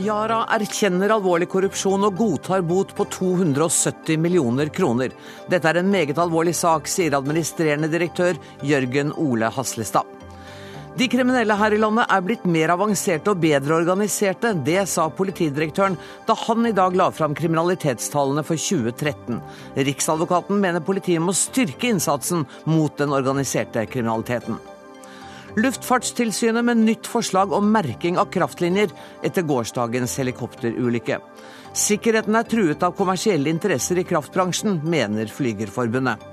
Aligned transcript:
Yara 0.00 0.44
erkjenner 0.54 1.12
alvorlig 1.12 1.48
korrupsjon 1.52 2.06
og 2.08 2.16
godtar 2.18 2.62
bot 2.66 2.94
på 2.96 3.04
270 3.12 4.16
millioner 4.22 4.70
kroner. 4.72 5.12
Dette 5.50 5.70
er 5.70 5.80
en 5.82 5.90
meget 5.92 6.18
alvorlig 6.18 6.54
sak, 6.56 6.88
sier 6.88 7.18
administrerende 7.18 7.90
direktør 7.92 8.38
Jørgen 8.66 9.12
Ole 9.20 9.50
Haslestad. 9.52 10.19
De 11.00 11.06
kriminelle 11.08 11.54
her 11.56 11.72
i 11.72 11.78
landet 11.80 12.10
er 12.12 12.20
blitt 12.20 12.42
mer 12.44 12.74
avanserte 12.74 13.32
og 13.32 13.38
bedre 13.40 13.78
organiserte. 13.78 14.50
Det 14.66 14.82
sa 14.90 15.06
politidirektøren 15.08 15.94
da 16.28 16.34
han 16.36 16.66
i 16.68 16.74
dag 16.76 16.96
la 16.98 17.06
fram 17.08 17.32
kriminalitetstallene 17.38 18.42
for 18.44 18.60
2013. 18.60 19.38
Riksadvokaten 19.80 20.58
mener 20.60 20.84
politiet 20.84 21.24
må 21.24 21.32
styrke 21.32 21.88
innsatsen 21.88 22.44
mot 22.68 23.00
den 23.00 23.14
organiserte 23.16 23.86
kriminaliteten. 23.88 24.58
Luftfartstilsynet 25.56 26.68
med 26.68 26.82
nytt 26.84 27.08
forslag 27.08 27.54
om 27.56 27.72
merking 27.72 28.20
av 28.20 28.28
kraftlinjer 28.34 28.92
etter 29.24 29.46
gårsdagens 29.48 30.18
helikopterulykke. 30.20 31.16
Sikkerheten 31.80 32.36
er 32.36 32.44
truet 32.50 32.84
av 32.84 32.92
kommersielle 32.98 33.48
interesser 33.48 34.02
i 34.02 34.04
kraftbransjen, 34.04 34.82
mener 34.84 35.32
Flygerforbundet. 35.32 36.28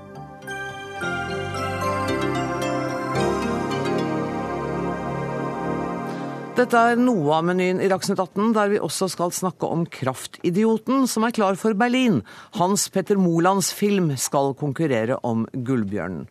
Dette 6.58 6.74
er 6.74 6.96
noe 6.98 7.36
av 7.36 7.44
menyen 7.46 7.78
i 7.78 7.86
Dagsnytt 7.86 8.18
18, 8.18 8.48
der 8.56 8.72
vi 8.72 8.80
også 8.82 9.06
skal 9.12 9.30
snakke 9.30 9.68
om 9.70 9.84
kraftidioten 9.94 11.04
som 11.06 11.22
er 11.22 11.36
klar 11.36 11.54
for 11.60 11.76
Berlin. 11.78 12.16
Hans 12.58 12.88
Petter 12.90 13.14
Molands 13.20 13.68
film 13.70 14.08
skal 14.18 14.56
konkurrere 14.58 15.20
om 15.22 15.44
Gullbjørnen. 15.54 16.24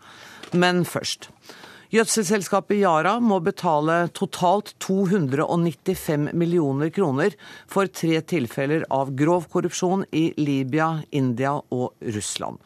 Men 0.51 0.83
først. 0.83 1.29
Gjødselselskapet 1.95 2.81
Yara 2.81 3.15
må 3.23 3.39
betale 3.39 4.09
totalt 4.11 4.73
295 4.83 6.33
millioner 6.35 6.91
kroner 6.91 7.39
for 7.71 7.87
tre 7.87 8.19
tilfeller 8.27 8.83
av 8.91 9.15
grov 9.15 9.47
korrupsjon 9.53 10.03
i 10.11 10.33
Libya, 10.35 11.05
India 11.15 11.55
og 11.55 11.95
Russland. 12.03 12.59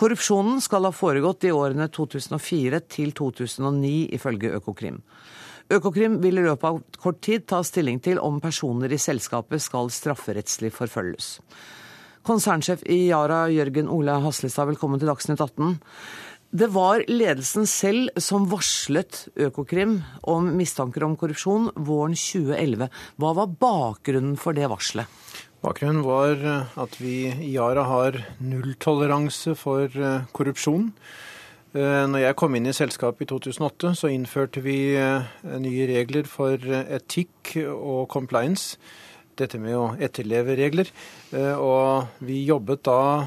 Korrupsjonen 0.00 0.64
skal 0.64 0.88
ha 0.88 0.96
foregått 0.96 1.44
i 1.44 1.52
årene 1.52 1.92
2004 1.92 2.80
til 2.88 3.12
2009, 3.12 3.96
ifølge 4.16 4.56
Økokrim. 4.56 5.02
Økokrim 5.72 6.18
vil 6.20 6.36
i 6.36 6.44
løpet 6.44 6.66
av 6.68 6.82
kort 7.00 7.22
tid 7.24 7.46
ta 7.48 7.62
stilling 7.64 7.96
til 8.04 8.20
om 8.20 8.36
personer 8.42 8.92
i 8.92 9.00
selskapet 9.00 9.62
skal 9.64 9.88
strafferettslig 9.92 10.70
forfølges. 10.76 11.38
Konsernsjef 12.24 12.84
i 12.88 13.06
Yara, 13.08 13.46
Jørgen 13.52 13.88
Ole 13.92 14.18
Haslestad, 14.24 14.68
velkommen 14.68 15.00
til 15.00 15.08
Dagsnytt 15.08 15.40
18. 15.40 15.78
Det 16.54 16.68
var 16.70 17.02
ledelsen 17.08 17.66
selv 17.66 18.12
som 18.22 18.44
varslet 18.52 19.24
Økokrim 19.48 19.98
om 20.30 20.52
mistanker 20.54 21.02
om 21.08 21.16
korrupsjon 21.18 21.72
våren 21.74 22.14
2011. 22.14 22.92
Hva 23.18 23.34
var 23.40 23.56
bakgrunnen 23.64 24.36
for 24.40 24.56
det 24.56 24.68
varselet? 24.70 25.08
Bakgrunnen 25.64 26.04
var 26.04 26.44
at 26.76 26.98
vi 27.00 27.24
i 27.32 27.54
Yara 27.56 27.88
har 27.88 28.20
nulltoleranse 28.38 29.56
for 29.56 29.88
eh, 29.88 30.28
korrupsjon. 30.36 30.90
Eh, 31.74 32.04
når 32.06 32.20
jeg 32.22 32.36
kom 32.38 32.54
inn 32.54 32.70
i 32.70 32.74
selskapet 32.76 33.26
i 33.26 33.32
2008, 33.32 33.96
så 33.98 34.10
innførte 34.14 34.60
vi 34.62 34.94
eh, 34.94 35.26
nye 35.58 35.88
regler 35.90 36.28
for 36.30 36.54
eh, 36.54 36.84
etikk 37.00 37.56
og 37.64 38.06
compliance. 38.12 38.78
Dette 39.34 39.58
med 39.58 39.74
å 39.74 39.88
etterleve 39.98 40.54
regler. 40.54 40.86
Og 41.34 42.20
vi 42.22 42.36
jobbet 42.46 42.84
da, 42.86 43.26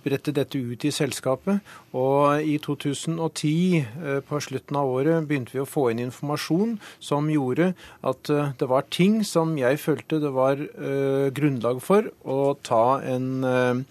brettet 0.00 0.38
dette 0.38 0.56
ut 0.56 0.86
i 0.88 0.92
selskapet. 0.96 1.60
Og 1.92 2.40
i 2.40 2.54
2010, 2.64 4.22
på 4.24 4.40
slutten 4.40 4.78
av 4.80 4.88
året, 4.88 5.28
begynte 5.28 5.52
vi 5.52 5.60
å 5.60 5.68
få 5.68 5.90
inn 5.92 6.00
informasjon 6.06 6.78
som 7.04 7.28
gjorde 7.28 7.74
at 8.00 8.32
det 8.32 8.70
var 8.72 8.88
ting 8.88 9.20
som 9.28 9.52
jeg 9.60 9.76
følte 9.84 10.22
det 10.24 10.32
var 10.32 10.64
grunnlag 11.36 11.84
for 11.84 12.08
å 12.24 12.54
ta 12.64 13.02
en 13.04 13.84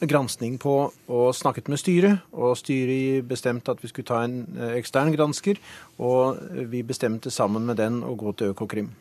granskning 0.00 0.58
på 0.60 0.74
og 0.90 1.26
snakket 1.36 1.70
med 1.72 1.80
styret. 1.80 2.22
Og 2.36 2.56
styret 2.58 3.26
bestemte 3.28 3.72
at 3.72 3.82
vi 3.82 3.90
skulle 3.90 4.08
ta 4.08 4.22
en 4.26 4.42
eh, 4.58 4.76
ekstern 4.80 5.12
gransker, 5.14 5.60
og 5.98 6.40
vi 6.70 6.84
bestemte 6.86 7.32
sammen 7.32 7.66
med 7.68 7.80
den 7.80 8.02
å 8.04 8.16
gå 8.18 8.34
til 8.36 8.54
Økokrim. 8.54 8.92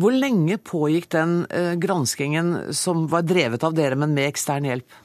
Hvor 0.00 0.14
lenge 0.16 0.56
pågikk 0.56 1.10
den 1.12 1.42
eh, 1.52 1.74
granskingen 1.80 2.72
som 2.76 3.06
var 3.12 3.26
drevet 3.28 3.64
av 3.64 3.76
dere, 3.76 3.98
men 3.98 4.14
med 4.16 4.30
ekstern 4.30 4.68
hjelp? 4.68 4.98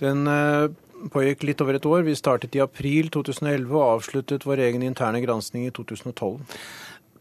Den 0.00 0.24
eh, 0.30 0.72
pågikk 1.12 1.44
litt 1.48 1.60
over 1.64 1.78
et 1.78 1.88
år. 1.88 2.04
Vi 2.06 2.16
startet 2.16 2.56
i 2.56 2.64
april 2.64 3.10
2011 3.12 3.68
og 3.72 3.86
avsluttet 3.98 4.46
vår 4.48 4.64
egen 4.68 4.84
interne 4.86 5.20
gransking 5.24 5.68
i 5.68 5.72
2012. 5.74 6.40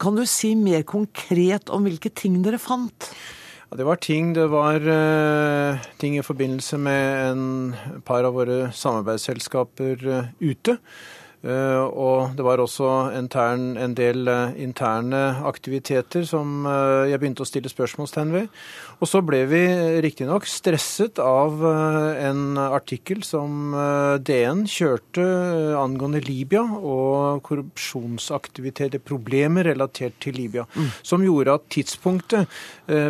Kan 0.02 0.18
du 0.18 0.26
si 0.28 0.54
mer 0.60 0.84
konkret 0.88 1.72
om 1.72 1.86
hvilke 1.86 2.12
ting 2.12 2.42
dere 2.44 2.60
fant? 2.60 3.12
Ja, 3.74 3.78
det 3.78 3.86
var 3.88 3.98
ting. 3.98 4.36
Det 4.38 4.44
var 4.54 4.84
uh, 4.86 5.80
ting 5.98 6.14
i 6.14 6.22
forbindelse 6.22 6.78
med 6.78 7.32
en 7.32 7.46
par 8.06 8.22
av 8.22 8.36
våre 8.38 8.68
samarbeidsselskaper 8.70 10.04
uh, 10.06 10.28
ute. 10.38 10.76
Uh, 11.44 11.84
og 11.92 12.38
det 12.38 12.46
var 12.48 12.62
også 12.64 12.90
intern, 13.20 13.74
en 13.78 13.96
del 13.98 14.30
interne 14.58 15.24
aktiviteter 15.44 16.24
som 16.28 16.64
jeg 17.10 17.20
begynte 17.20 17.44
å 17.44 17.50
stille 17.50 17.72
spørsmålstegn 17.72 18.32
ved. 18.34 18.64
Og 19.04 19.10
så 19.10 19.20
ble 19.26 19.42
vi 19.52 19.62
riktignok 20.04 20.46
stresset 20.48 21.20
av 21.20 21.60
eh, 21.68 22.28
en 22.30 22.56
artikkel 22.62 23.24
som 23.28 23.74
eh, 23.76 24.16
DN 24.24 24.64
kjørte 24.70 25.24
eh, 25.24 25.74
angående 25.76 26.22
Libya 26.24 26.64
og 26.64 27.42
korrupsjonsaktiviteter, 27.44 29.04
problemer 29.04 29.68
relatert 29.74 30.16
til 30.24 30.38
Libya, 30.40 30.64
mm. 30.72 30.90
som 31.04 31.26
gjorde 31.26 31.58
at 31.58 31.68
tidspunktet 31.74 32.48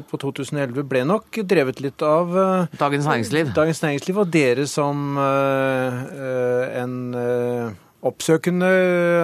på 0.09 0.17
2011 0.21 0.85
ble 0.87 1.01
nok 1.07 1.39
drevet 1.49 1.79
litt 1.83 2.03
av 2.05 2.29
Dagens 2.77 3.07
Næringsliv. 3.09 3.49
Dagens 3.55 3.81
Næringsliv 3.83 4.19
og 4.21 4.29
dere 4.33 4.65
som 4.69 5.17
en 5.17 6.93
oppsøkende 8.03 8.69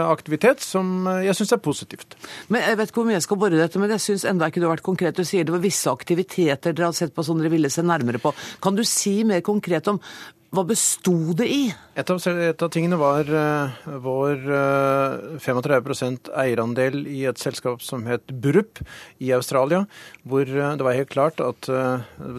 aktivitet 0.07 0.63
som 0.63 1.07
jeg 1.23 1.35
syns 1.38 1.53
er 1.56 1.62
positivt. 1.63 2.17
Men 2.47 2.63
Jeg 2.63 2.79
vet 2.79 2.91
ikke 2.91 3.01
hvor 3.01 3.09
mye 3.09 3.17
jeg 3.17 3.28
skal 3.28 3.41
bore 3.41 3.59
dette, 3.59 3.81
men 3.81 3.94
jeg 3.95 4.06
syns 4.06 4.25
enda 4.29 4.50
ikke 4.50 4.63
du 4.63 4.67
har 4.69 4.78
vært 4.78 4.88
konkret. 4.88 5.19
Du 5.19 5.28
sier 5.28 5.47
det 5.47 5.56
var 5.56 5.63
visse 5.63 5.91
aktiviteter 5.91 6.73
dere 6.73 6.91
har 6.91 6.97
sett 6.97 7.16
på 7.16 7.25
som 7.25 7.40
dere 7.40 7.53
ville 7.53 7.72
se 7.73 7.84
nærmere 7.85 8.22
på. 8.22 8.34
Kan 8.63 8.78
du 8.79 8.85
si 8.88 9.22
mer 9.28 9.44
konkret 9.45 9.88
om 9.91 10.01
hva 10.50 10.63
besto 10.66 11.35
det 11.38 11.45
i? 11.45 11.66
Et 12.00 12.09
av, 12.09 12.23
et 12.41 12.63
av 12.66 12.69
tingene 12.73 12.97
var 12.97 13.28
uh, 13.29 13.75
vår 14.01 14.47
uh, 14.50 15.35
35 15.44 16.31
eierandel 16.41 17.03
i 17.06 17.22
et 17.29 17.41
selskap 17.41 17.84
som 17.85 18.07
het 18.09 18.34
Burup 18.34 18.81
i 19.22 19.29
Australia, 19.35 19.84
hvor 20.25 20.50
uh, 20.50 20.72
det 20.79 20.88
var 20.88 20.97
helt 20.97 21.13
klart 21.13 21.44
at 21.44 21.69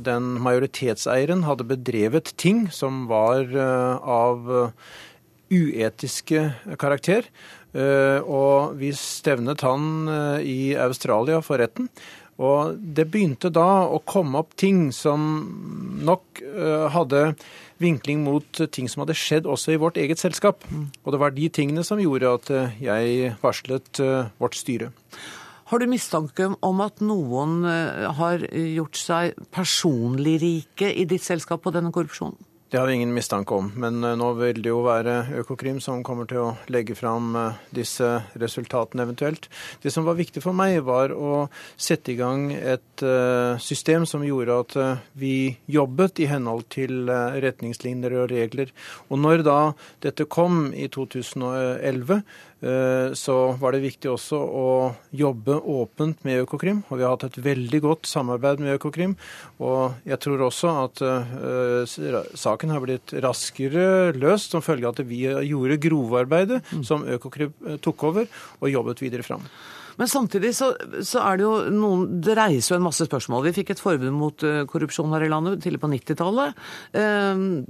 den 0.03 0.27
majoritetseieren 0.43 1.45
hadde 1.47 1.69
bedrevet 1.71 2.35
ting 2.41 2.67
som 2.75 3.05
var 3.11 3.47
av 3.55 4.51
uetiske 5.51 6.47
karakter. 6.81 7.27
Eh, 7.71 8.19
og 8.27 8.75
vi 8.81 8.91
stevnet 8.97 9.63
han 9.63 10.11
eh, 10.11 10.47
i 10.47 10.61
Australia 10.79 11.39
for 11.45 11.63
retten. 11.63 11.91
Og 12.41 12.79
det 12.81 13.05
begynte 13.13 13.51
da 13.53 13.85
å 13.85 14.01
komme 14.09 14.41
opp 14.41 14.55
ting 14.59 14.89
som 14.97 15.21
nok 16.07 16.41
eh, 16.41 16.87
hadde 16.91 17.35
vinkling 17.81 18.25
mot 18.25 18.63
ting 18.73 18.89
som 18.91 19.05
hadde 19.05 19.17
skjedd 19.17 19.47
også 19.49 19.75
i 19.75 19.81
vårt 19.81 20.01
eget 20.01 20.21
selskap. 20.21 20.65
Og 21.05 21.15
det 21.15 21.21
var 21.21 21.37
de 21.37 21.51
tingene 21.53 21.85
som 21.87 22.01
gjorde 22.01 22.35
at 22.41 22.51
jeg 22.81 23.37
varslet 23.41 24.03
vårt 24.41 24.59
styre. 24.59 24.91
Har 25.71 25.81
du 25.81 25.87
mistanke 25.89 26.51
om 26.67 26.83
at 26.85 27.01
noen 27.01 27.63
har 28.19 28.45
gjort 28.53 29.01
seg 29.01 29.41
personlig 29.55 30.37
rike 30.43 30.91
i 30.93 31.07
ditt 31.09 31.25
selskap 31.25 31.63
på 31.65 31.73
denne 31.73 31.93
korrupsjonen? 31.95 32.37
Det 32.71 32.79
har 32.79 32.87
vi 32.87 32.93
ingen 32.95 33.15
mistanke 33.15 33.55
om, 33.55 33.73
men 33.83 34.05
eh, 34.05 34.13
nå 34.15 34.29
vil 34.39 34.61
det 34.63 34.71
jo 34.71 34.85
være 34.85 35.41
Økokrim 35.41 35.81
som 35.83 36.05
kommer 36.07 36.29
til 36.31 36.39
å 36.39 36.51
legge 36.71 36.95
fram 36.95 37.33
eh, 37.35 37.57
disse 37.75 38.07
resultatene 38.39 39.03
eventuelt. 39.03 39.49
Det 39.83 39.91
som 39.91 40.07
var 40.07 40.15
viktig 40.15 40.39
for 40.45 40.55
meg, 40.55 40.77
var 40.87 41.11
å 41.11 41.49
sette 41.75 42.13
i 42.13 42.19
gang 42.21 42.53
et 42.55 43.03
eh, 43.03 43.59
system 43.59 44.07
som 44.07 44.23
gjorde 44.23 44.61
at 44.63 44.77
vi 45.19 45.57
jobbet 45.67 46.23
i 46.23 46.29
henhold 46.31 46.69
til 46.71 47.11
retningslinjer 47.11 48.15
og 48.21 48.31
regler. 48.31 48.71
Og 49.11 49.19
når 49.19 49.43
da 49.51 49.59
dette 50.07 50.31
kom 50.31 50.69
i 50.71 50.87
2011, 50.95 52.23
Eh, 52.23 52.50
så 52.61 53.35
var 53.57 53.73
det 53.73 53.81
viktig 53.81 54.11
også 54.11 54.37
å 54.37 54.67
jobbe 55.17 55.55
åpent 55.73 56.21
med 56.29 56.43
Økokrim. 56.43 56.83
Og 56.91 56.99
vi 56.99 57.07
har 57.07 57.15
hatt 57.15 57.25
et 57.31 57.39
veldig 57.41 57.81
godt 57.81 58.11
samarbeid 58.11 58.61
med 58.61 58.77
Økokrim. 58.77 59.15
Og 59.65 59.97
jeg 60.05 60.21
tror 60.21 60.45
også 60.45 60.75
at 60.83 61.01
uh, 61.01 62.29
saken 62.37 62.75
har 62.75 62.85
blitt 62.85 63.15
raskere 63.25 64.13
løst 64.13 64.53
som 64.53 64.65
følge 64.65 64.89
av 64.89 64.99
at 64.99 65.09
vi 65.09 65.25
gjorde 65.25 65.81
grovarbeidet 65.81 66.61
mm. 66.69 66.85
som 66.85 67.07
Økokrim 67.09 67.81
tok 67.81 68.09
over, 68.11 68.29
og 68.61 68.73
jobbet 68.73 69.05
videre 69.05 69.25
fram. 69.25 69.49
Men 69.99 70.11
samtidig 70.11 70.53
så, 70.57 70.71
så, 71.03 71.23
er 71.25 71.41
det 71.41 71.47
jo 71.47 71.55
noen 71.75 72.07
Det 72.23 72.37
reiser 72.39 72.75
jo 72.75 72.79
en 72.79 72.87
masse 72.87 73.07
spørsmål. 73.07 73.47
Vi 73.49 73.55
fikk 73.61 73.75
et 73.75 73.83
forbud 73.83 74.13
mot 74.15 74.47
uh, 74.47 74.63
korrupsjon 74.71 75.13
her 75.17 75.27
i 75.27 75.31
landet 75.33 75.63
tidlig 75.65 75.83
på 75.83 75.91
90-tallet. 75.93 76.63
Uh, 76.95 77.61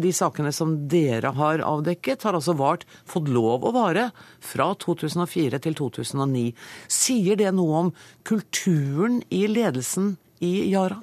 de 0.00 0.14
sakene 0.14 0.52
som 0.54 0.76
dere 0.90 1.34
har 1.36 1.64
avdekket, 1.66 2.24
har 2.26 2.38
altså 2.38 2.56
vart, 2.58 2.86
fått 3.08 3.30
lov 3.32 3.66
å 3.66 3.74
vare 3.76 4.10
fra 4.44 4.70
2004 4.80 5.62
til 5.66 5.78
2009. 5.78 6.50
Sier 6.90 7.38
det 7.40 7.52
noe 7.56 7.84
om 7.86 7.94
kulturen 8.26 9.20
i 9.30 9.46
ledelsen 9.50 10.14
i 10.44 10.70
Yara? 10.72 11.00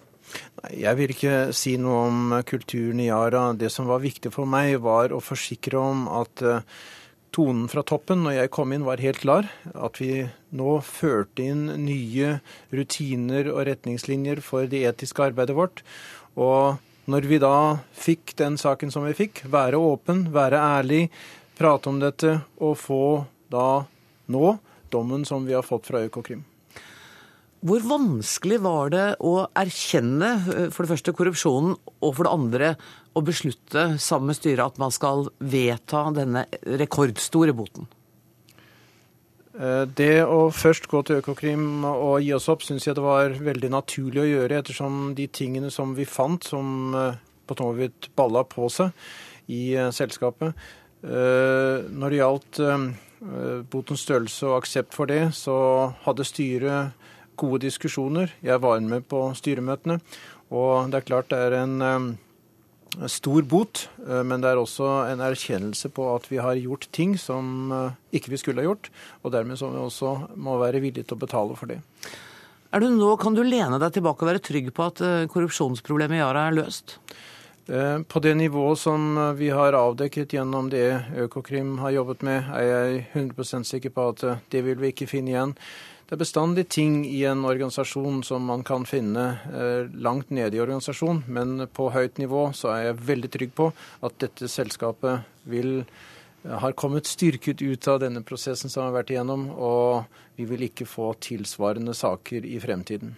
Jeg 0.75 0.97
vil 0.99 1.13
ikke 1.13 1.35
si 1.55 1.77
noe 1.79 1.99
om 2.09 2.35
kulturen 2.47 2.99
i 2.99 3.07
Yara. 3.07 3.51
Det 3.55 3.69
som 3.71 3.87
var 3.87 4.03
viktig 4.03 4.33
for 4.33 4.49
meg, 4.49 4.75
var 4.83 5.13
å 5.15 5.23
forsikre 5.23 5.79
om 5.79 6.07
at 6.19 6.43
uh, 6.43 6.59
tonen 7.35 7.67
fra 7.71 7.83
toppen 7.85 8.23
når 8.25 8.37
jeg 8.37 8.51
kom 8.55 8.73
inn, 8.73 8.85
var 8.87 9.03
helt 9.03 9.21
klar. 9.21 9.49
At 9.73 9.99
vi 10.01 10.25
nå 10.55 10.77
førte 10.85 11.45
inn 11.45 11.67
nye 11.83 12.37
rutiner 12.73 13.51
og 13.53 13.65
retningslinjer 13.69 14.41
for 14.45 14.69
det 14.69 14.83
etiske 14.89 15.29
arbeidet 15.29 15.57
vårt. 15.57 15.83
Og 16.37 16.77
når 17.07 17.29
vi 17.29 17.39
da 17.41 17.79
fikk 17.95 18.35
den 18.39 18.57
saken 18.59 18.91
som 18.93 19.07
vi 19.07 19.15
fikk, 19.17 19.45
være 19.47 19.79
åpen, 19.79 20.27
være 20.35 20.59
ærlig, 20.79 21.07
prate 21.57 21.89
om 21.89 22.01
dette 22.01 22.39
og 22.59 22.75
få 22.77 23.03
da 23.51 23.85
nå 24.27 24.57
dommen 24.91 25.23
som 25.25 25.47
vi 25.47 25.55
har 25.55 25.65
fått 25.65 25.87
fra 25.89 26.03
Økokrim. 26.05 26.43
Hvor 27.67 27.83
vanskelig 27.83 28.61
var 28.63 28.91
det 28.93 29.05
å 29.25 29.33
erkjenne 29.57 30.29
eh, 30.53 30.67
for 30.71 30.85
det 30.85 30.93
første 30.93 31.13
korrupsjonen, 31.15 31.75
og 31.99 32.15
for 32.15 32.27
det 32.27 32.33
andre 32.33 32.71
å 33.17 33.23
beslutte 33.25 33.97
sammen 33.99 34.31
med 34.31 34.37
styret 34.37 34.63
at 34.63 34.79
man 34.79 34.93
skal 34.93 35.27
vedta 35.41 36.05
denne 36.15 36.45
rekordstore 36.79 37.55
boten? 37.57 37.89
Eh, 39.57 39.83
det 39.99 40.21
å 40.23 40.47
først 40.53 40.87
gå 40.87 41.01
til 41.03 41.19
Økokrim 41.19 41.83
og 41.89 42.21
gi 42.23 42.31
oss 42.37 42.47
opp, 42.53 42.63
syns 42.63 42.87
jeg 42.87 42.95
det 42.95 43.03
var 43.03 43.35
veldig 43.49 43.73
naturlig 43.73 44.23
å 44.23 44.29
gjøre, 44.29 44.61
ettersom 44.61 45.11
de 45.17 45.27
tingene 45.27 45.73
som 45.73 45.91
vi 45.97 46.07
fant, 46.07 46.47
som 46.47 46.95
eh, 46.95 47.19
på 47.47 47.57
noe 47.59 47.75
vidt 47.81 48.11
balla 48.15 48.45
på 48.47 48.69
seg 48.71 48.95
i 49.47 49.71
selskapet 49.95 50.51
Når 50.99 52.11
det 52.11 52.17
gjaldt 52.17 52.57
botens 53.71 54.01
størrelse 54.03 54.49
og 54.49 54.57
aksept 54.57 54.91
for 54.91 55.07
det, 55.07 55.29
så 55.31 55.55
hadde 56.03 56.25
styret 56.27 57.07
gode 57.37 57.61
diskusjoner. 57.65 58.33
Jeg 58.43 58.61
var 58.63 58.81
med 58.83 59.05
på 59.09 59.21
styremøtene. 59.37 59.99
Og 60.53 60.91
det 60.91 61.01
er 61.01 61.07
klart 61.07 61.29
det 61.31 61.39
er 61.43 61.55
en 61.59 61.81
um, 61.83 62.07
stor 63.11 63.43
bot, 63.47 63.83
uh, 64.07 64.23
men 64.23 64.43
det 64.43 64.51
er 64.51 64.61
også 64.61 64.87
en 65.11 65.23
erkjennelse 65.23 65.91
på 65.93 66.07
at 66.13 66.29
vi 66.31 66.39
har 66.41 66.59
gjort 66.61 66.87
ting 66.95 67.17
som 67.19 67.73
uh, 67.73 67.97
ikke 68.15 68.31
vi 68.33 68.39
skulle 68.41 68.63
ha 68.63 68.69
gjort. 68.69 68.91
Og 69.23 69.35
dermed 69.35 69.59
så 69.59 69.71
vi 69.73 69.81
også 69.81 70.13
må 70.35 70.57
være 70.61 70.81
villige 70.83 71.07
til 71.07 71.19
å 71.19 71.25
betale 71.25 71.57
for 71.59 71.73
det. 71.73 71.81
Er 72.71 72.83
du 72.83 72.89
nå, 72.91 73.15
Kan 73.19 73.35
du 73.35 73.43
lene 73.43 73.79
deg 73.79 73.95
tilbake 73.95 74.23
og 74.23 74.31
være 74.31 74.43
trygg 74.43 74.73
på 74.75 74.89
at 74.89 74.99
korrupsjonsproblemet 75.31 76.17
i 76.17 76.23
Yara 76.23 76.49
er 76.49 76.57
løst? 76.57 76.97
På 77.67 78.19
det 78.23 78.33
nivået 78.39 78.79
som 78.79 79.15
vi 79.35 79.49
har 79.51 79.75
avdekket 79.75 80.35
gjennom 80.35 80.69
det 80.71 80.85
Økokrim 81.19 81.77
har 81.79 81.95
jobbet 81.95 82.23
med, 82.23 82.51
er 82.55 82.67
jeg 82.67 83.01
100% 83.13 83.67
sikker 83.67 83.91
på 83.95 84.05
at 84.11 84.23
det 84.51 84.61
vil 84.63 84.79
vi 84.79 84.91
ikke 84.93 85.07
finne 85.07 85.33
igjen. 85.33 85.55
Det 86.07 86.15
er 86.15 86.21
bestandig 86.21 86.63
ting 86.71 87.01
i 87.03 87.25
en 87.27 87.41
organisasjon 87.43 88.21
som 88.23 88.45
man 88.47 88.61
kan 88.63 88.85
finne 88.87 89.23
eh, 89.51 89.89
langt 89.91 90.29
nede 90.31 90.55
i 90.55 90.61
organisasjonen, 90.63 91.25
men 91.27 91.65
på 91.67 91.89
høyt 91.91 92.21
nivå 92.21 92.45
så 92.55 92.69
er 92.71 92.85
jeg 92.85 93.01
veldig 93.09 93.29
trygg 93.33 93.51
på 93.57 93.65
at 94.07 94.15
dette 94.23 94.47
selskapet 94.47 95.27
vil 95.51 95.81
eh, 95.81 96.55
har 96.63 96.77
kommet 96.79 97.11
styrket 97.11 97.59
ut 97.59 97.89
av 97.91 97.99
denne 98.05 98.23
prosessen 98.23 98.71
som 98.71 98.85
har 98.85 98.95
vært 98.95 99.11
igjennom, 99.11 99.49
og 99.51 100.07
vi 100.39 100.47
vil 100.47 100.63
ikke 100.69 100.87
få 100.87 101.09
tilsvarende 101.27 101.91
saker 101.91 102.47
i 102.47 102.55
fremtiden. 102.63 103.11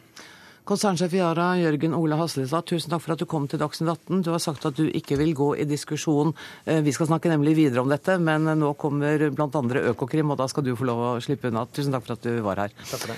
Konsernsjef 0.69 1.16
i 1.16 1.18
Yara, 1.18 1.56
Jørgen 1.57 1.95
Ole 1.98 2.18
Haslestad, 2.19 2.68
tusen 2.69 2.92
takk 2.92 3.01
for 3.01 3.16
at 3.16 3.21
du 3.24 3.25
kom 3.30 3.48
til 3.50 3.57
Dagsnytt 3.57 3.89
18. 3.89 4.19
Du 4.21 4.30
har 4.30 4.42
sagt 4.44 4.68
at 4.69 4.77
du 4.77 4.83
ikke 4.86 5.18
vil 5.18 5.31
gå 5.33 5.48
i 5.57 5.66
diskusjon. 5.66 6.30
Eh, 6.69 6.83
vi 6.86 6.94
skal 6.94 7.10
snakke 7.10 7.31
nemlig 7.31 7.56
videre 7.57 7.81
om 7.81 7.89
dette, 7.89 8.19
men 8.21 8.45
nå 8.60 8.75
kommer 8.77 9.31
bl.a. 9.33 9.63
Økokrim, 9.89 10.30
og 10.30 10.38
da 10.38 10.45
skal 10.51 10.68
du 10.68 10.75
få 10.77 10.86
lov 10.86 11.01
å 11.07 11.10
slippe 11.25 11.50
unna. 11.50 11.66
Tusen 11.74 11.95
takk 11.95 12.06
for 12.06 12.19
at 12.19 12.27
du 12.27 12.38
var 12.45 12.62
her. 12.62 12.75
Takk 12.83 13.01
for 13.01 13.16
det. 13.16 13.18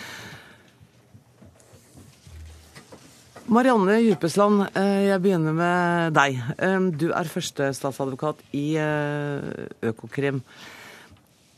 Marianne 3.51 3.99
Djupesland, 3.99 4.69
eh, 4.71 5.09
jeg 5.09 5.23
begynner 5.25 5.57
med 5.57 6.15
deg. 6.15 6.39
Eh, 6.55 6.77
du 7.03 7.09
er 7.11 7.35
førstestatsadvokat 7.35 8.47
i 8.55 8.67
Økokrim. 9.91 10.39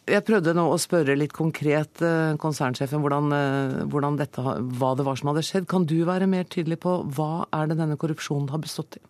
Jeg 0.03 0.25
prøvde 0.27 0.51
nå 0.51 0.65
å 0.67 0.79
spørre 0.81 1.15
litt 1.15 1.31
konkret 1.35 2.01
eh, 2.03 2.33
konsernsjefen 2.41 2.99
hvordan, 2.99 3.29
eh, 3.37 3.75
hvordan 3.87 4.17
dette, 4.19 4.43
hva 4.43 4.91
det 4.99 5.05
var 5.07 5.19
som 5.19 5.31
hadde 5.31 5.45
skjedd. 5.47 5.67
Kan 5.71 5.87
du 5.87 5.95
være 6.07 6.27
mer 6.27 6.43
tydelig 6.43 6.81
på 6.83 6.97
hva 7.15 7.45
er 7.55 7.71
det 7.71 7.79
denne 7.79 7.95
korrupsjonen 7.99 8.51
har 8.51 8.59
bestått 8.63 8.99
i? 8.99 9.03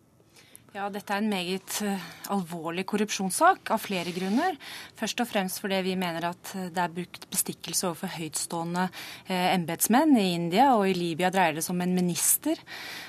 Ja, 0.74 0.88
Dette 0.90 1.14
er 1.14 1.22
en 1.22 1.30
meget 1.30 1.75
uh, 1.86 2.06
alvorlig 2.34 2.81
korrupsjonssak 2.90 3.70
av 3.75 3.81
flere 3.84 4.10
grunner. 4.10 4.56
Først 4.98 5.20
og 5.22 5.28
fremst 5.30 5.60
fordi 5.62 5.84
vi 5.86 5.92
mener 6.02 6.25
at 6.31 6.50
det 6.74 6.81
er 6.81 6.96
brukt 6.96 7.28
bestikkelse 7.30 7.92
overfor 7.92 8.10
høytstående 8.16 8.88
uh, 8.90 9.52
embetsmenn. 9.54 10.16
I 10.18 10.31
India 10.34 10.72
og 10.74 10.88
i 10.90 10.96
Libya 10.98 11.30
dreier 11.30 11.54
det 11.54 11.62
seg 11.62 11.75
om 11.75 11.84
en 11.86 11.94
minister 11.94 12.58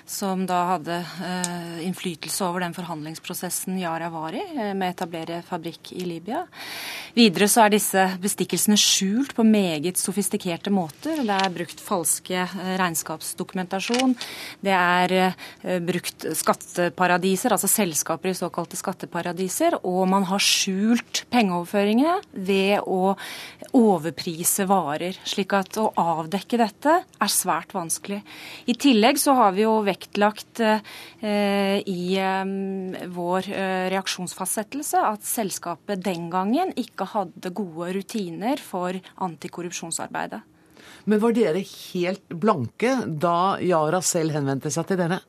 som 0.05 0.43
da 0.45 0.59
hadde 0.75 0.99
uh, 1.23 1.79
innflytelse 1.87 2.45
over 2.45 2.67
den 2.67 2.77
forhandlingsprosessen 2.77 3.81
Yara 3.81 4.13
var 4.13 4.37
i, 4.37 4.45
med 4.75 4.85
å 4.85 4.91
etablere 4.91 5.41
fabrikk 5.49 5.95
i 5.97 6.05
Libya. 6.05 6.43
Videre 7.17 7.49
så 7.49 7.65
er 7.65 7.73
disse 7.79 8.05
bestikkelsene 8.21 8.77
skjult 8.77 9.33
på 9.39 9.49
meget 9.49 9.97
sofistikerte 10.03 10.69
måter. 10.69 11.25
Det 11.25 11.41
er 11.41 11.57
brukt 11.57 11.81
falske 11.81 12.45
regnskapsdokumentasjon. 12.77 14.13
Det 14.61 14.77
er 14.77 15.17
brukt 15.87 16.29
skatteparadiser 16.37 17.54
altså 17.55 17.71
selskaper 17.71 18.31
i 18.31 18.37
såkalte 18.37 18.79
skatteparadiser, 18.79 19.79
og 19.87 20.05
man 20.11 20.27
har 20.29 20.43
skjult 20.43 21.25
pengeoverføringene 21.33 22.19
ved 22.47 22.85
å 22.87 23.15
overprise 23.75 24.67
varer. 24.71 25.19
Slik 25.27 25.55
at 25.57 25.79
å 25.81 25.89
avdekke 26.01 26.61
dette 26.61 26.97
er 27.05 27.33
svært 27.33 27.75
vanskelig. 27.77 28.21
I 28.71 28.77
tillegg 28.79 29.21
så 29.23 29.37
har 29.39 29.55
vi 29.57 29.65
jo 29.65 29.77
vektlagt 29.87 30.63
eh, 30.65 31.81
i 31.81 32.17
eh, 32.21 32.55
vår 33.15 33.51
eh, 33.51 33.85
reaksjonsfastsettelse 33.95 35.05
at 35.15 35.27
selskapet 35.29 36.03
den 36.05 36.29
gangen 36.33 36.75
ikke 36.81 37.09
hadde 37.15 37.55
gode 37.55 37.93
rutiner 37.99 38.61
for 38.63 38.99
antikorrupsjonsarbeidet. 39.25 40.43
Men 41.05 41.21
var 41.21 41.35
dere 41.37 41.61
helt 41.61 42.33
blanke 42.41 42.97
da 43.07 43.61
Yara 43.61 44.01
selv 44.05 44.37
henvendte 44.37 44.73
seg 44.73 44.89
til 44.89 45.01
dere? 45.01 45.21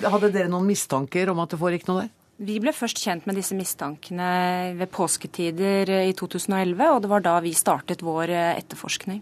Hadde 0.00 0.30
dere 0.32 0.48
noen 0.48 0.68
mistanker 0.68 1.28
om 1.32 1.42
at 1.42 1.52
det 1.52 1.60
foregikk 1.60 1.86
noe 1.90 2.04
der? 2.04 2.10
Vi 2.40 2.54
ble 2.62 2.72
først 2.72 3.02
kjent 3.02 3.26
med 3.28 3.36
disse 3.36 3.52
mistankene 3.52 4.30
ved 4.78 4.88
påsketider 4.94 5.90
i 6.06 6.14
2011, 6.16 6.86
og 6.88 7.02
det 7.04 7.10
var 7.12 7.24
da 7.26 7.34
vi 7.44 7.52
startet 7.52 8.00
vår 8.06 8.32
eh, 8.32 8.54
etterforskning. 8.62 9.20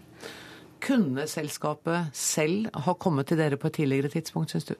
Kunne 0.85 1.25
selskapet 1.26 2.14
selv 2.14 2.69
ha 2.87 2.95
kommet 2.95 3.26
til 3.26 3.41
dere 3.41 3.59
på 3.59 3.73
et 3.73 3.81
tidligere 3.81 4.12
tidspunkt, 4.12 4.55
syns 4.55 4.69
du? 4.71 4.76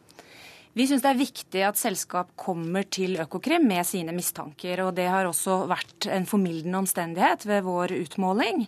Vi 0.78 0.85
syns 0.87 1.02
det 1.02 1.08
er 1.11 1.18
viktig 1.18 1.62
at 1.66 1.78
selskap 1.80 2.28
kommer 2.38 2.85
til 2.87 3.16
Økokrim 3.18 3.64
med 3.66 3.82
sine 3.88 4.12
mistanker. 4.14 4.78
og 4.85 4.92
Det 4.94 5.08
har 5.11 5.26
også 5.26 5.64
vært 5.66 6.06
en 6.14 6.26
formildende 6.28 6.78
omstendighet 6.78 7.47
ved 7.50 7.64
vår 7.66 7.97
utmåling. 7.97 8.62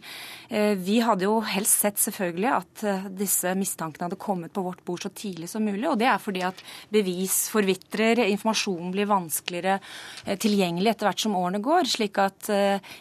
Eh, 0.49 0.75
vi 0.75 0.97
hadde 1.07 1.29
jo 1.29 1.37
helst 1.47 1.85
sett 1.85 2.03
selvfølgelig 2.03 2.49
at 2.51 2.83
eh, 2.83 3.05
disse 3.21 3.53
mistankene 3.55 4.09
hadde 4.09 4.19
kommet 4.19 4.51
på 4.51 4.65
vårt 4.67 4.83
bord 4.83 5.05
så 5.05 5.13
tidlig 5.15 5.53
som 5.53 5.63
mulig. 5.63 5.87
og 5.87 6.01
Det 6.01 6.09
er 6.11 6.19
fordi 6.19 6.43
at 6.49 6.65
bevis 6.91 7.45
forvitrer, 7.55 8.25
informasjon 8.25 8.91
blir 8.91 9.07
vanskeligere 9.07 9.79
eh, 9.79 10.35
tilgjengelig 10.35 10.97
etter 10.97 11.13
hvert 11.13 11.25
som 11.29 11.39
årene 11.39 11.63
går. 11.63 11.87
slik 11.95 12.19
at 12.19 12.51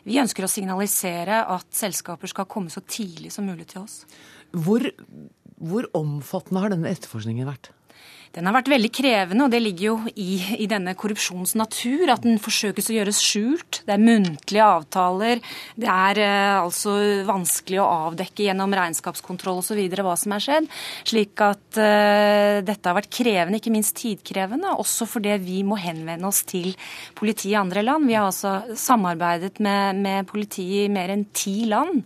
vi 0.06 0.22
ønsker 0.22 0.46
å 0.46 0.51
signalisere 0.51 1.42
at 1.50 1.66
selskaper 1.74 2.30
skal 2.30 2.46
komme 2.46 2.70
så 2.70 2.86
tidlig 2.86 3.34
som 3.34 3.50
mulig 3.50 3.72
til 3.74 3.88
oss. 3.88 4.04
Hvor, 4.54 4.86
hvor 5.58 5.89
omfattende 5.98 6.62
har 6.62 6.78
denne 6.78 6.94
etterforskningen 6.94 7.50
vært? 7.50 7.74
Den 8.36 8.46
har 8.46 8.54
vært 8.54 8.70
veldig 8.70 8.90
krevende, 8.94 9.46
og 9.48 9.54
det 9.54 9.60
ligger 9.64 9.86
jo 9.88 9.94
i, 10.14 10.38
i 10.62 10.68
denne 10.70 10.94
korrupsjonens 10.98 11.56
natur. 11.58 12.12
At 12.14 12.22
den 12.26 12.38
forsøkes 12.42 12.92
å 12.92 12.96
gjøres 13.00 13.22
skjult. 13.26 13.80
Det 13.88 13.96
er 13.96 14.04
muntlige 14.04 14.68
avtaler. 14.68 15.42
Det 15.80 15.90
er 15.90 16.22
eh, 16.22 16.60
altså 16.60 16.94
vanskelig 17.26 17.80
å 17.82 17.88
avdekke 18.10 18.46
gjennom 18.46 18.76
regnskapskontroll 18.78 19.64
osv. 19.64 19.82
hva 19.98 20.14
som 20.20 20.36
er 20.38 20.46
skjedd. 20.46 20.70
Slik 21.10 21.42
at 21.42 21.82
eh, 21.82 22.60
dette 22.68 22.86
har 22.86 23.00
vært 23.00 23.12
krevende, 23.18 23.58
ikke 23.58 23.74
minst 23.74 23.98
tidkrevende. 23.98 24.76
Også 24.78 25.10
fordi 25.10 25.40
vi 25.42 25.64
må 25.66 25.80
henvende 25.82 26.30
oss 26.30 26.44
til 26.50 26.76
politiet 27.18 27.56
i 27.56 27.60
andre 27.64 27.82
land. 27.88 28.06
Vi 28.06 28.20
har 28.20 28.30
altså 28.30 28.78
samarbeidet 28.78 29.58
med, 29.58 30.06
med 30.06 30.30
politiet 30.30 30.86
i 30.86 30.94
mer 30.94 31.16
enn 31.16 31.26
ti 31.34 31.64
land. 31.72 32.06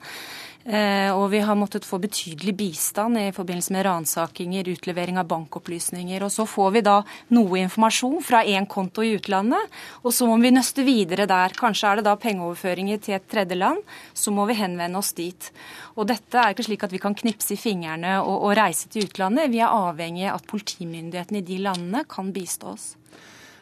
Eh, 0.63 1.11
og 1.11 1.25
vi 1.33 1.41
har 1.43 1.57
måttet 1.59 1.83
få 1.83 1.97
betydelig 1.99 2.53
bistand 2.55 3.19
i 3.19 3.33
forbindelse 3.35 3.73
med 3.75 3.83
ransakinger, 3.83 4.69
utlevering 4.71 5.17
av 5.19 5.27
bankopplysninger. 5.27 6.23
Og 6.23 6.31
så 6.31 6.45
får 6.47 6.69
vi 6.77 6.83
da 6.87 6.93
noe 7.35 7.59
informasjon 7.65 8.21
fra 8.23 8.45
én 8.47 8.67
konto 8.71 9.03
i 9.03 9.11
utlandet, 9.17 9.75
og 10.07 10.15
så 10.15 10.27
må 10.29 10.37
vi 10.39 10.53
nøste 10.55 10.85
videre 10.87 11.27
der. 11.27 11.57
Kanskje 11.59 11.89
er 11.89 11.99
det 11.99 12.07
da 12.07 12.15
pengeoverføringer 12.15 13.03
til 13.03 13.17
et 13.17 13.27
tredjeland, 13.27 13.83
så 14.15 14.31
må 14.31 14.47
vi 14.47 14.55
henvende 14.61 15.03
oss 15.03 15.11
dit. 15.19 15.51
Og 15.99 16.07
dette 16.07 16.39
er 16.39 16.55
ikke 16.55 16.69
slik 16.69 16.87
at 16.87 16.95
vi 16.95 17.03
kan 17.03 17.19
knipse 17.19 17.57
i 17.57 17.59
fingrene 17.59 18.15
og, 18.23 18.47
og 18.47 18.55
reise 18.61 18.87
til 18.87 19.09
utlandet. 19.09 19.51
Vi 19.51 19.59
er 19.59 19.67
avhengig 19.67 20.29
av 20.29 20.39
at 20.39 20.47
politimyndighetene 20.47 21.43
i 21.43 21.47
de 21.51 21.59
landene 21.67 22.07
kan 22.07 22.31
bistå 22.31 22.71
oss. 22.71 22.93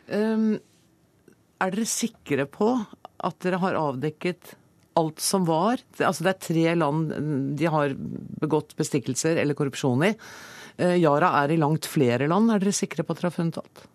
Um, 0.06 0.60
er 1.62 1.74
dere 1.74 1.90
sikre 1.90 2.46
på 2.50 2.76
at 3.22 3.38
dere 3.42 3.62
har 3.62 3.78
avdekket 3.78 4.61
alt 5.00 5.22
som 5.24 5.46
var? 5.48 5.82
Altså 6.00 6.26
det 6.26 6.34
er 6.34 6.46
tre 6.48 6.66
land 6.76 7.14
de 7.60 7.70
har 7.72 7.96
begått 8.42 8.76
bestikkelser 8.80 9.40
eller 9.42 9.58
korrupsjon 9.58 10.08
i. 10.10 10.12
Eh, 10.82 10.98
Yara 11.02 11.34
er 11.44 11.54
i 11.54 11.60
langt 11.62 11.88
flere 11.90 12.28
land. 12.32 12.52
Er 12.52 12.64
dere 12.64 12.76
sikre 12.76 13.06
på 13.06 13.16
at 13.16 13.22
dere 13.22 13.32
har 13.32 13.38
funnet 13.38 13.62
alt? 13.62 13.86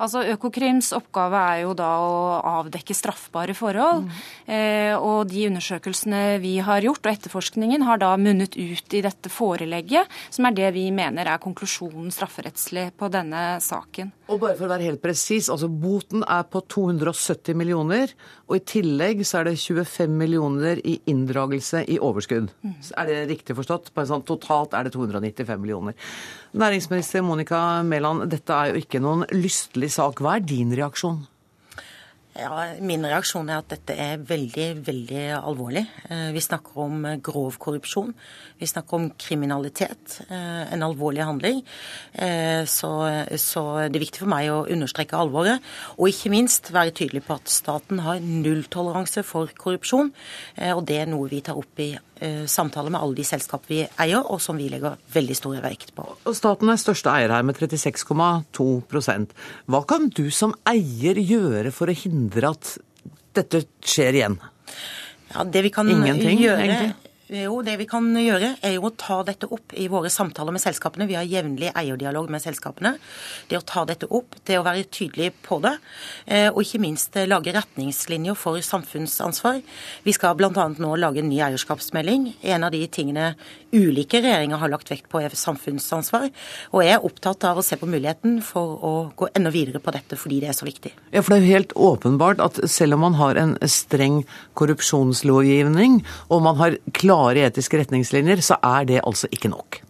Altså 0.00 0.24
Økokrims 0.32 0.90
oppgave 0.96 1.40
er 1.54 1.60
jo 1.62 1.74
da 1.78 1.90
å 2.02 2.16
avdekke 2.60 2.96
straffbare 2.96 3.54
forhold. 3.56 4.08
Mm. 4.08 4.24
Eh, 4.56 4.94
og 4.98 5.30
de 5.30 5.46
undersøkelsene 5.50 6.22
vi 6.42 6.56
har 6.64 6.84
gjort, 6.86 7.04
og 7.04 7.12
etterforskningen, 7.12 7.86
har 7.86 8.00
da 8.02 8.12
munnet 8.20 8.58
ut 8.58 8.96
i 8.96 9.02
dette 9.04 9.30
forelegget, 9.32 10.10
som 10.34 10.48
er 10.48 10.56
det 10.58 10.72
vi 10.76 10.88
mener 10.94 11.30
er 11.30 11.42
konklusjonen 11.42 12.10
strafferettslig 12.14 12.90
på 12.98 13.10
denne 13.12 13.44
saken. 13.64 14.12
Og 14.32 14.40
bare 14.40 14.56
for 14.56 14.66
å 14.66 14.72
være 14.72 14.88
helt 14.88 15.02
presis, 15.04 15.50
altså 15.52 15.68
boten 15.68 16.24
er 16.24 16.46
på 16.48 16.62
270 16.72 17.58
millioner, 17.60 18.14
og 18.48 18.56
i 18.56 18.64
tillegg 18.64 19.20
så 19.26 19.42
er 19.42 19.50
det 19.50 19.58
25 19.60 20.14
millioner 20.16 20.80
i 20.80 20.96
inndragelse 21.12 21.84
i 21.92 22.00
overskudd. 22.02 22.50
Mm. 22.64 22.78
Er 23.00 23.10
det 23.10 23.20
riktig 23.30 23.56
forstått? 23.58 23.92
Sånn, 23.94 24.24
totalt 24.26 24.74
er 24.76 24.88
det 24.88 24.94
295 24.96 25.60
millioner. 25.60 25.98
Næringsminister 26.54 27.22
Monica 27.26 27.82
Mæland, 27.82 28.28
dette 28.30 28.54
er 28.54 28.70
jo 28.70 28.78
ikke 28.78 29.00
noen 29.02 29.24
lystelig 29.34 29.88
sak. 29.96 30.20
Hva 30.22 30.36
er 30.38 30.44
din 30.46 30.70
reaksjon? 30.70 31.24
Ja, 32.34 32.50
Min 32.78 33.02
reaksjon 33.06 33.50
er 33.50 33.58
at 33.58 33.72
dette 33.72 33.94
er 33.98 34.22
veldig, 34.22 34.68
veldig 34.86 35.24
alvorlig. 35.36 35.82
Eh, 36.06 36.30
vi 36.34 36.42
snakker 36.42 36.78
om 36.82 37.04
eh, 37.06 37.18
grov 37.22 37.58
korrupsjon. 37.62 38.14
Vi 38.58 38.66
snakker 38.70 38.98
om 39.00 39.08
kriminalitet. 39.18 40.20
Eh, 40.28 40.72
en 40.74 40.86
alvorlig 40.86 41.26
handling. 41.26 41.60
Så, 42.70 42.90
så, 43.38 43.62
det 43.90 43.98
er 43.98 44.04
viktig 44.04 44.22
for 44.22 44.30
meg 44.30 44.50
å 44.50 44.64
understreke 44.70 45.18
alvoret. 45.18 45.62
Og 45.98 46.10
ikke 46.10 46.30
minst 46.34 46.70
være 46.74 46.94
tydelig 46.94 47.22
på 47.26 47.34
at 47.34 47.50
staten 47.50 48.02
har 48.06 48.22
nulltoleranse 48.22 49.26
for 49.26 49.50
korrupsjon. 49.58 50.14
Og 50.70 50.82
det 50.86 51.02
er 51.02 51.10
noe 51.10 51.30
vi 51.30 51.42
tar 51.42 51.58
opp 51.58 51.82
i 51.82 51.92
samtaler 52.50 52.92
med 52.94 53.00
alle 53.00 53.18
de 53.18 53.26
selskap 53.26 53.66
vi 53.70 53.82
eier, 53.84 54.24
og 54.24 54.40
som 54.42 54.58
vi 54.60 54.68
legger 54.72 54.98
veldig 55.14 55.36
stor 55.38 55.60
vekt 55.64 55.94
på. 55.96 56.06
Og 56.24 56.36
Staten 56.36 56.70
er 56.72 56.80
største 56.80 57.12
eier 57.12 57.32
her 57.34 57.44
med 57.46 57.58
36,2% 57.60 59.34
Hva 59.70 59.80
kan 59.88 60.10
du 60.14 60.26
som 60.34 60.54
eier 60.68 61.20
gjøre 61.20 61.72
for 61.74 61.90
å 61.90 61.96
hindre 62.04 62.24
hindre 62.24 62.50
at 62.52 62.74
dette 63.34 63.64
skjer 63.84 64.20
igjen? 64.20 64.38
Ja, 65.34 65.44
det 65.44 65.64
vi 65.66 65.72
kan 65.74 65.88
Ingenting, 65.90 66.38
gjøre, 66.38 66.62
egentlig? 66.62 67.03
Jo, 67.24 67.62
det 67.64 67.78
vi 67.80 67.86
kan 67.88 68.04
gjøre, 68.20 68.50
er 68.60 68.74
jo 68.74 68.82
å 68.84 68.90
ta 69.00 69.22
dette 69.24 69.48
opp 69.48 69.72
i 69.80 69.86
våre 69.88 70.10
samtaler 70.12 70.52
med 70.52 70.60
selskapene. 70.60 71.06
Vi 71.08 71.16
har 71.16 71.24
jevnlig 71.24 71.70
eierdialog 71.72 72.28
med 72.28 72.42
selskapene. 72.44 72.98
Det 73.48 73.56
å 73.56 73.64
ta 73.64 73.86
dette 73.88 74.10
opp, 74.12 74.36
det 74.44 74.58
å 74.60 74.64
være 74.66 74.84
tydelig 74.92 75.30
på 75.46 75.56
det, 75.64 75.72
eh, 76.26 76.50
og 76.50 76.60
ikke 76.60 76.82
minst 76.84 77.16
eh, 77.16 77.24
lage 77.24 77.54
retningslinjer 77.56 78.36
for 78.36 78.60
samfunnsansvar. 78.60 79.62
Vi 80.04 80.12
skal 80.12 80.36
bl.a. 80.36 80.68
nå 80.76 80.90
lage 81.00 81.22
en 81.22 81.30
ny 81.32 81.40
eierskapsmelding. 81.46 82.34
En 82.44 82.68
av 82.68 82.76
de 82.76 82.82
tingene 82.92 83.30
ulike 83.74 84.20
regjeringer 84.22 84.60
har 84.62 84.72
lagt 84.72 84.90
vekt 84.92 85.08
på, 85.12 85.20
er 85.20 85.34
samfunnsansvar. 85.36 86.30
Og 86.72 86.84
jeg 86.84 86.96
er 86.96 87.06
opptatt 87.06 87.46
av 87.48 87.60
å 87.60 87.64
se 87.66 87.78
på 87.80 87.88
muligheten 87.90 88.38
for 88.44 88.78
å 88.80 88.92
gå 89.18 89.30
enda 89.34 89.52
videre 89.54 89.82
på 89.82 89.94
dette, 89.94 90.18
fordi 90.20 90.40
det 90.44 90.52
er 90.52 90.58
så 90.58 90.68
viktig. 90.68 90.94
Ja, 91.12 91.22
for 91.22 91.34
det 91.34 91.40
er 91.40 91.44
jo 91.44 91.54
helt 91.58 91.76
åpenbart 91.90 92.42
at 92.44 92.62
selv 92.70 92.98
om 92.98 93.04
man 93.08 93.18
har 93.20 93.40
en 93.40 93.56
streng 93.70 94.22
korrupsjonslovgivning, 94.58 96.00
og 96.30 96.44
man 96.46 96.60
har 96.60 96.78
klare 96.96 97.48
etiske 97.48 97.82
retningslinjer, 97.82 98.44
så 98.44 98.60
er 98.62 98.88
det 98.88 99.02
altså 99.04 99.30
ikke 99.34 99.52
nok. 99.52 99.83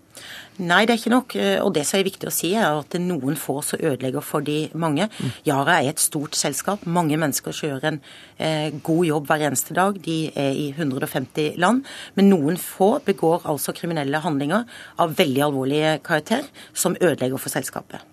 Nei, 0.62 0.84
det 0.86 0.94
er 0.94 1.00
ikke 1.00 1.10
nok. 1.10 1.34
Eh, 1.34 1.56
og 1.58 1.72
det 1.74 1.82
som 1.88 1.98
er 1.98 2.06
viktig 2.06 2.28
å 2.30 2.34
si, 2.34 2.52
er 2.54 2.78
at 2.78 2.94
noen 3.02 3.34
få 3.38 3.58
som 3.66 3.80
ødelegger 3.82 4.22
for 4.22 4.44
de 4.46 4.68
mange. 4.78 5.08
Yara 5.48 5.80
er 5.80 5.90
et 5.90 6.02
stort 6.02 6.38
selskap. 6.38 6.84
Mange 6.86 7.18
mennesker 7.18 7.56
gjør 7.66 7.88
en 7.90 7.98
eh, 8.38 8.70
god 8.86 9.04
jobb 9.08 9.26
hver 9.30 9.46
eneste 9.48 9.74
dag. 9.74 9.98
De 10.04 10.18
er 10.30 10.54
i 10.54 10.68
150 10.76 11.58
land. 11.58 11.82
Men 12.14 12.30
noen 12.30 12.58
få 12.60 13.00
begår 13.04 13.48
altså 13.50 13.74
kriminelle 13.74 14.22
handlinger 14.22 14.68
av 15.02 15.16
veldig 15.18 15.46
alvorlig 15.48 15.82
karakter 16.06 16.46
som 16.72 16.94
ødelegger 17.00 17.42
for 17.42 17.50
selskapet. 17.50 18.06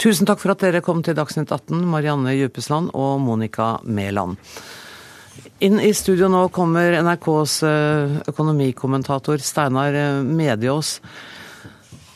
Tusen 0.00 0.26
takk 0.26 0.40
for 0.40 0.54
at 0.54 0.64
dere 0.64 0.80
kom 0.82 1.04
til 1.04 1.14
Dagsnytt 1.14 1.52
18, 1.52 1.84
Marianne 1.86 2.32
Djupesland 2.34 2.90
og 2.96 3.20
Monica 3.22 3.76
Mæland. 3.84 4.40
Inn 5.62 5.78
i 5.78 5.92
studio 5.94 6.26
nå 6.32 6.46
kommer 6.54 6.96
NRKs 7.04 7.60
eh, 7.68 8.16
økonomikommentator 8.32 9.38
Steinar 9.44 9.94
eh, 9.94 10.24
Mediås. 10.26 10.96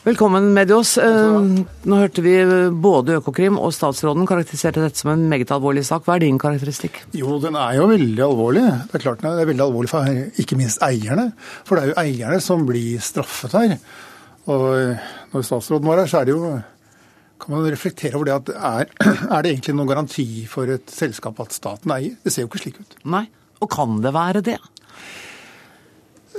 Velkommen, 0.07 0.53
Medios. 0.55 0.93
oss. 0.95 1.63
nå 1.83 1.97
hørte 1.99 2.23
vi 2.23 2.37
både 2.79 3.17
Økokrim 3.17 3.57
og 3.59 3.73
statsråden 3.75 4.23
karakteriserte 4.29 4.79
dette 4.79 5.01
som 5.01 5.09
en 5.11 5.25
meget 5.27 5.49
alvorlig 5.51 5.81
sak. 5.83 6.05
Hva 6.05 6.15
er 6.15 6.23
din 6.23 6.37
karakteristikk? 6.39 7.01
Jo, 7.17 7.33
den 7.43 7.57
er 7.59 7.73
jo 7.75 7.89
veldig 7.91 8.23
alvorlig. 8.23 8.63
Det 8.87 8.95
er 8.95 9.03
klart 9.03 9.25
den 9.25 9.33
er 9.33 9.49
veldig 9.49 9.65
alvorlig 9.65 9.91
for 9.91 10.07
ikke 10.39 10.55
minst 10.55 10.79
eierne. 10.85 11.33
For 11.67 11.75
det 11.75 11.83
er 11.83 11.91
jo 11.91 11.97
eierne 12.05 12.39
som 12.45 12.63
blir 12.69 13.03
straffet 13.03 13.57
her. 13.57 13.75
Og 14.47 14.63
når 15.33 15.43
statsråden 15.49 15.91
var 15.91 15.99
her, 15.99 16.07
så 16.07 16.21
er 16.21 16.29
det 16.29 16.37
jo 16.37 16.55
kan 17.37 17.53
man 17.57 17.67
reflektere 17.67 18.15
over 18.15 18.31
det 18.31 18.37
at 18.37 18.55
er, 18.55 18.95
er 19.35 19.43
det 19.43 19.51
egentlig 19.57 19.75
noen 19.75 19.91
garanti 19.91 20.29
for 20.47 20.71
et 20.71 20.87
selskap 20.87 21.43
at 21.43 21.51
staten 21.51 21.91
eier? 21.99 22.15
Det 22.23 22.31
ser 22.31 22.47
jo 22.47 22.53
ikke 22.53 22.63
slik 22.63 22.79
ut. 22.79 22.95
Nei, 23.11 23.25
og 23.59 23.75
kan 23.75 23.99
det 23.99 24.15
være 24.15 24.45
det? 24.53 24.61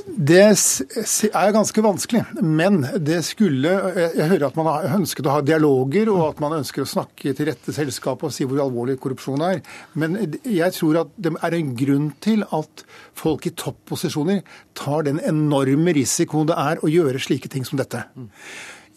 Det 0.09 0.41
er 0.41 1.53
ganske 1.53 1.83
vanskelig, 1.85 2.23
men 2.41 2.81
det 3.05 3.19
skulle 3.27 3.73
Jeg 4.17 4.29
hører 4.31 4.47
at 4.49 4.57
man 4.57 4.69
har 4.71 4.89
ønsket 4.97 5.29
å 5.29 5.35
ha 5.37 5.43
dialoger, 5.45 6.09
og 6.13 6.23
at 6.31 6.41
man 6.43 6.57
ønsker 6.61 6.83
å 6.83 6.89
snakke 6.89 7.35
til 7.37 7.51
rette 7.51 7.75
selskapet 7.77 8.31
og 8.31 8.35
si 8.35 8.47
hvor 8.49 8.63
alvorlig 8.65 8.97
korrupsjon 9.03 9.45
er. 9.45 9.61
Men 10.01 10.17
jeg 10.43 10.75
tror 10.79 11.03
at 11.03 11.13
det 11.21 11.35
er 11.37 11.59
en 11.59 11.77
grunn 11.79 12.11
til 12.25 12.47
at 12.49 12.85
folk 13.19 13.47
i 13.51 13.55
topposisjoner 13.59 14.43
tar 14.79 15.07
den 15.11 15.21
enorme 15.21 15.95
risikoen 15.97 16.49
det 16.49 16.59
er 16.59 16.83
å 16.83 16.91
gjøre 16.93 17.23
slike 17.23 17.53
ting 17.53 17.69
som 17.69 17.81
dette. 17.81 18.07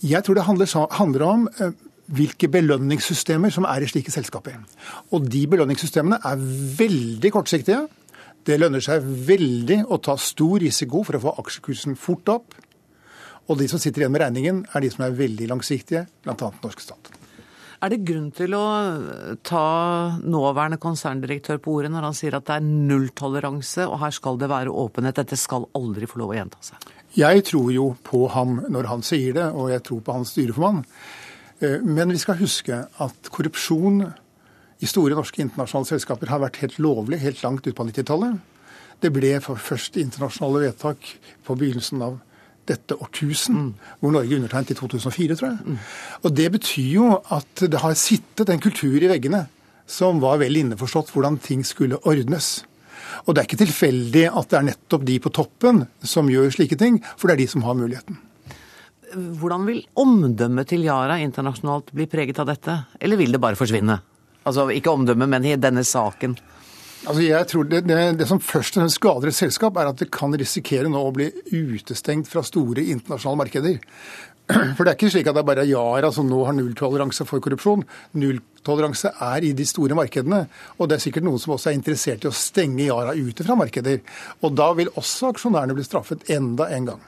Jeg 0.02 0.24
tror 0.26 0.40
det 0.40 0.48
handler 0.48 1.28
om 1.28 1.48
eh, 1.60 1.76
hvilke 2.12 2.50
belønningssystemer 2.52 3.54
som 3.54 3.68
er 3.70 3.84
i 3.84 3.90
slike 3.90 4.14
selskaper. 4.14 4.58
Og 5.14 5.28
de 5.32 5.46
belønningssystemene 5.52 6.22
er 6.28 6.46
veldig 6.80 7.32
kortsiktige. 7.34 7.86
Det 8.48 8.58
lønner 8.58 8.82
seg 8.84 9.06
veldig 9.06 9.84
å 9.94 10.00
ta 10.02 10.18
stor 10.18 10.62
risiko 10.64 11.04
for 11.06 11.18
å 11.18 11.24
få 11.28 11.34
aksjekursen 11.44 11.98
fort 12.00 12.30
opp. 12.34 12.56
Og 13.50 13.58
de 13.60 13.68
som 13.70 13.82
sitter 13.82 14.04
igjen 14.04 14.14
med 14.14 14.24
regningen, 14.24 14.64
er 14.74 14.84
de 14.84 14.92
som 14.94 15.04
er 15.06 15.18
veldig 15.18 15.50
langsiktige, 15.52 16.06
bl.a. 16.24 16.54
norske 16.64 16.86
stat. 16.86 17.12
Er 17.82 17.90
det 17.90 18.04
grunn 18.06 18.28
til 18.38 18.54
å 18.54 18.66
ta 19.42 19.66
nåværende 20.22 20.78
konserndirektør 20.82 21.58
på 21.64 21.80
ordet 21.80 21.90
når 21.90 22.06
han 22.06 22.18
sier 22.18 22.38
at 22.38 22.46
det 22.46 22.60
er 22.60 22.68
nulltoleranse, 22.68 23.88
og 23.90 23.98
her 24.04 24.14
skal 24.14 24.38
det 24.42 24.52
være 24.52 24.74
åpenhet? 24.84 25.18
Dette 25.18 25.40
skal 25.40 25.66
aldri 25.78 26.10
få 26.10 26.22
lov 26.22 26.36
å 26.36 26.38
gjenta 26.38 26.62
seg. 26.66 26.92
Jeg 27.18 27.44
tror 27.50 27.72
jo 27.74 27.88
på 28.06 28.28
ham 28.36 28.60
når 28.72 28.90
han 28.92 29.02
sier 29.06 29.34
det, 29.36 29.48
og 29.50 29.74
jeg 29.74 29.84
tror 29.88 30.06
på 30.06 30.14
hans 30.20 30.34
styreformann. 30.36 30.84
Eh, 31.60 31.82
men 31.82 32.14
vi 32.14 32.22
skal 32.22 32.38
huske 32.40 32.84
at 32.86 33.32
korrupsjon 33.34 34.06
i 34.82 34.90
store 34.90 35.18
norske 35.18 35.44
internasjonale 35.44 35.92
selskaper 35.94 36.32
har 36.32 36.42
vært 36.42 36.60
helt 36.64 36.80
lovlig 36.82 37.22
helt 37.22 37.44
langt 37.46 37.68
ut 37.68 37.78
på 37.78 37.86
90-tallet. 37.86 38.40
Det 39.02 39.12
ble 39.14 39.36
først 39.42 39.98
internasjonale 40.02 40.68
vedtak 40.68 41.08
på 41.46 41.58
begynnelsen 41.58 42.02
av 42.06 42.20
dette 42.70 42.96
årtusen, 43.02 43.58
mm. 43.58 43.70
hvor 44.00 44.14
Norge 44.14 44.38
undertegnet 44.38 44.74
i 44.74 44.78
2004, 44.78 45.38
tror 45.38 45.50
jeg. 45.50 45.62
Mm. 45.66 45.78
Og 46.22 46.36
Det 46.38 46.48
betyr 46.58 46.90
jo 46.96 47.08
at 47.34 47.64
det 47.66 47.82
har 47.82 47.98
sittet 47.98 48.50
en 48.54 48.62
kultur 48.62 48.98
i 49.02 49.10
veggene 49.10 49.46
som 49.92 50.22
var 50.24 50.40
vel 50.42 50.60
innforstått 50.62 51.12
hvordan 51.14 51.40
ting 51.42 51.66
skulle 51.68 52.00
ordnes. 52.08 52.62
Og 53.26 53.34
det 53.34 53.42
er 53.42 53.50
ikke 53.50 53.64
tilfeldig 53.66 54.28
at 54.30 54.52
det 54.52 54.60
er 54.60 54.68
nettopp 54.70 55.08
de 55.08 55.18
på 55.22 55.34
toppen 55.36 55.86
som 56.06 56.30
gjør 56.32 56.54
slike 56.54 56.78
ting, 56.80 57.02
for 57.18 57.28
det 57.28 57.36
er 57.36 57.44
de 57.44 57.50
som 57.52 57.66
har 57.66 57.78
muligheten. 57.78 58.20
Hvordan 59.12 59.66
vil 59.68 59.82
omdømmet 60.00 60.70
til 60.72 60.86
Yara 60.88 61.18
internasjonalt 61.20 61.92
bli 61.92 62.08
preget 62.08 62.40
av 62.40 62.48
dette, 62.48 62.78
eller 63.02 63.20
vil 63.20 63.36
det 63.36 63.42
bare 63.44 63.60
forsvinne? 63.60 63.98
Altså 64.48 64.70
ikke 64.74 64.94
omdømmet, 64.94 65.30
men 65.30 65.46
i 65.46 65.60
denne 65.60 65.84
saken. 65.86 66.38
Altså 67.02 67.22
jeg 67.26 67.48
tror 67.50 67.66
det, 67.66 67.82
det, 67.90 67.98
det, 68.20 68.28
som 68.30 68.42
først 68.42 68.76
og 68.76 68.84
fremst 68.84 69.00
skader 69.00 69.32
et 69.32 69.38
selskap, 69.38 69.78
er 69.78 69.90
at 69.90 70.02
det 70.02 70.12
kan 70.14 70.34
risikere 70.38 70.90
nå 70.90 71.02
å 71.02 71.14
bli 71.16 71.32
utestengt 71.50 72.30
fra 72.30 72.44
store 72.46 72.86
internasjonale 72.94 73.42
markeder. 73.42 73.80
For 74.76 74.84
det 74.84 74.92
er 74.92 74.98
ikke 74.98 75.12
slik 75.14 75.30
at 75.30 75.38
det 75.38 75.42
er 75.42 75.50
bare 75.50 75.66
Yara 75.70 76.12
som 76.14 76.30
nå 76.30 76.44
har 76.46 76.56
nulltoleranse 76.58 77.26
for 77.30 77.42
korrupsjon. 77.44 77.86
Nulltoleranse 78.20 79.14
er 79.24 79.48
i 79.48 79.54
de 79.58 79.66
store 79.66 79.98
markedene. 79.98 80.44
Og 80.78 80.90
det 80.90 80.98
er 80.98 81.06
sikkert 81.06 81.26
noen 81.26 81.42
som 81.42 81.56
også 81.56 81.72
er 81.72 81.78
interessert 81.78 82.26
i 82.26 82.30
å 82.30 82.36
stenge 82.36 82.86
Yara 82.90 83.16
ute 83.16 83.46
fra 83.48 83.58
markeder. 83.58 84.02
Og 84.42 84.58
da 84.58 84.72
vil 84.78 84.92
også 85.00 85.32
aksjonærene 85.32 85.78
bli 85.78 85.86
straffet 85.88 86.28
enda 86.34 86.68
en 86.76 86.92
gang. 86.92 87.06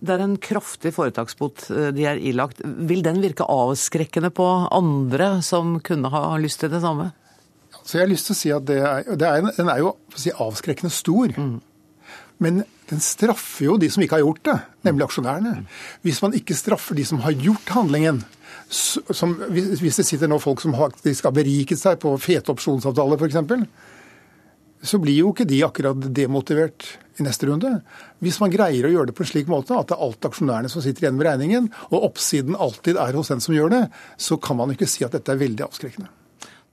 Det 0.00 0.12
er 0.12 0.24
en 0.24 0.36
kraftig 0.40 0.92
foretaksbot 0.96 1.68
eh, 1.72 1.90
de 1.96 2.08
er 2.08 2.20
ilagt. 2.20 2.60
Vil 2.62 3.04
den 3.04 3.22
virke 3.24 3.46
avskrekkende 3.48 4.32
på 4.34 4.46
andre 4.74 5.36
som 5.46 5.78
kunne 5.84 6.10
ha 6.12 6.28
lyst 6.40 6.60
til 6.64 6.72
det 6.72 6.82
samme? 6.84 7.12
Så 7.86 7.98
jeg 7.98 8.06
har 8.06 8.10
lyst 8.10 8.28
til 8.28 8.34
å 8.34 8.40
si 8.40 8.52
at 8.52 8.70
er, 8.74 9.08
er, 9.14 9.50
Den 9.56 9.70
er 9.70 9.82
jo 9.84 9.94
si, 10.18 10.32
avskrekkende 10.32 10.92
stor. 10.92 11.32
Mm. 11.38 11.58
Men 12.42 12.64
den 12.90 13.02
straffer 13.02 13.70
jo 13.70 13.76
de 13.80 13.88
som 13.90 14.02
ikke 14.04 14.18
har 14.18 14.26
gjort 14.26 14.42
det, 14.46 14.56
nemlig 14.86 15.06
aksjonærene. 15.06 15.54
Hvis 16.04 16.20
man 16.22 16.36
ikke 16.36 16.56
straffer 16.58 16.98
de 16.98 17.06
som 17.08 17.22
har 17.24 17.34
gjort 17.34 17.72
handlingen, 17.74 18.20
som, 18.68 19.32
hvis 19.50 20.00
det 20.00 20.06
sitter 20.06 20.30
nå 20.30 20.38
folk 20.42 20.60
som 20.62 20.74
faktisk 20.76 21.28
har 21.28 21.34
beriket 21.34 21.80
seg 21.80 22.00
på 22.02 22.12
fete 22.22 22.52
opsjonsavtaler 22.52 23.20
f.eks., 23.20 23.66
så 24.86 25.00
blir 25.02 25.22
jo 25.22 25.32
ikke 25.32 25.48
de 25.48 25.62
akkurat 25.66 26.08
demotivert 26.14 26.90
i 27.20 27.26
neste 27.26 27.48
runde. 27.48 27.72
Hvis 28.24 28.40
man 28.42 28.52
greier 28.52 28.86
å 28.86 28.92
gjøre 28.92 29.10
det 29.10 29.16
på 29.16 29.24
en 29.24 29.30
slik 29.32 29.50
måte 29.50 29.76
at 29.76 29.90
det 29.90 29.96
er 29.96 30.06
alt 30.06 30.28
aksjonærene 30.28 30.70
som 30.72 30.84
sitter 30.84 31.06
igjen 31.06 31.18
med 31.18 31.28
regningen, 31.28 31.68
og 31.90 32.10
oppsiden 32.12 32.58
alltid 32.58 33.00
er 33.00 33.18
hos 33.18 33.32
den 33.32 33.44
som 33.44 33.56
gjør 33.56 33.72
det, 33.72 33.82
så 34.20 34.38
kan 34.40 34.60
man 34.60 34.74
ikke 34.74 34.88
si 34.90 35.06
at 35.06 35.16
dette 35.16 35.32
er 35.32 35.42
veldig 35.42 35.68
avskrekkende. 35.68 36.10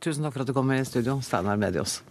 Tusen 0.03 0.25
takk 0.25 0.35
for 0.35 0.43
at 0.43 0.51
du 0.51 0.57
kom 0.57 0.73
i 0.75 0.83
studio, 0.87 1.21
Steinar 1.23 1.59
Medios. 1.59 2.01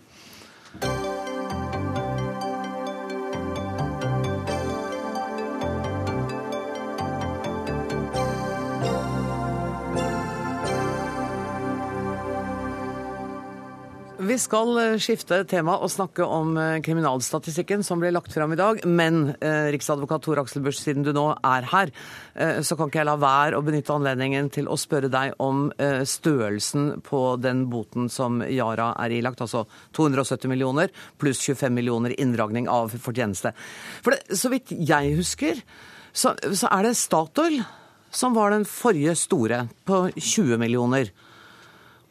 Vi 14.32 14.38
skal 14.40 14.70
eh, 14.80 14.94
skifte 15.02 15.42
tema 15.44 15.74
og 15.84 15.90
snakke 15.92 16.24
om 16.24 16.54
eh, 16.56 16.78
kriminalstatistikken 16.80 17.82
som 17.84 18.00
ble 18.00 18.14
lagt 18.14 18.32
fram 18.32 18.54
i 18.54 18.56
dag. 18.56 18.78
Men 18.88 19.34
eh, 19.34 19.66
riksadvokat 19.74 20.22
Tor 20.24 20.38
Aksel 20.40 20.62
Busch, 20.64 20.78
siden 20.80 21.04
du 21.04 21.10
nå 21.12 21.26
er 21.44 21.66
her, 21.68 21.90
eh, 22.32 22.60
så 22.64 22.78
kan 22.78 22.88
ikke 22.88 23.02
jeg 23.02 23.08
la 23.10 23.18
være 23.20 23.58
å 23.58 23.64
benytte 23.66 23.92
anledningen 23.92 24.48
til 24.54 24.70
å 24.72 24.78
spørre 24.80 25.10
deg 25.12 25.34
om 25.42 25.66
eh, 25.76 26.00
størrelsen 26.08 27.02
på 27.04 27.20
den 27.44 27.66
boten 27.68 28.08
som 28.12 28.40
Yara 28.46 28.94
er 29.04 29.12
ilagt, 29.18 29.42
altså 29.44 29.66
270 29.98 30.48
millioner 30.48 30.94
pluss 31.20 31.42
25 31.50 31.76
millioner 31.76 32.14
inndragning 32.16 32.70
av 32.72 32.94
fortjeneste. 32.94 33.52
For 34.00 34.16
det, 34.16 34.38
så 34.40 34.48
vidt 34.54 34.72
jeg 34.72 35.12
husker, 35.18 35.60
så, 36.08 36.32
så 36.40 36.72
er 36.72 36.88
det 36.88 36.94
Statoil 37.02 37.60
som 38.08 38.32
var 38.38 38.56
den 38.56 38.64
forrige 38.64 39.12
store, 39.26 39.66
på 39.84 40.06
20 40.16 40.56
millioner. 40.64 41.12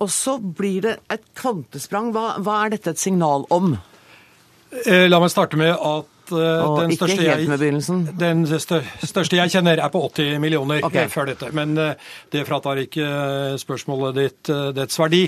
Og 0.02 0.10
så 0.10 0.38
blir 0.42 0.82
det 0.88 0.98
et 1.14 1.24
kvantesprang. 1.38 2.12
Hva, 2.16 2.36
hva 2.42 2.64
er 2.66 2.76
dette 2.76 2.96
et 2.96 3.02
signal 3.02 3.46
om? 3.54 3.76
Eh, 4.86 5.06
la 5.10 5.20
meg 5.20 5.32
starte 5.34 5.60
med 5.60 5.74
at 5.76 6.32
uh, 6.32 6.78
den, 6.80 6.94
største 6.96 7.26
jeg, 7.26 7.48
den 8.22 8.46
største 8.48 9.36
jeg 9.36 9.52
kjenner, 9.52 9.82
er 9.84 9.92
på 9.92 10.00
80 10.08 10.40
millioner 10.42 10.86
okay. 10.88 11.10
før 11.12 11.28
dette. 11.34 11.52
Men 11.56 11.76
uh, 11.76 11.92
det 12.32 12.46
fratar 12.48 12.80
ikke 12.82 13.10
spørsmålet 13.62 14.18
ditt 14.18 14.54
dets 14.78 15.02
verdi. 15.02 15.26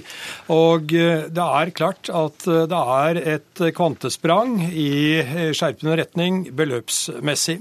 Og 0.55 0.87
det 0.89 1.43
er 1.43 1.75
klart 1.75 2.09
at 2.09 2.47
det 2.47 2.81
er 2.97 3.21
et 3.35 3.65
kvantesprang 3.75 4.57
i 4.71 5.51
skjerpende 5.53 5.99
retning 5.99 6.41
beløpsmessig. 6.55 7.59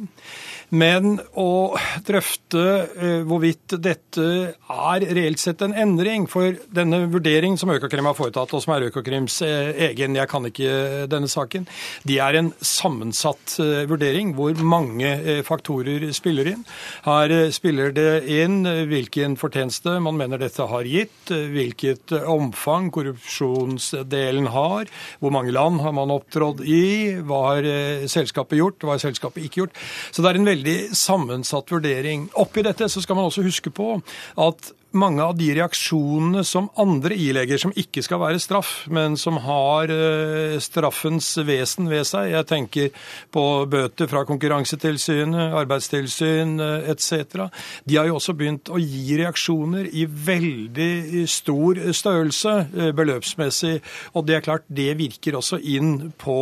Men 0.73 1.19
å 1.37 1.75
drøfte 2.07 2.61
eh, 2.97 3.19
hvorvidt 3.29 3.75
dette 3.85 4.25
er 4.57 5.05
reelt 5.12 5.41
sett 5.43 5.61
en 5.64 5.75
endring 5.76 6.25
for 6.31 6.57
denne 6.73 7.02
vurderingen 7.12 7.59
som 7.61 7.75
Økokrim 7.75 8.09
har 8.09 8.17
foretatt, 8.17 8.55
og 8.57 8.62
som 8.64 8.73
er 8.73 8.87
Økokrims 8.87 9.37
eh, 9.45 9.69
egen, 9.91 10.17
jeg 10.17 10.31
kan 10.33 10.49
ikke 10.49 11.05
denne 11.12 11.29
saken, 11.29 11.67
de 12.09 12.17
er 12.25 12.38
en 12.41 12.49
sammensatt 12.64 13.59
eh, 13.61 13.83
vurdering 13.91 14.33
hvor 14.38 14.57
mange 14.64 15.11
faktorer 15.45 16.07
spiller 16.17 16.49
inn. 16.55 16.64
Her 17.05 17.35
spiller 17.52 17.93
det 17.93 18.25
inn 18.33 18.64
hvilken 18.88 19.37
fortjeneste 19.41 19.99
man 20.00 20.17
mener 20.17 20.41
dette 20.41 20.64
har 20.71 20.88
gitt, 20.88 21.29
hvilket 21.29 22.14
omfang 22.33 22.88
korrupsjonsdelen 22.95 24.49
har, 24.55 24.88
hvor 25.21 25.37
mange 25.37 25.52
land 25.52 25.83
har 25.85 25.93
man 26.00 26.14
opptrådt 26.17 26.64
i, 26.64 27.21
hva 27.21 27.45
har 27.50 27.71
selskapet 28.09 28.61
gjort, 28.62 28.81
hva 28.87 28.97
har 28.97 29.05
selskapet 29.05 29.45
ikke 29.45 29.64
gjort. 29.64 29.81
Så 30.09 30.25
det 30.25 30.33
er 30.33 30.41
en 30.41 30.49
veldig 30.49 30.62
veldig 30.62 30.97
sammensatt 30.97 31.71
vurdering. 31.73 32.28
Oppi 32.38 32.62
dette 32.62 32.88
så 32.88 33.02
skal 33.02 33.19
man 33.19 33.28
også 33.28 33.42
huske 33.42 33.71
på 33.71 33.97
at 34.38 34.73
mange 34.93 35.25
av 35.25 35.37
de 35.39 35.49
reaksjonene 35.57 36.43
som 36.47 36.69
andre 36.81 37.17
ilegger, 37.17 37.61
som 37.61 37.73
ikke 37.79 38.03
skal 38.05 38.21
være 38.23 38.41
straff, 38.43 38.73
men 38.93 39.17
som 39.21 39.39
har 39.45 39.91
eh, 39.93 40.59
straffens 40.63 41.31
vesen 41.47 41.89
ved 41.91 42.05
seg. 42.09 42.31
Jeg 42.33 42.49
tenker 42.51 43.07
på 43.33 43.45
bøter 43.73 44.11
fra 44.11 44.25
Konkurransetilsynet, 44.29 45.57
arbeidstilsyn 45.63 46.59
eh, 46.62 46.90
etc. 46.93 47.49
De 47.88 47.99
har 47.99 48.11
jo 48.11 48.19
også 48.19 48.37
begynt 48.38 48.73
å 48.73 48.81
gi 48.81 49.19
reaksjoner 49.21 49.88
i 49.88 50.05
veldig 50.07 51.25
stor 51.31 51.81
størrelse 51.97 52.57
eh, 52.66 52.93
beløpsmessig. 52.97 53.79
Og 54.16 54.29
det 54.29 54.38
er 54.38 54.47
klart, 54.47 54.69
det 54.69 54.90
virker 55.01 55.38
også 55.38 55.61
inn 55.62 56.12
på 56.21 56.38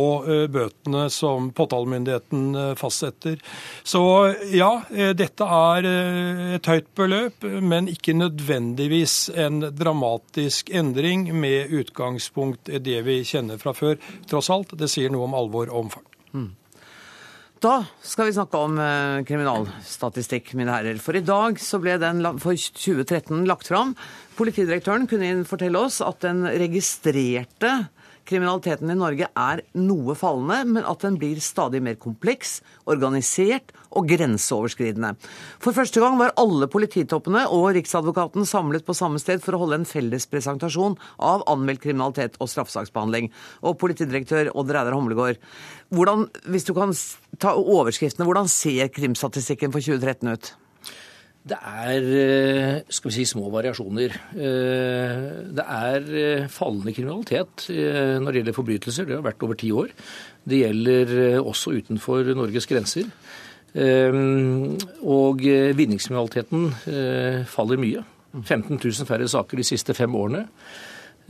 bøtene 0.51 1.07
som 1.13 1.49
påtalemyndigheten 1.55 2.75
fastsetter. 2.79 3.39
Så 3.87 4.01
ja, 4.53 4.69
dette 5.17 5.45
er 5.45 5.87
et 6.57 6.67
høyt 6.69 6.89
beløp, 6.97 7.45
men 7.63 7.89
ikke 7.91 8.15
nødvendigvis 8.17 8.40
nødvendigvis 8.41 9.29
en 9.35 9.61
dramatisk 9.75 10.69
endring 10.69 11.29
med 11.39 11.69
utgangspunkt 11.69 12.69
i 12.69 12.79
det 12.79 13.01
vi 13.05 13.21
kjenner 13.23 13.57
fra 13.61 13.73
før. 13.73 13.99
Tross 14.29 14.49
alt, 14.49 14.73
det 14.77 14.89
sier 14.89 15.11
noe 15.11 15.27
om 15.27 15.35
alvor 15.37 15.69
og 15.69 15.85
omfang. 15.85 16.05
Mm. 16.33 16.49
Da 17.61 17.83
skal 18.01 18.25
vi 18.25 18.33
snakke 18.33 18.57
om 18.57 18.79
eh, 18.81 19.21
kriminalstatistikk, 19.27 20.55
mine 20.57 20.73
herrer. 20.73 20.97
For 20.97 21.13
i 21.13 21.21
dag 21.21 21.59
så 21.61 21.77
ble 21.77 21.99
den 22.01 22.23
for 22.41 22.57
2013 22.57 23.45
lagt 23.45 23.69
fram. 23.69 23.93
Politidirektøren 24.39 25.05
kunne 25.09 25.45
fortelle 25.45 25.77
oss 25.85 26.01
at 26.01 26.23
den 26.25 26.41
registrerte 26.49 27.75
kriminaliteten 28.27 28.91
i 28.91 28.97
Norge 28.97 29.27
er 29.27 29.61
noe 29.77 30.15
fallende, 30.17 30.61
men 30.77 30.87
at 30.87 31.03
den 31.05 31.17
blir 31.21 31.41
stadig 31.43 31.81
mer 31.83 31.97
kompleks, 32.01 32.59
organisert 32.89 33.73
og 33.91 34.07
grenseoverskridende. 34.11 35.13
For 35.63 35.75
første 35.75 36.03
gang 36.03 36.17
var 36.19 36.33
alle 36.39 36.69
polititoppene 36.71 37.43
og 37.51 37.71
Riksadvokaten 37.77 38.47
samlet 38.47 38.85
på 38.87 38.95
samme 38.97 39.19
sted 39.21 39.43
for 39.43 39.57
å 39.57 39.63
holde 39.65 39.81
en 39.81 39.89
felles 39.89 40.27
presentasjon 40.31 40.97
av 41.19 41.45
anmeldt 41.51 41.83
kriminalitet 41.83 42.39
og 42.39 42.51
straffesaksbehandling. 42.51 43.31
Og 43.65 43.79
politidirektør 43.81 44.53
Odd 44.55 44.71
Reidar 44.71 44.95
Homlegård, 44.95 45.41
hvordan, 45.91 46.27
hvis 46.47 46.67
du 46.67 46.75
kan 46.77 46.95
ta 47.41 47.55
overskriftene, 47.59 48.27
hvordan 48.27 48.51
ser 48.51 48.91
krimstatistikken 48.93 49.73
for 49.73 49.83
2013 49.83 50.31
ut? 50.31 50.53
Det 51.41 51.57
er 51.57 52.03
eh, 52.05 52.81
skal 52.93 53.09
vi 53.09 53.15
si, 53.15 53.23
små 53.25 53.47
variasjoner. 53.49 54.13
Eh, 54.37 55.21
det 55.57 55.65
er 55.65 56.11
eh, 56.13 56.49
fallende 56.53 56.93
kriminalitet 56.93 57.65
når 57.71 58.27
det 58.27 58.41
gjelder 58.41 58.57
forbrytelser. 58.57 59.07
Det 59.09 59.17
har 59.17 59.25
vært 59.25 59.45
over 59.47 59.57
ti 59.57 59.71
år. 59.73 59.89
Det 60.45 60.61
gjelder 60.61 61.41
også 61.41 61.73
utenfor 61.81 62.29
Norges 62.37 62.69
grenser. 62.69 63.09
Og 63.71 65.43
vinningskriminaliteten 65.77 66.65
faller 67.47 67.81
mye. 67.81 68.01
15 68.41 68.77
000 68.77 69.07
færre 69.07 69.27
saker 69.29 69.61
de 69.61 69.67
siste 69.67 69.95
fem 69.97 70.15
årene. 70.17 70.45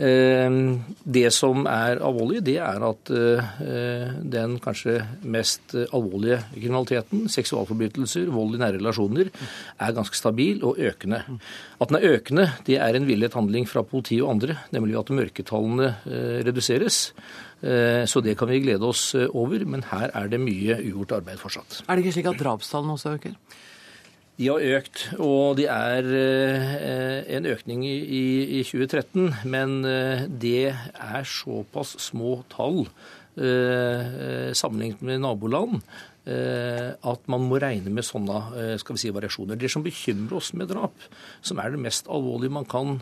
Ehm, 0.02 0.82
det 1.06 1.30
som 1.36 1.68
er 1.70 2.00
alvorlig, 2.02 2.40
det 2.48 2.58
er 2.64 2.86
at 2.88 3.12
eh, 3.14 4.16
den 4.34 4.56
kanskje 4.64 4.98
mest 5.22 5.76
alvorlige 5.94 6.40
kriminaliteten, 6.56 7.28
seksualforbrytelser, 7.30 8.32
vold 8.34 8.58
i 8.58 8.62
nære 8.64 8.80
relasjoner, 8.80 9.30
er 9.78 9.96
ganske 9.98 10.18
stabil 10.18 10.64
og 10.66 10.82
økende. 10.82 11.22
At 11.78 11.92
den 11.92 12.00
er 12.00 12.18
økende, 12.18 12.48
det 12.66 12.80
er 12.82 12.98
en 12.98 13.06
villet 13.10 13.38
handling 13.38 13.70
fra 13.70 13.86
politiet 13.86 14.26
og 14.26 14.34
andre, 14.38 14.58
nemlig 14.74 14.98
at 14.98 15.14
mørketallene 15.14 15.92
eh, 16.10 16.40
reduseres. 16.50 17.04
Eh, 17.62 18.04
så 18.10 18.24
det 18.26 18.40
kan 18.40 18.50
vi 18.50 18.64
glede 18.64 18.88
oss 18.88 19.12
over, 19.30 19.68
men 19.70 19.86
her 19.92 20.10
er 20.18 20.32
det 20.32 20.42
mye 20.42 20.82
ugjort 20.82 21.20
arbeid 21.22 21.44
fortsatt. 21.44 21.84
Er 21.86 21.96
det 21.96 22.08
ikke 22.08 22.18
slik 22.18 22.32
at 22.34 22.42
drapstallene 22.42 22.98
også 22.98 23.20
øker? 23.20 23.38
De 24.40 24.48
har 24.48 24.64
økt, 24.80 25.04
og 25.22 25.58
de 25.60 25.68
er 25.70 26.08
eh, 26.18 27.18
en 27.36 27.48
økning 27.52 27.84
i, 27.86 28.62
2013. 28.66 29.28
Men 29.52 29.82
eh, 29.86 30.24
det 30.28 30.72
er 30.72 31.28
såpass 31.28 31.98
små 32.10 32.42
tall 32.54 32.88
sammenlignet 33.32 35.00
med 35.08 35.22
naboland, 35.24 35.78
at 36.28 37.30
man 37.32 37.46
må 37.48 37.62
regne 37.64 37.94
med 37.96 38.04
sånne 38.04 38.76
skal 38.82 38.98
vi 38.98 39.00
si, 39.06 39.12
variasjoner. 39.16 39.56
Det 39.56 39.70
som 39.72 39.86
bekymrer 39.86 40.36
oss 40.36 40.50
med 40.52 40.68
drap, 40.68 41.06
som 41.40 41.62
er 41.64 41.72
det 41.72 41.80
mest 41.80 42.12
alvorlige 42.12 42.52
man 42.52 42.68
kan 42.68 43.00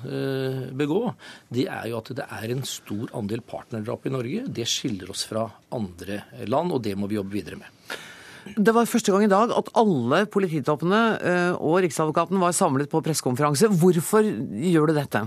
begå, 0.78 1.02
det 1.50 1.66
er 1.66 1.90
jo 1.90 1.98
at 1.98 2.14
det 2.22 2.28
er 2.30 2.54
en 2.54 2.62
stor 2.62 3.10
andel 3.18 3.42
partnerdrap 3.42 4.06
i 4.06 4.14
Norge. 4.14 4.46
Det 4.54 4.70
skiller 4.70 5.10
oss 5.10 5.26
fra 5.32 5.48
andre 5.74 6.22
land, 6.46 6.78
og 6.78 6.86
det 6.86 6.94
må 6.94 7.10
vi 7.10 7.18
jobbe 7.18 7.40
videre 7.40 7.58
med. 7.66 7.98
Det 8.56 8.74
var 8.76 8.88
første 8.90 9.14
gang 9.14 9.26
i 9.26 9.32
dag 9.32 9.52
at 9.56 9.72
alle 9.78 10.24
polititoppene 10.32 11.02
eh, 11.20 11.54
og 11.58 11.82
Riksadvokaten 11.84 12.40
var 12.42 12.56
samlet 12.56 12.92
på 12.92 13.02
pressekonferanse. 13.06 13.72
Hvorfor 13.82 14.26
gjør 14.26 14.90
du 14.90 14.96
dette? 14.98 15.26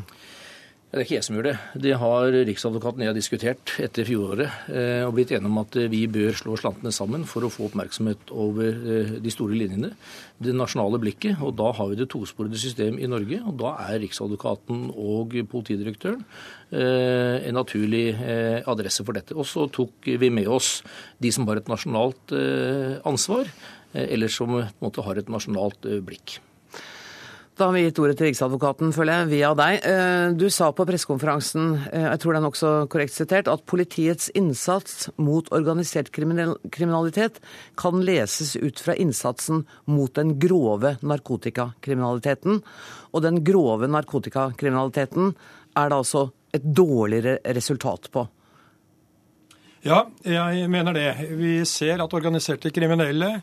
Det 0.93 0.99
er 1.01 1.07
ikke 1.07 1.15
jeg 1.17 1.25
som 1.25 1.37
gjør 1.39 1.47
det. 1.47 1.53
Det 1.87 1.93
har 1.97 2.35
Riksadvokaten 2.45 3.01
og 3.01 3.07
jeg 3.07 3.17
diskutert 3.17 3.71
etter 3.81 4.05
fjoråret 4.05 4.67
eh, 4.69 5.01
og 5.07 5.15
blitt 5.17 5.31
enige 5.33 5.49
om 5.49 5.61
at 5.63 5.79
eh, 5.81 5.87
vi 5.89 6.03
bør 6.05 6.37
slå 6.37 6.59
slantene 6.61 6.93
sammen 6.93 7.25
for 7.25 7.47
å 7.47 7.51
få 7.55 7.71
oppmerksomhet 7.71 8.29
over 8.37 8.69
eh, 8.77 9.15
de 9.25 9.33
store 9.33 9.57
linjene. 9.57 9.95
Det 10.37 10.53
nasjonale 10.53 11.01
blikket. 11.01 11.41
Og 11.41 11.57
da 11.57 11.71
har 11.79 11.89
vi 11.89 11.97
det 11.97 12.11
tosporede 12.13 12.61
system 12.61 13.01
i 13.01 13.09
Norge. 13.09 13.41
Og 13.41 13.57
da 13.65 13.73
er 13.87 14.03
Riksadvokaten 14.05 14.85
og 14.93 15.39
politidirektøren 15.49 16.27
en 16.73 17.57
naturlig 17.57 18.15
adresse 18.69 19.05
for 19.05 19.17
dette. 19.17 19.37
Og 19.37 19.45
så 19.49 19.67
tok 19.73 20.09
vi 20.21 20.31
med 20.33 20.49
oss 20.49 20.79
de 21.21 21.33
som 21.33 21.45
har 21.49 21.61
et 21.61 21.69
nasjonalt 21.69 22.33
ansvar, 23.09 23.51
eller 23.93 24.33
som 24.33 24.57
på 24.57 24.65
en 24.65 24.81
måte 24.81 25.05
har 25.05 25.21
et 25.21 25.33
nasjonalt 25.33 25.89
blikk. 26.05 26.41
Da 27.53 27.67
har 27.69 27.75
vi 27.77 27.83
gitt 27.85 27.99
ordet 28.01 28.15
til 28.17 28.31
Riksadvokaten, 28.31 28.95
føler 28.97 29.19
jeg, 29.21 29.29
via 29.29 29.51
deg. 29.53 29.83
Eh, 29.85 30.31
du 30.41 30.47
sa 30.49 30.71
på 30.73 30.87
pressekonferansen, 30.89 31.67
eh, 31.91 32.07
jeg 32.07 32.21
tror 32.23 32.33
det 32.33 32.39
er 32.41 32.47
nokså 32.47 32.71
korrekt 32.89 33.13
sitert, 33.13 33.51
at 33.53 33.67
politiets 33.69 34.31
innsats 34.33 35.11
mot 35.21 35.51
organisert 35.53 36.09
kriminalitet 36.17 37.43
kan 37.77 38.01
leses 38.01 38.55
ut 38.57 38.81
fra 38.81 38.97
innsatsen 38.97 39.67
mot 39.85 40.15
den 40.17 40.39
grove 40.41 40.95
narkotikakriminaliteten. 41.05 42.63
Og 43.13 43.27
den 43.29 43.43
grove 43.45 43.91
narkotikakriminaliteten 44.01 45.35
er 45.77 45.93
det 45.93 45.99
altså 45.99 46.31
et 46.57 46.65
dårligere 46.65 47.37
resultat 47.53 48.09
på. 48.17 48.25
Ja, 49.85 50.07
jeg 50.25 50.69
mener 50.71 50.95
det. 50.95 51.11
Vi 51.37 51.57
ser 51.67 52.01
at 52.01 52.13
organiserte 52.15 52.71
kriminelle 52.73 53.43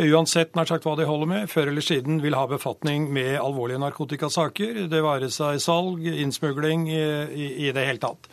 uansett 0.00 0.54
nær 0.56 0.68
sagt 0.68 0.86
hva 0.88 0.94
de 0.96 1.04
holder 1.08 1.28
med, 1.28 1.50
før 1.52 1.68
eller 1.72 1.84
siden 1.84 2.22
vil 2.22 2.36
ha 2.38 2.46
befatning 2.48 3.10
med 3.12 3.36
alvorlige 3.40 3.82
narkotikasaker. 3.82 4.86
Det 4.88 5.02
være 5.04 5.28
seg 5.32 5.60
salg, 5.60 6.06
innsmugling, 6.06 6.88
i, 6.88 7.48
i, 7.66 7.70
det 7.74 7.86
hele 7.86 8.00
tatt. 8.00 8.30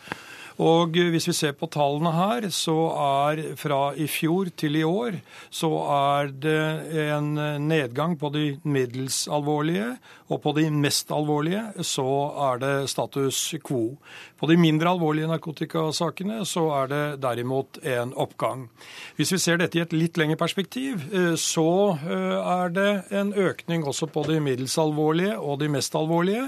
Og 0.60 0.96
hvis 1.12 1.28
vi 1.30 1.36
ser 1.36 1.54
på 1.56 1.70
tallene 1.72 2.12
her, 2.12 2.48
så 2.52 2.76
er 3.00 3.42
fra 3.56 3.80
i 3.96 4.06
fjor 4.10 4.50
til 4.60 4.76
i 4.76 4.84
år 4.84 5.20
så 5.50 5.70
er 5.94 6.32
det 6.42 6.60
en 7.08 7.32
nedgang 7.64 8.16
på 8.20 8.30
de 8.34 8.44
middels 8.68 9.24
alvorlige, 9.32 9.94
og 10.30 10.42
på 10.44 10.52
de 10.58 10.66
mest 10.70 11.10
alvorlige 11.14 11.84
så 11.86 12.06
er 12.50 12.60
det 12.62 12.74
status 12.92 13.38
quo. 13.66 13.96
På 14.40 14.48
de 14.48 14.56
mindre 14.60 14.92
alvorlige 14.94 15.28
narkotikasakene 15.30 16.44
så 16.48 16.66
er 16.78 16.90
det 16.92 17.02
derimot 17.22 17.80
en 17.84 18.14
oppgang. 18.14 18.68
Hvis 19.18 19.34
vi 19.34 19.40
ser 19.42 19.60
dette 19.60 19.78
i 19.78 19.82
et 19.82 19.94
litt 19.96 20.20
lengre 20.20 20.38
perspektiv, 20.40 21.02
eh, 21.12 21.34
så 21.40 21.96
eh, 21.98 22.36
er 22.38 22.72
det 22.76 22.90
en 23.16 23.32
økning 23.34 23.84
også 23.84 24.08
på 24.12 24.24
de 24.28 24.38
middels 24.44 24.78
alvorlige 24.80 25.36
og 25.38 25.60
de 25.60 25.70
mest 25.72 25.96
alvorlige. 25.98 26.46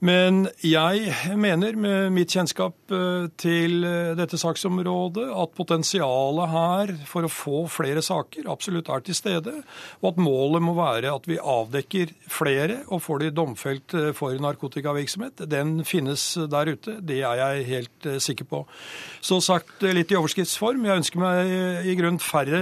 Men 0.00 0.46
jeg 0.66 1.14
mener 1.38 1.78
med 1.78 2.12
mitt 2.16 2.34
kjennskap 2.34 2.92
eh, 2.92 3.30
til 3.42 3.82
dette 4.18 4.38
saksområdet 4.38 5.26
at 5.34 5.54
potensialet 5.56 6.52
her 6.52 6.94
for 7.08 7.26
å 7.26 7.32
få 7.32 7.64
flere 7.72 8.02
saker 8.04 8.48
absolutt 8.52 8.90
er 8.92 9.02
til 9.04 9.18
stede, 9.18 9.54
og 10.00 10.12
at 10.12 10.20
målet 10.22 10.62
må 10.64 10.76
være 10.78 11.10
at 11.12 11.26
vi 11.28 11.40
avdekker 11.40 12.14
flere 12.30 12.82
og 12.88 13.02
får 13.04 13.24
de 13.24 13.32
domfelt 13.34 13.96
for 14.16 14.38
narkotikavirksomhet. 14.42 15.44
Den 15.50 15.82
finnes 15.86 16.24
der 16.52 16.72
ute. 16.72 16.98
Det 17.02 17.20
er 17.26 17.40
jeg 17.40 17.66
helt 17.68 18.08
eh, 18.08 18.18
sikker 18.22 18.48
på. 18.48 18.62
Så 19.24 19.40
sagt 19.44 19.84
eh, 19.84 19.94
litt 19.96 20.12
i 20.12 20.18
overskriftsform, 20.18 20.86
jeg 20.86 21.02
ønsker 21.02 21.22
meg 21.22 21.52
eh, 21.52 21.90
i 21.92 21.96
grunn 21.98 22.20
færre 22.22 22.60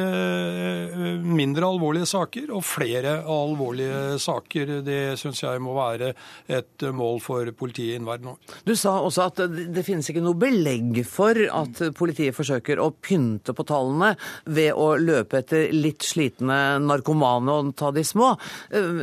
mindre 1.20 1.68
alvorlige 1.68 2.08
saker 2.10 2.52
og 2.54 2.64
flere 2.66 3.18
alvorlige 3.30 4.18
saker. 4.22 4.76
Det 4.86 5.00
syns 5.20 5.42
jeg 5.44 5.62
må 5.62 5.74
være 5.76 6.12
et 6.50 6.86
mål 6.94 7.20
for 7.24 7.50
politiet 7.56 7.98
inneværende 7.98 8.34
år. 8.34 8.56
Du 8.66 8.74
sa 8.78 8.96
også 9.00 9.28
at 9.30 9.42
det 9.50 9.84
finnes 9.86 10.08
ikke 10.10 10.24
noe 10.24 10.38
belegg 10.38 10.69
for 11.08 11.40
at 11.62 11.82
politiet 11.98 12.36
forsøker 12.36 12.80
å 12.82 12.90
pynte 12.92 13.54
på 13.56 13.66
tallene 13.68 14.14
ved 14.46 14.72
å 14.74 14.94
løpe 15.00 15.40
etter 15.42 15.74
litt 15.74 16.06
slitne 16.06 16.78
narkomane 16.84 17.56
og 17.56 17.74
ta 17.78 17.90
de 17.94 18.04
små. 18.06 18.34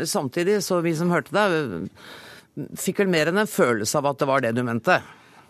Samtidig, 0.06 0.62
så 0.66 0.82
vi 0.86 0.96
som 0.98 1.14
hørte 1.14 1.36
deg, 1.36 1.92
fikk 2.78 3.04
vel 3.04 3.14
mer 3.14 3.32
enn 3.32 3.44
en 3.44 3.50
følelse 3.50 4.00
av 4.00 4.12
at 4.12 4.20
det 4.22 4.30
var 4.30 4.44
det 4.46 4.56
du 4.58 4.64
mente? 4.66 5.02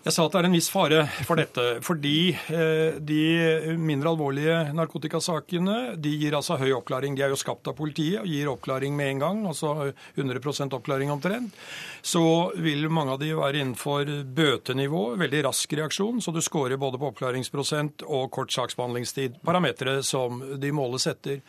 Jeg 0.08 0.14
sa 0.16 0.24
at 0.24 0.36
det 0.38 0.40
er 0.40 0.46
en 0.48 0.54
viss 0.56 0.70
fare 0.72 1.00
for 1.28 1.36
dette, 1.36 1.64
fordi 1.84 2.30
eh, 2.32 2.96
de 3.04 3.76
mindre 3.76 4.14
alvorlige 4.14 4.60
narkotikasakene 4.78 5.98
de 6.00 6.14
gir 6.22 6.38
altså 6.38 6.56
høy 6.62 6.70
oppklaring. 6.78 7.18
De 7.18 7.26
er 7.26 7.34
jo 7.34 7.40
skapt 7.40 7.68
av 7.68 7.76
politiet 7.76 8.22
og 8.22 8.30
gir 8.32 8.48
oppklaring 8.48 8.96
med 8.96 9.12
en 9.18 9.24
gang, 9.26 9.42
altså 9.52 9.90
100% 10.16 10.78
oppklaring 10.78 11.12
omtrent. 11.12 11.58
Så 12.08 12.24
vil 12.56 12.86
mange 12.93 13.15
av 13.15 13.20
de 13.20 13.34
være 13.36 13.60
innenfor 13.60 14.08
bøtenivå, 14.38 15.02
veldig 15.20 15.41
rask 15.50 15.74
reaksjon, 15.76 16.22
så 16.24 16.32
du 16.32 16.39
scorer 16.46 16.80
både 16.80 17.00
på 17.02 17.10
oppklaringsprosent 17.10 18.06
og 18.08 18.30
kort 18.32 18.54
saksbehandlingstid. 18.56 19.41
Parametere 19.43 20.00
som 20.08 20.39
de 20.62 20.72
måles 20.76 21.08
etter. 21.12 21.41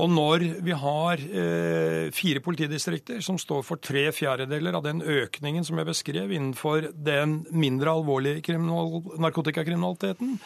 Og 0.00 0.08
når 0.08 0.46
vi 0.64 0.76
har 0.76 1.20
eh, 1.20 2.08
fire 2.16 2.40
politidistrikter 2.44 3.20
som 3.24 3.36
står 3.40 3.64
for 3.66 3.82
tre 3.82 4.06
fjerdedeler 4.16 4.78
av 4.78 4.86
den 4.86 5.02
økningen 5.04 5.66
som 5.68 5.76
jeg 5.80 5.90
beskrev 5.90 6.32
innenfor 6.32 6.88
den 6.94 7.42
mindre 7.52 7.92
alvorlige 7.92 8.40
kriminal, 8.46 9.02
narkotikakriminaliteten, 9.20 10.38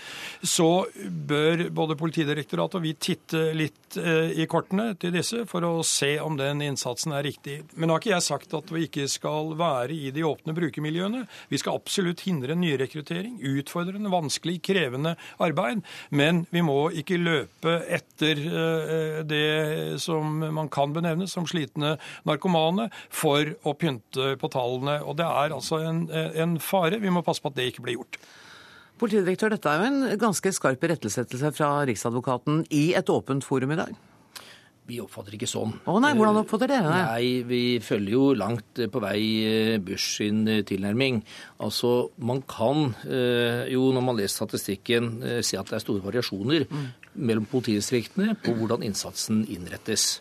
så 0.42 0.86
bør 1.04 1.68
både 1.70 2.00
Politidirektoratet 2.04 2.80
og 2.80 2.82
vi 2.84 2.96
titte 2.98 3.46
litt 3.56 3.96
eh, 4.00 4.34
i 4.42 4.48
kortene 4.50 4.90
til 4.98 5.14
disse 5.14 5.44
for 5.48 5.64
å 5.64 5.72
se 5.86 6.16
om 6.20 6.34
den 6.40 6.64
innsatsen 6.66 7.14
er 7.14 7.24
riktig. 7.24 7.60
Men 7.78 7.88
nå 7.88 7.96
har 7.96 8.02
ikke 8.02 8.14
jeg 8.16 8.26
sagt 8.26 8.58
at 8.58 8.74
vi 8.74 8.88
ikke 8.88 9.06
skal 9.10 9.43
være 9.59 9.94
i 9.94 10.12
de 10.14 10.24
åpne 10.26 10.54
brukermiljøene. 10.57 11.24
Vi 11.50 11.61
skal 11.61 11.78
absolutt 11.78 12.24
hindre 12.26 12.57
nyrekruttering, 12.59 13.37
utfordrende, 13.54 14.12
vanskelig, 14.12 14.61
krevende 14.64 15.14
arbeid. 15.42 15.83
Men 16.11 16.44
vi 16.54 16.64
må 16.64 16.78
ikke 16.96 17.20
løpe 17.20 17.76
etter 17.92 18.40
eh, 18.44 19.18
det 19.28 20.00
som 20.02 20.40
man 20.44 20.70
kan 20.72 20.94
benevne 20.94 21.28
som 21.30 21.48
slitne 21.48 21.96
narkomane, 22.28 22.88
for 23.12 23.54
å 23.66 23.74
pynte 23.78 24.35
på 24.40 24.50
tallene. 24.52 25.00
Og 25.04 25.18
det 25.20 25.28
er 25.28 25.54
altså 25.57 25.83
en, 25.85 26.07
en 26.11 26.57
fare. 26.62 27.02
Vi 27.02 27.12
må 27.12 27.24
passe 27.26 27.44
på 27.44 27.52
at 27.52 27.59
det 27.61 27.70
ikke 27.72 27.87
blir 27.87 28.00
gjort. 28.00 28.18
Politidirektør, 29.00 29.50
dette 29.57 29.70
er 29.70 29.80
jo 29.83 29.90
en 29.90 30.18
ganske 30.22 30.52
skarp 30.54 30.85
irettesettelse 30.87 31.50
fra 31.57 31.70
Riksadvokaten 31.88 32.62
i 32.70 32.92
et 32.94 33.11
åpent 33.11 33.42
forum 33.44 33.74
i 33.74 33.80
dag? 33.80 33.96
Vi 34.84 34.98
oppfatter 35.00 35.32
ikke 35.32 35.48
sånn. 35.48 35.70
Å 35.88 35.94
nei, 36.02 36.10
Hvordan 36.12 36.42
oppfatter 36.42 36.68
dere 36.68 36.90
det? 36.90 37.04
Nei, 37.08 37.28
Vi 37.48 37.60
følger 37.80 38.12
jo 38.12 38.24
langt 38.36 38.82
på 38.92 39.00
vei 39.00 39.20
eh, 39.48 39.76
Bush 39.80 40.18
sin 40.18 40.42
eh, 40.44 40.60
tilnærming. 40.68 41.22
Altså, 41.64 42.10
Man 42.20 42.42
kan 42.44 42.90
eh, 43.08 43.64
jo, 43.72 43.86
når 43.96 44.04
man 44.04 44.18
leser 44.20 44.42
statistikken, 44.42 45.14
se 45.40 45.56
at 45.56 45.70
det 45.70 45.78
er 45.78 45.84
store 45.86 46.04
variasjoner 46.04 46.66
mm. 46.68 46.84
mellom 47.16 47.48
politidistriktene 47.48 48.36
på 48.44 48.52
hvordan 48.58 48.84
innsatsen 48.84 49.46
innrettes. 49.48 50.18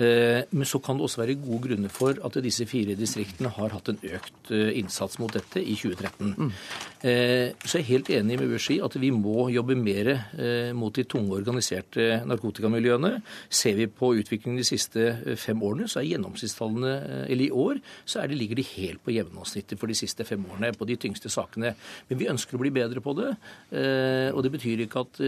Eh, 0.00 0.46
men 0.56 0.68
så 0.68 0.80
kan 0.80 0.96
det 0.96 1.04
også 1.04 1.20
være 1.20 1.36
gode 1.42 1.66
grunner 1.68 1.92
for 1.92 2.16
at 2.24 2.38
disse 2.40 2.64
fire 2.68 2.96
distriktene 2.96 3.50
har 3.52 3.74
hatt 3.74 3.90
en 3.92 3.98
økt 4.00 4.52
eh, 4.54 4.72
innsats 4.80 5.18
mot 5.20 5.32
dette 5.34 5.60
i 5.60 5.76
2013. 5.76 6.34
Mm. 6.38 6.52
Så 7.00 7.78
jeg 7.78 7.80
er 7.80 7.88
helt 7.88 8.10
enig 8.12 8.36
med 8.36 8.50
Bushi 8.52 8.74
at 8.84 8.92
vi 9.00 9.08
må 9.14 9.46
jobbe 9.48 9.72
mer 9.72 10.10
mot 10.76 10.92
de 10.92 11.06
tunge 11.08 11.32
organiserte 11.32 12.18
narkotikamiljøene. 12.28 13.22
Ser 13.48 13.78
vi 13.78 13.86
på 13.88 14.10
utviklingen 14.20 14.60
de 14.60 14.66
siste 14.68 15.06
fem 15.40 15.62
årene, 15.64 15.88
så 15.88 16.02
er 16.02 16.10
gjennomsnittstallene 16.10 16.92
eller 17.24 17.44
i 17.46 17.48
år 17.56 17.80
så 18.04 18.26
det, 18.28 18.36
ligger 18.36 18.60
de 18.60 18.66
helt 18.74 19.00
på 19.06 19.14
gjennomsnittet 19.16 19.80
for 19.80 19.88
de 19.88 19.96
siste 19.96 20.26
fem 20.28 20.44
årene 20.44 20.74
på 20.76 20.88
de 20.90 20.98
tyngste 21.00 21.32
sakene. 21.32 21.72
Men 22.10 22.20
vi 22.20 22.28
ønsker 22.34 22.58
å 22.58 22.62
bli 22.66 22.74
bedre 22.74 23.00
på 23.00 23.16
det. 23.16 23.32
Og 24.36 24.44
det 24.44 24.52
betyr 24.58 24.84
ikke 24.84 25.06
at 25.06 25.22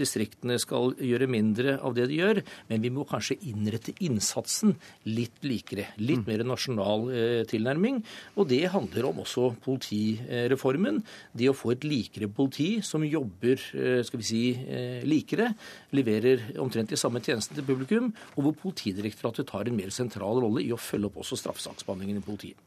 distriktene 0.00 0.56
skal 0.62 0.96
gjøre 1.04 1.28
mindre 1.28 1.76
av 1.84 1.98
det 2.00 2.08
de 2.08 2.22
gjør, 2.22 2.40
men 2.72 2.80
vi 2.80 2.94
må 2.96 3.04
kanskje 3.12 3.42
innrette 3.52 3.93
innsatsen 4.04 4.74
litt 5.06 5.44
likere. 5.46 5.88
Litt 6.00 6.24
mm. 6.24 6.26
mer 6.28 6.44
nasjonal 6.48 7.06
eh, 7.14 7.42
tilnærming. 7.50 8.00
Og 8.38 8.48
det 8.50 8.62
handler 8.72 9.10
om 9.10 9.22
også 9.24 9.52
politireformen. 9.64 11.02
Det 11.36 11.50
å 11.50 11.56
få 11.56 11.74
et 11.74 11.86
likere 11.86 12.30
politi 12.32 12.80
som 12.86 13.04
jobber 13.06 13.60
eh, 13.78 14.02
skal 14.06 14.22
vi 14.22 14.28
si, 14.28 14.44
eh, 14.54 15.00
likere, 15.06 15.52
leverer 15.94 16.50
omtrent 16.62 16.92
de 16.92 17.00
samme 17.00 17.22
tjenestene 17.24 17.60
til 17.60 17.68
publikum, 17.68 18.12
og 18.34 18.48
hvor 18.48 18.60
Politidirektoratet 18.64 19.48
tar 19.50 19.68
en 19.68 19.76
mer 19.76 19.90
sentral 19.92 20.40
rolle 20.40 20.62
i 20.64 20.72
å 20.72 20.80
følge 20.80 21.10
opp 21.10 21.18
også 21.20 21.36
straffesaksbehandlingen 21.42 22.22
i 22.22 22.24
politiet. 22.24 22.60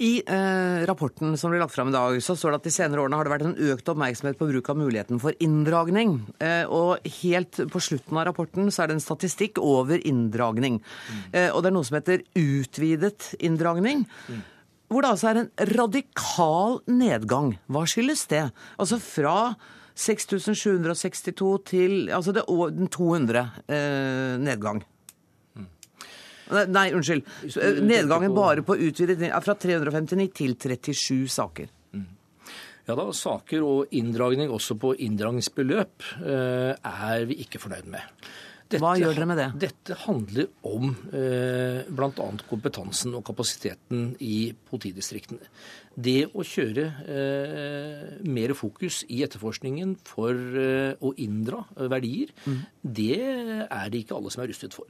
I 0.00 0.22
eh, 0.26 0.86
rapporten 0.88 1.36
som 1.38 1.52
blir 1.52 1.60
lagt 1.60 1.74
fram 1.74 1.88
i 1.88 1.94
dag, 1.94 2.16
så 2.24 2.34
står 2.36 2.54
det 2.54 2.60
at 2.60 2.68
de 2.68 2.72
senere 2.74 3.02
årene 3.04 3.18
har 3.18 3.28
det 3.28 3.32
vært 3.34 3.44
en 3.46 3.72
økt 3.72 3.90
oppmerksomhet 3.92 4.38
på 4.40 4.48
bruk 4.48 4.70
av 4.72 4.78
muligheten 4.80 5.20
for 5.22 5.36
inndragning. 5.44 6.16
Eh, 6.42 6.64
og 6.64 7.04
helt 7.20 7.60
på 7.70 7.82
slutten 7.82 8.18
av 8.18 8.26
rapporten 8.30 8.72
så 8.72 8.82
er 8.82 8.90
det 8.90 8.96
en 8.98 9.04
statistikk 9.04 9.60
over 9.62 10.00
inndragning. 10.00 10.80
Mm. 10.80 11.20
Eh, 11.30 11.50
og 11.52 11.62
det 11.62 11.70
er 11.70 11.76
noe 11.76 11.86
som 11.86 11.98
heter 12.00 12.24
utvidet 12.38 13.34
inndragning. 13.38 14.06
Mm. 14.32 14.40
Hvor 14.92 15.04
det 15.04 15.12
altså 15.14 15.30
er 15.30 15.42
en 15.42 15.52
radikal 15.76 16.80
nedgang. 16.90 17.54
Hva 17.72 17.84
skyldes 17.88 18.26
det? 18.32 18.46
Altså 18.82 18.98
fra 19.00 19.36
6762 19.94 21.52
til 21.68 22.10
altså 22.12 22.34
det, 22.34 22.44
200 22.48 23.44
eh, 23.68 24.40
nedgang. 24.40 24.82
Nei, 26.50 26.88
unnskyld. 26.92 27.28
Nedgangen 27.86 28.34
bare 28.36 28.64
på 28.66 28.76
utvidet 28.76 29.20
er 29.28 29.44
fra 29.44 29.54
359 29.54 30.28
til 30.34 30.56
37 30.58 31.32
saker. 31.32 31.70
Mm. 31.94 32.06
Ja 32.88 32.96
da, 32.98 33.08
Saker 33.14 33.66
og 33.66 33.92
inndragning 33.94 34.50
også 34.50 34.76
på 34.80 34.94
inndragningsbeløp 35.06 36.08
eh, 36.18 36.72
er 36.74 37.28
vi 37.30 37.38
ikke 37.44 37.62
fornøyd 37.62 37.92
med. 37.92 38.24
Dette, 38.72 38.80
Hva 38.80 38.94
gjør 38.96 39.16
dere 39.16 39.28
med 39.28 39.38
det? 39.38 39.46
Dette 39.66 39.96
handler 40.06 40.48
om 40.68 40.92
eh, 41.12 41.82
bl.a. 41.92 42.28
kompetansen 42.48 43.12
og 43.18 43.24
kapasiteten 43.28 44.14
i 44.24 44.52
politidistriktene. 44.70 45.50
Det 45.92 46.30
å 46.32 46.44
kjøre 46.46 46.86
eh, 47.04 48.04
mer 48.24 48.54
fokus 48.56 49.02
i 49.12 49.20
etterforskningen 49.26 49.98
for 50.08 50.32
eh, 50.32 50.94
å 50.96 51.12
inndra 51.20 51.66
verdier, 51.92 52.32
mm. 52.46 52.60
det 52.80 53.18
er 53.66 53.92
det 53.92 54.04
ikke 54.04 54.16
alle 54.16 54.32
som 54.32 54.44
er 54.44 54.52
rustet 54.54 54.76
for. 54.76 54.88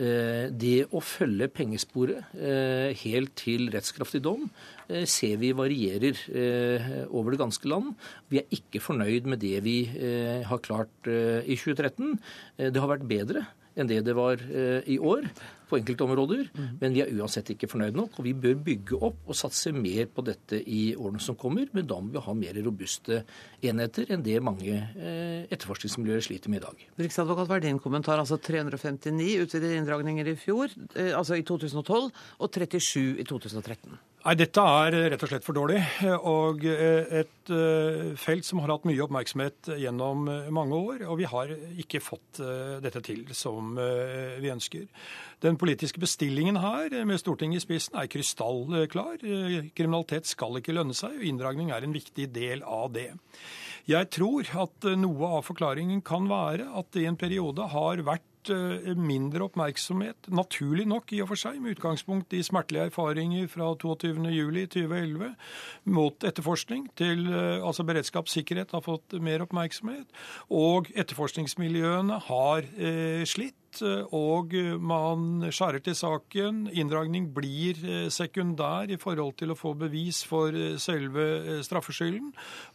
Eh, 0.00 0.48
det 0.48 0.86
å 0.96 1.02
følge 1.04 1.50
pengesporet 1.52 2.32
eh, 2.32 2.96
helt 3.02 3.34
til 3.36 3.66
rettskraftig 3.74 4.22
dom 4.24 4.46
eh, 4.88 5.04
ser 5.04 5.36
vi 5.42 5.50
varierer 5.52 6.16
over 7.12 7.34
det 7.34 7.40
ganske 7.42 7.68
land. 7.68 7.92
Vi 8.32 8.40
er 8.40 8.56
ikke 8.56 8.80
fornøyd 8.80 9.28
med 9.28 9.42
det 9.42 9.58
vi 9.64 9.76
har 10.48 10.60
klart 10.64 11.08
i 11.08 11.56
2013. 11.58 12.16
Det 12.56 12.80
har 12.80 12.90
vært 12.90 13.08
bedre 13.08 13.44
enn 13.76 13.88
det 13.88 14.00
det 14.06 14.14
var 14.16 14.40
i 14.86 14.98
år 14.98 15.28
på 15.72 15.80
enkelte 15.80 16.04
områder, 16.04 16.44
mm. 16.52 16.68
men 16.82 16.94
vi 16.94 17.02
er 17.04 17.12
uansett 17.16 17.54
ikke 17.54 17.70
fornøyd 17.72 17.96
nok. 17.96 18.18
Og 18.20 18.26
vi 18.26 18.34
bør 18.36 18.58
bygge 18.68 19.00
opp 19.08 19.32
og 19.32 19.38
satse 19.38 19.72
mer 19.74 20.08
på 20.12 20.24
dette 20.26 20.60
i 20.60 20.82
årene 20.92 21.22
som 21.22 21.38
kommer, 21.38 21.70
men 21.72 21.88
da 21.88 21.98
må 22.02 22.12
vi 22.12 22.24
ha 22.26 22.36
mer 22.36 22.60
robuste 22.66 23.22
enheter 23.64 24.12
enn 24.12 24.24
det 24.26 24.38
mange 24.44 24.76
eh, 24.76 25.48
etterforskningsmiljøer 25.48 26.24
sliter 26.28 26.52
med 26.52 26.62
i 26.62 26.64
dag. 26.66 26.86
Riksadvokat, 27.02 27.48
hva 27.50 27.58
er 27.58 27.66
din 27.66 27.82
kommentar? 27.82 28.20
Altså 28.20 28.38
359 28.42 29.46
utvidede 29.46 29.80
inndragninger 29.80 30.32
i 30.32 30.38
fjor, 30.38 30.72
eh, 30.94 31.12
altså 31.16 31.40
i 31.40 31.46
2012, 31.48 32.10
og 32.12 32.52
37 32.52 33.22
i 33.22 33.28
2013. 33.28 34.00
Nei, 34.22 34.36
Dette 34.38 34.62
er 34.62 34.94
rett 35.10 35.22
og 35.26 35.30
slett 35.32 35.42
for 35.42 35.56
dårlig. 35.56 35.80
Og 36.30 36.62
et 36.62 37.50
felt 38.22 38.46
som 38.46 38.60
har 38.62 38.70
hatt 38.70 38.84
mye 38.86 39.02
oppmerksomhet 39.02 39.72
gjennom 39.82 40.28
mange 40.54 40.78
år. 40.78 41.02
Og 41.10 41.18
vi 41.18 41.26
har 41.26 41.50
ikke 41.82 41.98
fått 41.98 42.38
dette 42.84 43.02
til 43.02 43.24
som 43.34 43.74
vi 43.74 44.52
ønsker. 44.52 44.86
Den 45.42 45.58
politiske 45.58 45.98
bestillingen 46.02 46.60
her, 46.62 46.94
med 47.02 47.18
Stortinget 47.18 47.64
i 47.64 47.64
spissen, 47.66 47.98
er 47.98 48.10
krystallklar. 48.12 49.18
Kriminalitet 49.74 50.30
skal 50.30 50.60
ikke 50.60 50.76
lønne 50.78 50.94
seg, 50.94 51.18
og 51.18 51.26
inndragning 51.26 51.74
er 51.74 51.82
en 51.82 51.98
viktig 51.98 52.30
del 52.30 52.62
av 52.62 52.94
det. 52.94 53.10
Jeg 53.90 54.06
tror 54.14 54.46
at 54.62 54.86
noe 55.02 55.34
av 55.40 55.48
forklaringen 55.48 55.98
kan 56.06 56.30
være 56.30 56.70
at 56.78 56.94
det 56.94 57.02
i 57.02 57.10
en 57.10 57.18
periode 57.18 57.66
har 57.74 58.06
vært 58.06 58.28
Eh, 58.50 58.96
mindre 58.98 59.44
oppmerksomhet, 59.46 60.26
naturlig 60.34 60.86
nok 60.90 61.12
i 61.14 61.20
og 61.22 61.28
for 61.30 61.38
seg, 61.38 61.60
med 61.62 61.76
utgangspunkt 61.76 62.34
i 62.34 62.42
smertelige 62.42 62.88
erfaringer 62.90 63.46
fra 63.50 63.68
22.07.2011 63.78 65.28
mot 65.94 66.26
etterforskning 66.26 66.88
til 66.98 67.28
eh, 67.30 67.62
altså 67.62 67.86
beredskapssikkerhet 67.86 68.74
har 68.74 68.82
fått 68.82 69.14
mer 69.22 69.44
oppmerksomhet. 69.46 70.10
Og 70.50 70.90
etterforskningsmiljøene 70.90 72.18
har 72.26 72.66
eh, 72.74 73.22
og 74.12 74.52
man 74.82 75.46
skjærer 75.48 75.80
til 75.84 75.96
saken. 75.96 76.66
Inndragning 76.76 77.30
blir 77.32 77.80
sekundær 78.12 78.90
i 78.92 78.98
forhold 79.00 79.38
til 79.40 79.54
å 79.54 79.58
få 79.58 79.72
bevis 79.78 80.22
for 80.28 80.52
selve 80.82 81.62
straffeskylden, 81.64 82.32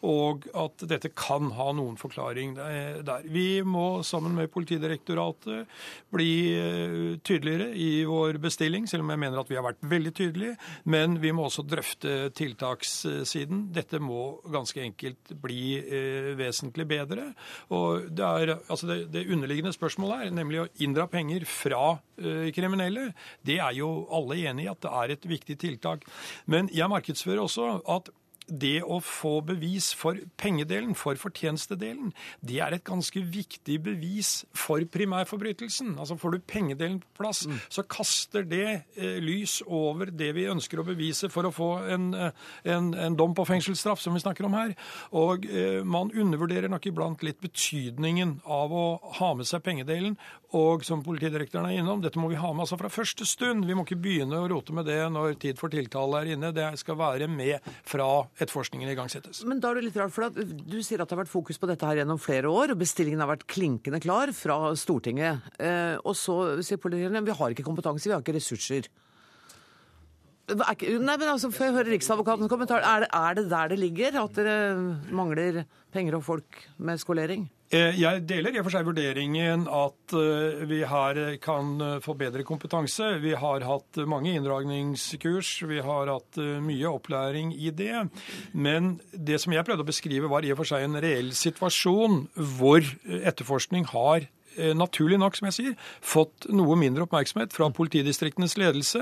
og 0.08 0.48
at 0.58 0.88
dette 0.90 1.14
kan 1.14 1.52
ha 1.58 1.70
noen 1.78 2.00
forklaring 2.00 2.56
der. 2.58 3.28
Vi 3.30 3.62
må 3.68 4.02
sammen 4.08 4.36
med 4.38 4.52
Politidirektoratet 4.54 5.68
bli 6.14 6.32
eh, 6.58 7.18
tydeligere 7.24 7.70
i 7.76 8.04
vår 8.08 8.40
bestilling, 8.42 8.88
selv 8.90 9.06
om 9.06 9.14
jeg 9.14 9.22
mener 9.22 9.42
at 9.42 9.52
vi 9.52 9.58
har 9.58 9.66
vært 9.66 9.84
veldig 9.88 10.14
tydelige. 10.18 10.56
Men 10.90 11.18
vi 11.22 11.34
må 11.36 11.48
også 11.48 11.66
drøfte 11.68 12.32
tiltakssiden. 12.38 13.68
Dette 13.76 14.02
må 14.04 14.40
ganske 14.54 14.82
enkelt 14.84 15.34
bli 15.44 15.78
eh, 15.80 16.32
vesentlig 16.40 16.88
bedre. 16.90 17.30
Og 17.76 18.10
det, 18.10 18.26
er, 18.28 18.56
altså 18.68 18.90
det, 18.90 19.00
det 19.14 19.28
underliggende 19.34 19.76
spørsmålet 19.76 20.28
er 20.28 20.38
nemlig 20.38 20.64
å 20.64 20.70
inndra 20.88 21.08
penger 21.12 21.46
fra 21.50 21.98
eh, 22.18 22.48
kriminelle. 22.56 23.12
Det 23.46 23.60
er 23.60 23.76
jo 23.78 23.92
alle 24.14 24.40
enig 24.48 24.68
i 24.68 24.72
at 24.72 24.82
det 24.86 24.94
er 25.02 25.18
et 25.18 25.28
viktig 25.36 25.60
tiltak. 25.62 26.08
Men 26.48 26.72
jeg 26.74 26.90
markedsfører 26.92 27.44
også 27.44 27.76
at 27.98 28.12
det 28.48 28.80
å 28.84 29.00
få 29.04 29.40
bevis 29.46 29.92
for 29.98 30.18
pengedelen, 30.40 30.96
for 30.96 31.20
fortjenestedelen, 31.20 32.14
det 32.46 32.62
er 32.64 32.76
et 32.78 32.86
ganske 32.88 33.20
viktig 33.20 33.78
bevis 33.84 34.46
for 34.56 34.84
primærforbrytelsen. 34.92 35.96
Altså 36.00 36.18
Får 36.18 36.38
du 36.38 36.46
pengedelen 36.48 37.02
på 37.04 37.12
plass, 37.20 37.44
mm. 37.48 37.58
så 37.70 37.84
kaster 37.84 38.48
det 38.48 38.68
eh, 38.96 39.20
lys 39.24 39.60
over 39.68 40.12
det 40.12 40.32
vi 40.38 40.48
ønsker 40.50 40.80
å 40.80 40.88
bevise 40.88 41.30
for 41.34 41.48
å 41.48 41.54
få 41.54 41.70
en, 41.92 42.10
eh, 42.16 42.48
en, 42.72 42.94
en 42.96 43.20
dom 43.20 43.36
på 43.38 43.46
fengselsstraff, 43.48 44.02
som 44.02 44.16
vi 44.16 44.24
snakker 44.24 44.48
om 44.48 44.56
her. 44.58 44.74
Og 45.12 45.46
eh, 45.52 45.84
man 45.84 46.14
undervurderer 46.16 46.72
nok 46.72 46.88
iblant 46.90 47.24
litt 47.28 47.42
betydningen 47.44 48.40
av 48.46 48.74
å 48.74 48.88
ha 49.20 49.34
med 49.38 49.50
seg 49.50 49.66
pengedelen. 49.68 50.16
Og 50.56 50.84
som 50.88 51.02
politidirektøren 51.04 51.68
er 51.68 51.82
innom, 51.82 52.00
dette 52.04 52.20
må 52.22 52.30
vi 52.32 52.38
ha 52.40 52.54
med 52.54 52.64
altså 52.64 52.78
fra 52.80 52.92
første 52.92 53.26
stund. 53.28 53.66
Vi 53.68 53.76
må 53.76 53.84
ikke 53.84 54.00
begynne 54.00 54.40
å 54.40 54.48
rote 54.48 54.76
med 54.76 54.88
det 54.88 55.00
når 55.12 55.36
tid 55.42 55.60
for 55.60 55.74
tiltale 55.74 56.22
er 56.22 56.32
inne. 56.38 56.54
Det 56.56 56.70
skal 56.80 56.96
være 57.00 57.28
med 57.32 57.66
fra 57.88 58.08
etterforskningen 58.38 58.94
igangsettes. 58.94 59.44
Men 59.48 59.60
da 59.64 59.74
er 59.74 59.82
det 59.82 59.90
litt 59.90 60.00
rart, 60.00 60.16
for 60.16 60.32
Du 60.32 60.80
sier 60.80 61.04
at 61.04 61.10
det 61.10 61.18
har 61.18 61.24
vært 61.26 61.34
fokus 61.34 61.60
på 61.60 61.68
dette 61.68 61.88
her 61.90 62.00
gjennom 62.00 62.22
flere 62.22 62.48
år, 62.48 62.72
og 62.72 62.80
bestillingen 62.80 63.24
har 63.24 63.34
vært 63.34 63.48
klinkende 63.52 64.00
klar 64.04 64.32
fra 64.36 64.72
Stortinget. 64.80 65.44
Eh, 65.60 65.98
og 66.00 66.16
så 66.16 66.62
sier 66.64 66.80
politikerne 66.80 67.26
vi 67.28 67.36
har 67.36 67.52
ikke 67.52 67.68
kompetanse, 67.68 68.08
vi 68.08 68.16
har 68.16 68.24
ikke 68.24 68.38
ressurser. 68.40 68.88
Nei, 70.48 71.18
men 71.18 71.28
altså, 71.28 71.52
Før 71.52 71.68
jeg 71.68 71.76
hører 71.76 71.92
Riksadvokatens 71.98 72.52
kommentar, 72.52 72.80
er 72.80 73.04
det, 73.04 73.10
er 73.12 73.36
det 73.36 73.50
der 73.52 73.74
det 73.74 73.80
ligger? 73.82 74.22
At 74.24 74.38
dere 74.38 74.56
mangler 75.12 75.66
penger 75.92 76.16
og 76.20 76.24
folk 76.24 76.62
med 76.78 77.02
skolering? 77.02 77.50
Eh, 77.68 77.98
jeg 78.00 78.22
deler 78.24 78.56
i 78.56 78.62
og 78.62 78.64
for 78.64 78.78
seg 78.78 78.86
vurderingen 78.88 79.66
at 79.68 80.14
eh, 80.16 80.62
vi 80.70 80.78
her 80.88 81.18
kan 81.44 81.74
eh, 81.84 81.98
få 82.00 82.16
bedre 82.16 82.46
kompetanse. 82.48 83.18
Vi 83.20 83.34
har 83.36 83.66
hatt 83.68 84.00
mange 84.08 84.32
inndragningskurs, 84.38 85.50
vi 85.68 85.82
har 85.84 86.08
hatt 86.14 86.40
mye 86.64 86.94
opplæring 86.94 87.52
i 87.52 87.74
det. 87.76 88.06
Men 88.56 88.94
det 89.12 89.42
som 89.44 89.52
jeg 89.52 89.68
prøvde 89.68 89.84
å 89.84 89.90
beskrive, 89.90 90.32
var 90.32 90.48
i 90.48 90.54
og 90.56 90.62
for 90.62 90.72
seg 90.72 90.88
en 90.88 90.96
reell 91.04 91.34
situasjon 91.36 92.22
hvor 92.56 92.88
etterforskning 93.04 93.90
har 93.92 94.30
naturlig 94.78 95.20
nok, 95.22 95.38
som 95.38 95.50
jeg 95.50 95.56
sier, 95.58 95.76
fått 96.02 96.48
noe 96.54 96.78
mindre 96.80 97.06
oppmerksomhet 97.06 97.54
fra 97.56 97.70
politidistriktenes 97.74 98.58
ledelse. 98.60 99.02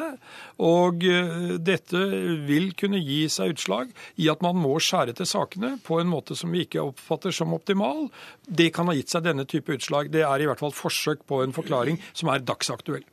Og 0.63 1.05
eh, 1.07 1.55
dette 1.59 2.03
vil 2.47 2.71
kunne 2.77 3.01
gi 3.01 3.23
seg 3.31 3.55
utslag 3.55 3.93
i 4.21 4.29
at 4.31 4.43
man 4.45 4.59
må 4.59 4.75
skjære 4.83 5.15
til 5.17 5.29
sakene 5.29 5.75
på 5.85 5.99
en 6.01 6.11
måte 6.11 6.37
som 6.37 6.53
vi 6.53 6.65
ikke 6.65 6.83
oppfatter 6.91 7.35
som 7.35 7.55
optimal. 7.57 8.07
Det 8.45 8.71
kan 8.75 8.89
ha 8.91 8.95
gitt 8.97 9.13
seg 9.13 9.25
denne 9.27 9.47
type 9.49 9.75
utslag. 9.75 10.11
Det 10.13 10.25
er 10.27 10.43
i 10.43 10.49
hvert 10.49 10.61
fall 10.61 10.75
forsøk 10.75 11.25
på 11.29 11.43
en 11.43 11.55
forklaring 11.55 12.01
som 12.13 12.31
er 12.33 12.45
dagsaktuell. 12.45 13.05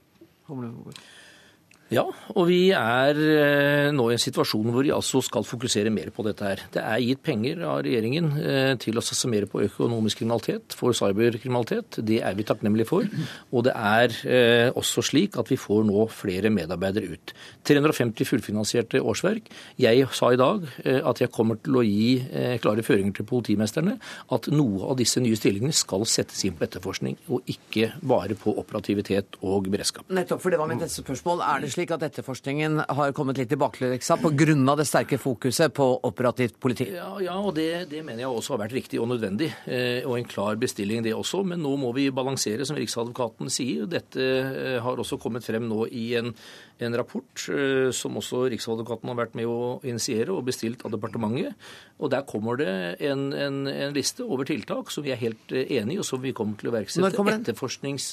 Ja, 1.92 2.07
og 2.09 2.46
vi 2.48 2.70
er 2.72 3.18
eh, 3.20 3.90
nå 3.92 4.07
i 4.09 4.14
en 4.16 4.20
situasjon 4.20 4.70
hvor 4.72 4.85
vi 4.87 4.92
altså 4.94 5.20
skal 5.24 5.44
fokusere 5.44 5.90
mer 5.92 6.09
på 6.14 6.24
dette 6.24 6.46
her. 6.46 6.62
Det 6.72 6.81
er 6.81 7.02
gitt 7.05 7.20
penger 7.24 7.61
av 7.68 7.83
regjeringen 7.85 8.31
eh, 8.40 8.70
til 8.81 8.96
å 8.96 9.05
satse 9.05 9.28
mer 9.28 9.44
på 9.50 9.61
økonomisk 9.66 10.22
kriminalitet, 10.22 10.72
for 10.78 10.96
cyberkriminalitet. 10.96 12.00
Det 12.00 12.22
er 12.24 12.38
vi 12.38 12.46
takknemlige 12.48 12.88
for. 12.88 13.09
Og 13.52 13.66
det 13.66 13.74
er 13.76 14.16
eh, 14.24 14.68
også 14.72 15.05
slik 15.05 15.37
at 15.40 15.52
vi 15.52 15.59
får 15.61 15.85
nå 15.90 16.07
flere 16.12 16.52
medarbeidere 16.55 17.12
ut. 17.12 17.35
350 17.68 18.31
fullfinansierte 18.31 19.02
årsverk. 19.05 19.52
Jeg 19.83 20.09
sa 20.16 20.33
i 20.33 20.40
dag 20.40 20.64
at 20.83 21.20
jeg 21.20 21.33
kommer 21.35 21.61
til 21.61 21.76
å 21.78 21.85
gi 21.85 22.57
klare 22.62 22.83
føringer 22.87 23.18
til 23.18 23.28
politimesterne 23.28 23.98
at 24.35 24.48
noe 24.52 24.88
av 24.88 24.96
disse 24.98 25.20
nye 25.22 25.37
stillingene 25.38 25.74
skal 25.76 26.07
settes 26.09 26.40
inn 26.48 26.57
på 26.57 26.66
etterforskning, 26.66 27.18
og 27.28 27.46
ikke 27.52 27.92
bare 28.00 28.37
på 28.38 28.55
operativitet 28.62 29.38
og 29.44 29.68
beredskap. 29.72 30.09
Nettopp, 30.12 30.42
for 30.42 30.55
det 30.55 30.61
var 30.61 30.70
mitt 30.70 30.83
neste 30.83 31.05
spørsmål. 31.05 31.44
Er 31.46 31.62
det 31.62 31.72
slik 31.74 31.81
slik 31.82 31.92
at 31.96 32.04
etterforskningen 32.06 32.82
har 32.94 33.12
kommet 33.16 33.38
litt 33.40 33.52
i 33.52 33.58
bakleksa 33.58 34.16
pga. 34.20 34.76
det 34.76 34.86
sterke 34.86 35.18
fokuset 35.18 35.72
på 35.74 35.86
operativt 36.06 36.60
politi? 36.60 36.86
Ja, 36.94 37.18
ja 37.20 37.34
og 37.34 37.54
det, 37.56 37.90
det, 37.90 38.04
mener 38.04 38.22
jeg 38.22 38.30
også 38.30 38.54
har 38.54 38.62
vært 38.62 38.76
riktig 38.76 39.00
og 39.00 39.08
nødvendig. 39.10 39.50
Eh, 39.66 40.06
og 40.06 40.18
en 40.18 40.28
klar 40.28 40.56
bestilling, 40.56 41.02
det 41.02 41.14
også. 41.14 41.42
Men 41.42 41.62
nå 41.62 41.74
må 41.76 41.92
vi 41.92 42.10
balansere, 42.10 42.64
som 42.64 42.78
Riksadvokaten 42.78 43.50
sier. 43.50 43.86
Dette 43.90 44.22
eh, 44.22 44.78
har 44.82 44.98
også 44.98 45.18
kommet 45.18 45.44
frem 45.44 45.66
nå 45.66 45.88
i 45.90 46.14
en, 46.20 46.32
en 46.78 46.96
rapport 46.96 47.46
eh, 47.50 47.90
som 47.90 48.16
også 48.20 48.46
Riksadvokaten 48.52 49.10
har 49.10 49.18
vært 49.18 49.34
med 49.34 49.50
å 49.50 49.80
initiere 49.82 50.30
og 50.32 50.46
bestilt 50.46 50.84
av 50.86 50.94
departementet. 50.94 51.58
Og 51.98 52.12
der 52.14 52.26
kommer 52.28 52.60
det 52.60 52.72
en, 53.02 53.32
en, 53.34 53.64
en 53.66 53.96
liste 53.96 54.22
over 54.22 54.46
tiltak 54.46 54.92
som 54.94 55.02
vi 55.02 55.14
er 55.14 55.22
helt 55.22 55.50
eh, 55.50 55.66
enig 55.80 55.98
i, 55.98 56.02
og 56.02 56.06
som 56.06 56.22
vi 56.22 56.34
kommer 56.36 56.60
til 56.60 56.70
å 56.70 56.76
iverksette. 56.76 57.30
Etterforsknings 57.32 58.12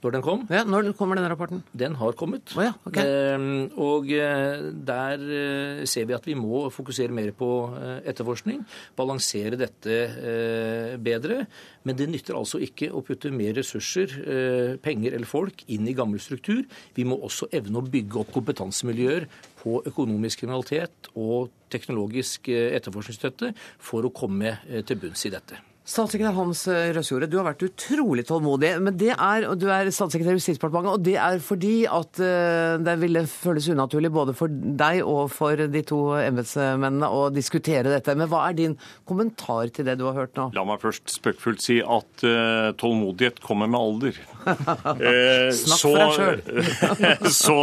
når 0.00 0.14
den 0.14 0.24
kom. 0.24 0.44
Ja, 0.48 0.62
Når 0.64 0.92
kommer 0.96 1.18
denne 1.18 1.30
rapporten? 1.32 1.62
Den 1.76 1.94
har 2.00 2.14
kommet. 2.16 2.54
Oh, 2.56 2.62
ja, 2.64 2.72
okay. 2.88 3.04
eh, 3.04 3.74
og 3.80 4.08
eh, 4.16 4.62
der 4.72 5.20
eh, 5.20 5.82
ser 5.88 6.08
vi 6.08 6.16
at 6.16 6.26
vi 6.28 6.36
må 6.38 6.64
fokusere 6.72 7.12
mer 7.12 7.32
på 7.36 7.50
eh, 7.76 8.00
etterforskning. 8.10 8.62
Balansere 8.96 9.60
dette 9.60 9.98
eh, 10.08 10.96
bedre. 10.96 11.44
Men 11.84 12.00
det 12.00 12.08
nytter 12.12 12.38
altså 12.38 12.60
ikke 12.64 12.90
å 12.92 13.04
putte 13.04 13.32
mer 13.34 13.54
ressurser, 13.60 14.16
eh, 14.24 14.74
penger 14.80 15.16
eller 15.18 15.28
folk 15.28 15.64
inn 15.68 15.88
i 15.88 15.96
gammel 15.96 16.22
struktur. 16.22 16.64
Vi 16.96 17.04
må 17.08 17.20
også 17.20 17.50
evne 17.52 17.80
å 17.80 17.86
bygge 17.86 18.22
opp 18.24 18.34
kompetansemiljøer 18.36 19.28
på 19.60 19.82
økonomisk 19.88 20.46
kriminalitet 20.46 21.12
og 21.20 21.52
teknologisk 21.70 22.48
etterforskningsstøtte 22.50 23.52
for 23.78 24.08
å 24.08 24.14
komme 24.14 24.56
til 24.88 24.98
bunns 25.02 25.28
i 25.28 25.34
dette. 25.36 25.60
Statssekretær 25.90 26.36
Hans 26.36 26.62
eh, 26.70 26.92
Røsjorde, 26.94 27.26
du 27.26 27.36
har 27.40 27.48
vært 27.48 27.64
utrolig 27.66 28.22
tålmodig. 28.28 28.70
Men 28.84 28.94
det 29.00 29.10
er, 29.16 29.46
Du 29.58 29.66
er 29.72 29.88
statssekretær 29.90 30.36
i 30.36 30.38
Justisdepartementet, 30.38 30.92
og 30.94 31.02
det 31.06 31.16
er 31.18 31.40
fordi 31.42 31.74
at 31.90 32.20
eh, 32.22 32.76
det 32.84 32.94
ville 33.00 33.24
føles 33.30 33.66
unaturlig 33.72 34.12
både 34.14 34.34
for 34.38 34.52
deg 34.52 35.02
og 35.02 35.32
for 35.34 35.58
de 35.58 35.82
to 35.86 36.00
embetsmennene 36.20 37.10
å 37.10 37.26
diskutere 37.34 37.90
dette. 37.90 38.14
Men 38.14 38.30
hva 38.30 38.44
er 38.48 38.58
din 38.60 38.76
kommentar 39.08 39.72
til 39.74 39.88
det 39.88 39.98
du 39.98 40.06
har 40.06 40.18
hørt 40.20 40.38
nå? 40.38 40.50
La 40.54 40.66
meg 40.68 40.82
først 40.82 41.10
spøkefullt 41.16 41.64
si 41.64 41.80
at 41.82 42.24
uh, 42.26 42.70
tålmodighet 42.78 43.42
kommer 43.42 43.70
med 43.70 43.80
alder. 43.80 44.20
eh, 45.10 45.50
Snakk 45.56 45.82
for 45.82 45.98
deg 45.98 46.18
sjøl. 46.20 46.44
så, 47.42 47.58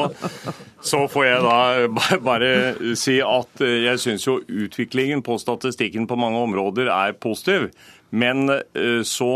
så 0.84 1.06
får 1.12 1.30
jeg 1.30 1.46
da 1.48 2.18
bare 2.28 2.52
si 3.00 3.22
at 3.24 3.64
jeg 3.64 4.04
syns 4.04 4.28
jo 4.28 4.42
utviklingen 4.44 5.24
på 5.24 5.40
statistikken 5.40 6.10
på 6.10 6.20
mange 6.20 6.44
områder 6.50 6.92
er 6.92 7.16
positiv. 7.16 7.72
Men 8.10 8.48
eh, 8.50 9.04
så 9.08 9.32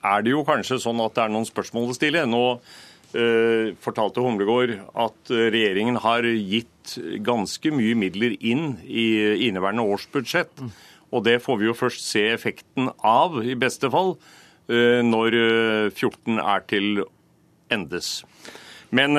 er 0.00 0.24
det 0.24 0.34
jo 0.34 0.44
kanskje 0.48 0.80
sånn 0.82 1.00
at 1.04 1.16
det 1.16 1.24
er 1.24 1.34
noen 1.34 1.48
spørsmål 1.48 1.92
å 1.92 1.96
stille. 1.96 2.26
Nå 2.28 2.44
eh, 3.16 3.72
fortalte 3.80 4.24
Humlegård 4.24 4.76
at 5.06 5.32
regjeringen 5.32 6.00
har 6.04 6.26
gitt 6.26 6.96
ganske 7.24 7.72
mye 7.74 7.96
midler 7.98 8.36
inn 8.40 8.74
i 8.84 9.46
inneværende 9.48 9.86
års 9.86 10.08
budsjett. 10.12 10.52
Og 11.10 11.24
det 11.26 11.40
får 11.42 11.60
vi 11.60 11.70
jo 11.70 11.76
først 11.76 12.04
se 12.06 12.28
effekten 12.30 12.92
av, 13.02 13.40
i 13.42 13.58
beste 13.58 13.90
fall, 13.92 14.14
eh, 14.70 15.00
når 15.06 15.38
14 15.90 16.38
er 16.38 16.66
til 16.70 17.04
endes. 17.70 18.20
Men 18.90 19.14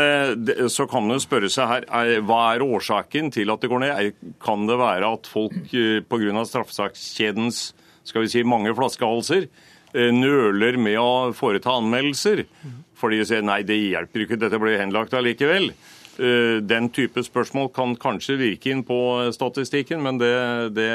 så 0.68 0.84
kan 0.92 1.06
man 1.06 1.16
jo 1.16 1.24
spørre 1.24 1.48
seg 1.48 1.70
her, 1.70 1.86
hva 2.28 2.40
er 2.52 2.64
årsaken 2.66 3.30
til 3.32 3.54
at 3.54 3.62
det 3.64 3.70
går 3.72 3.80
ned? 3.80 4.18
Kan 4.44 4.66
det 4.68 4.76
være 4.76 5.14
at 5.16 5.30
folk 5.32 5.72
pga. 6.12 6.44
straffesakskjedens 6.44 7.62
skal 8.08 8.26
vi 8.26 8.32
si, 8.32 8.44
mange 8.48 8.74
flaskehalser, 8.78 9.48
eh, 9.94 10.12
nøler 10.16 10.78
med 10.82 10.98
å 11.00 11.32
foreta 11.38 11.78
anmeldelser. 11.78 12.46
Fordi 13.02 13.22
de 13.22 13.28
sier 13.28 13.46
nei, 13.46 13.62
det 13.66 13.80
hjelper 13.80 14.26
ikke, 14.26 14.40
dette 14.40 14.60
blir 14.62 14.80
henlagt 14.82 15.16
allikevel. 15.18 15.72
Eh, 16.22 16.58
den 16.62 16.90
type 16.94 17.24
spørsmål 17.26 17.72
kan 17.74 17.96
kanskje 17.96 18.40
virke 18.40 18.72
inn 18.72 18.84
på 18.84 19.32
statistikken, 19.34 20.04
men 20.04 20.20
det, 20.22 20.34
det, 20.76 20.90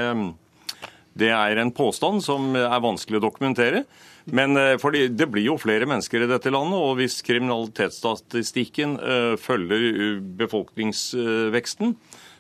det 1.19 1.33
er 1.35 1.63
en 1.63 1.73
påstand 1.75 2.23
som 2.23 2.55
er 2.57 2.83
vanskelig 2.83 3.21
å 3.21 3.27
dokumentere. 3.29 3.87
Men 4.27 4.57
eh, 4.59 4.77
fordi 4.83 5.09
Det 5.09 5.31
blir 5.31 5.47
jo 5.47 5.59
flere 5.59 5.87
mennesker 5.87 6.23
i 6.23 6.31
dette 6.31 6.51
landet, 6.51 6.79
og 6.79 6.99
hvis 6.99 7.23
kriminalitetsstatistikken 7.27 8.99
følger 9.39 10.21
befolkningsveksten, 10.39 11.97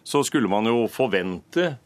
så 0.06 0.22
skulle 0.22 0.50
man 0.50 0.66
jo 0.70 0.86
forvente 0.86 1.76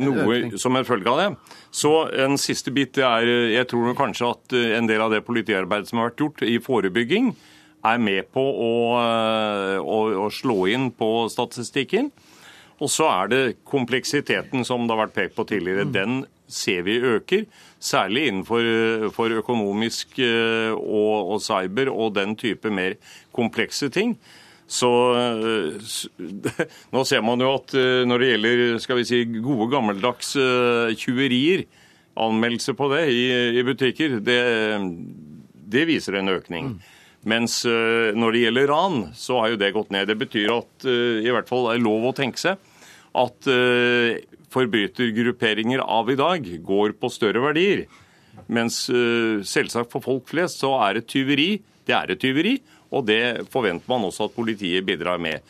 noe 0.00 0.58
som 0.60 0.76
en 0.76 0.86
følge 0.86 1.10
av 1.10 1.20
det. 1.20 1.56
Så 1.74 1.92
en 2.24 2.38
siste 2.40 2.72
bit 2.74 2.98
er 2.98 3.26
Jeg 3.52 3.68
tror 3.70 3.94
kanskje 3.98 4.30
at 4.30 4.54
eh, 4.56 4.76
en 4.78 4.88
del 4.90 5.02
av 5.04 5.12
det 5.14 5.24
politiarbeidet 5.26 5.90
som 5.90 6.00
har 6.00 6.12
vært 6.12 6.24
gjort 6.24 6.46
i 6.46 6.58
forebygging, 6.62 7.34
er 7.84 7.98
med 8.00 8.30
på 8.32 8.40
å, 8.42 8.74
eh, 9.00 9.78
å, 9.80 9.98
å 10.24 10.30
slå 10.32 10.64
inn 10.72 10.88
på 10.96 11.28
statistikken. 11.32 12.10
Og 12.82 12.90
så 12.90 13.06
er 13.10 13.28
det 13.30 13.42
kompleksiteten 13.68 14.64
som 14.66 14.86
det 14.86 14.94
har 14.94 15.04
vært 15.06 15.18
pekt 15.18 15.36
på 15.36 15.46
tidligere. 15.48 15.86
Den 15.86 16.24
ser 16.50 16.82
vi 16.86 16.98
øker, 16.98 17.44
særlig 17.80 18.28
innenfor 18.28 19.36
økonomisk 19.40 20.18
eh, 20.22 20.72
og, 20.74 21.34
og 21.34 21.44
cyber 21.44 21.90
og 21.92 22.16
den 22.18 22.34
type 22.40 22.72
mer 22.72 22.96
komplekse 23.36 23.90
ting. 23.94 24.16
Så 24.66 24.90
eh, 25.18 26.66
nå 26.94 27.04
ser 27.04 27.24
man 27.24 27.42
jo 27.42 27.52
at 27.58 27.74
eh, 27.76 28.02
når 28.08 28.22
det 28.22 28.30
gjelder 28.32 28.64
skal 28.82 29.00
vi 29.00 29.06
si, 29.08 29.22
gode, 29.36 29.68
gammeldags 29.74 30.34
eh, 30.40 30.94
tjuverier, 30.98 31.66
anmeldelse 32.14 32.76
på 32.78 32.88
det 32.92 33.04
i, 33.10 33.22
i 33.58 33.64
butikker, 33.66 34.20
det, 34.22 34.40
det, 35.74 35.86
viser 35.88 36.20
en 36.20 36.30
økning. 36.30 36.74
Mm. 36.76 36.92
Mens 37.26 37.56
når 37.64 38.36
det 38.36 38.42
gjelder 38.42 38.68
ran, 38.68 38.98
så 39.16 39.40
har 39.40 39.50
jo 39.50 39.58
det 39.58 39.72
gått 39.74 39.90
ned. 39.90 40.06
Det 40.10 40.14
betyr 40.20 40.52
at 40.52 40.84
i 40.86 41.32
hvert 41.32 41.48
fall 41.48 41.70
er 41.72 41.80
lov 41.80 42.04
å 42.04 42.12
tenke 42.14 42.36
seg 42.36 42.60
at 43.16 43.48
forbrytergrupperinger 44.52 45.80
av 45.80 46.12
i 46.12 46.18
dag 46.20 46.46
går 46.68 46.94
på 47.00 47.10
større 47.10 47.40
verdier. 47.46 47.86
Mens 48.52 48.82
selvsagt 49.48 49.90
for 49.90 50.04
folk 50.04 50.28
flest 50.30 50.60
så 50.60 50.74
er 50.84 51.00
et 51.00 51.08
tyveri 51.08 51.48
det 51.84 51.94
er 51.96 52.12
et 52.14 52.20
tyveri. 52.20 52.54
Og 52.94 53.06
det 53.08 53.46
forventer 53.52 53.90
man 53.90 54.06
også 54.08 54.28
at 54.28 54.36
politiet 54.36 54.86
bidrar 54.86 55.22
med. 55.22 55.42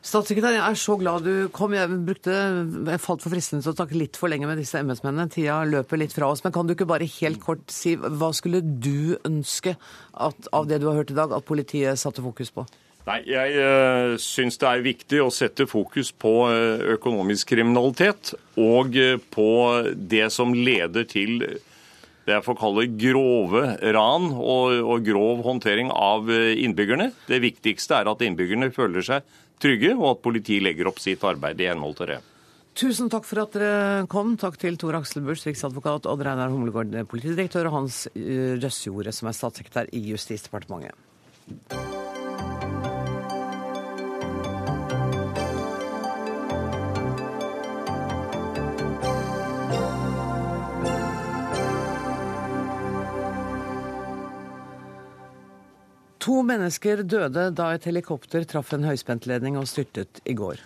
Statssekretær, 0.00 0.54
jeg 0.54 0.64
er 0.64 0.78
så 0.80 0.94
glad 0.96 1.26
du 1.28 1.48
kom. 1.52 1.74
Jeg, 1.76 1.92
brukte, 2.06 2.32
jeg 2.32 3.02
falt 3.04 3.20
for 3.20 3.34
fristelsen 3.34 3.60
til 3.66 3.74
å 3.74 3.76
snakke 3.76 3.98
litt 4.00 4.16
for 4.16 4.32
lenge 4.32 4.48
med 4.48 4.56
disse 4.62 4.80
embetsmennene. 4.80 5.28
Tida 5.28 5.58
løper 5.68 6.00
litt 6.00 6.14
fra 6.16 6.30
oss. 6.32 6.40
Men 6.44 6.54
kan 6.56 6.64
du 6.64 6.72
ikke 6.72 6.88
bare 6.88 7.08
helt 7.18 7.42
kort 7.44 7.66
si 7.74 7.98
hva 8.00 8.30
skulle 8.36 8.62
du 8.64 9.18
ønske 9.28 9.74
at, 9.76 10.48
av 10.56 10.70
det 10.70 10.80
du 10.80 10.88
har 10.88 11.02
hørt 11.02 11.12
i 11.12 11.18
dag, 11.18 11.34
at 11.36 11.44
politiet 11.44 12.00
satte 12.00 12.24
fokus 12.24 12.52
på? 12.54 12.64
Nei, 13.10 13.20
Jeg 13.28 13.60
uh, 13.60 14.16
syns 14.20 14.56
det 14.60 14.68
er 14.70 14.84
viktig 14.84 15.20
å 15.24 15.30
sette 15.32 15.66
fokus 15.68 16.12
på 16.12 16.32
uh, 16.48 16.80
økonomisk 16.96 17.52
kriminalitet 17.52 18.34
og 18.60 18.96
uh, 18.96 19.16
på 19.32 19.48
det 19.96 20.28
som 20.32 20.52
leder 20.56 21.08
til 21.08 21.42
det 22.30 22.38
jeg 22.38 22.46
får 22.46 22.58
kalle 22.60 22.86
grove 22.94 23.62
ran 23.96 24.30
og, 24.32 24.78
og, 24.80 25.04
grov 25.06 25.44
håndtering 25.46 25.90
av 25.92 26.30
eh, 26.30 26.54
innbyggerne. 26.64 27.10
Det 27.26 27.42
viktigste 27.42 28.00
er 28.00 28.10
at 28.10 28.22
innbyggerne 28.24 28.70
føler 28.74 29.04
seg 29.06 29.38
trygge, 29.60 29.92
og 29.98 30.14
at 30.14 30.22
politiet 30.24 30.64
legger 30.64 30.88
opp 30.88 31.00
sitt 31.02 31.24
arbeid 31.26 31.60
i 31.60 31.68
henhold 31.68 31.98
til 31.98 32.14
det. 32.14 32.20
Tusen 32.80 33.10
takk 33.12 33.26
for 33.26 33.42
at 33.42 33.56
dere 33.56 34.06
kom. 34.08 34.36
Takk 34.40 34.56
til 34.62 34.78
Tor 34.80 34.96
Aksel 35.00 35.24
Busch, 35.26 35.44
riksadvokat, 35.48 36.06
Odd 36.08 36.22
Reinar 36.24 36.54
Humlegård, 36.54 36.94
politidirektør, 37.10 37.68
og 37.68 37.80
Hans 37.80 38.04
eh, 38.14 38.56
Røsjorde, 38.62 39.12
som 39.16 39.28
er 39.28 39.36
statssekretær 39.36 39.90
i 39.92 40.06
Justisdepartementet. 40.12 40.96
To 56.30 56.44
mennesker 56.46 57.00
døde 57.10 57.48
da 57.58 57.72
et 57.74 57.86
helikopter 57.88 58.44
traff 58.46 58.68
en 58.76 58.84
høyspentledning 58.86 59.56
og 59.58 59.64
styrtet 59.66 60.20
i 60.30 60.34
går. 60.38 60.60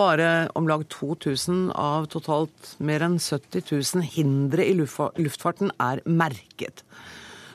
Bare 0.00 0.28
om 0.56 0.64
lag 0.70 0.86
2000 0.94 1.74
av 1.76 2.06
totalt 2.14 2.70
mer 2.80 3.04
enn 3.04 3.18
70 3.20 3.66
000 3.68 4.06
hindre 4.14 4.64
i 4.64 4.72
luftfarten 4.72 5.74
er 5.76 6.00
merket. 6.08 6.80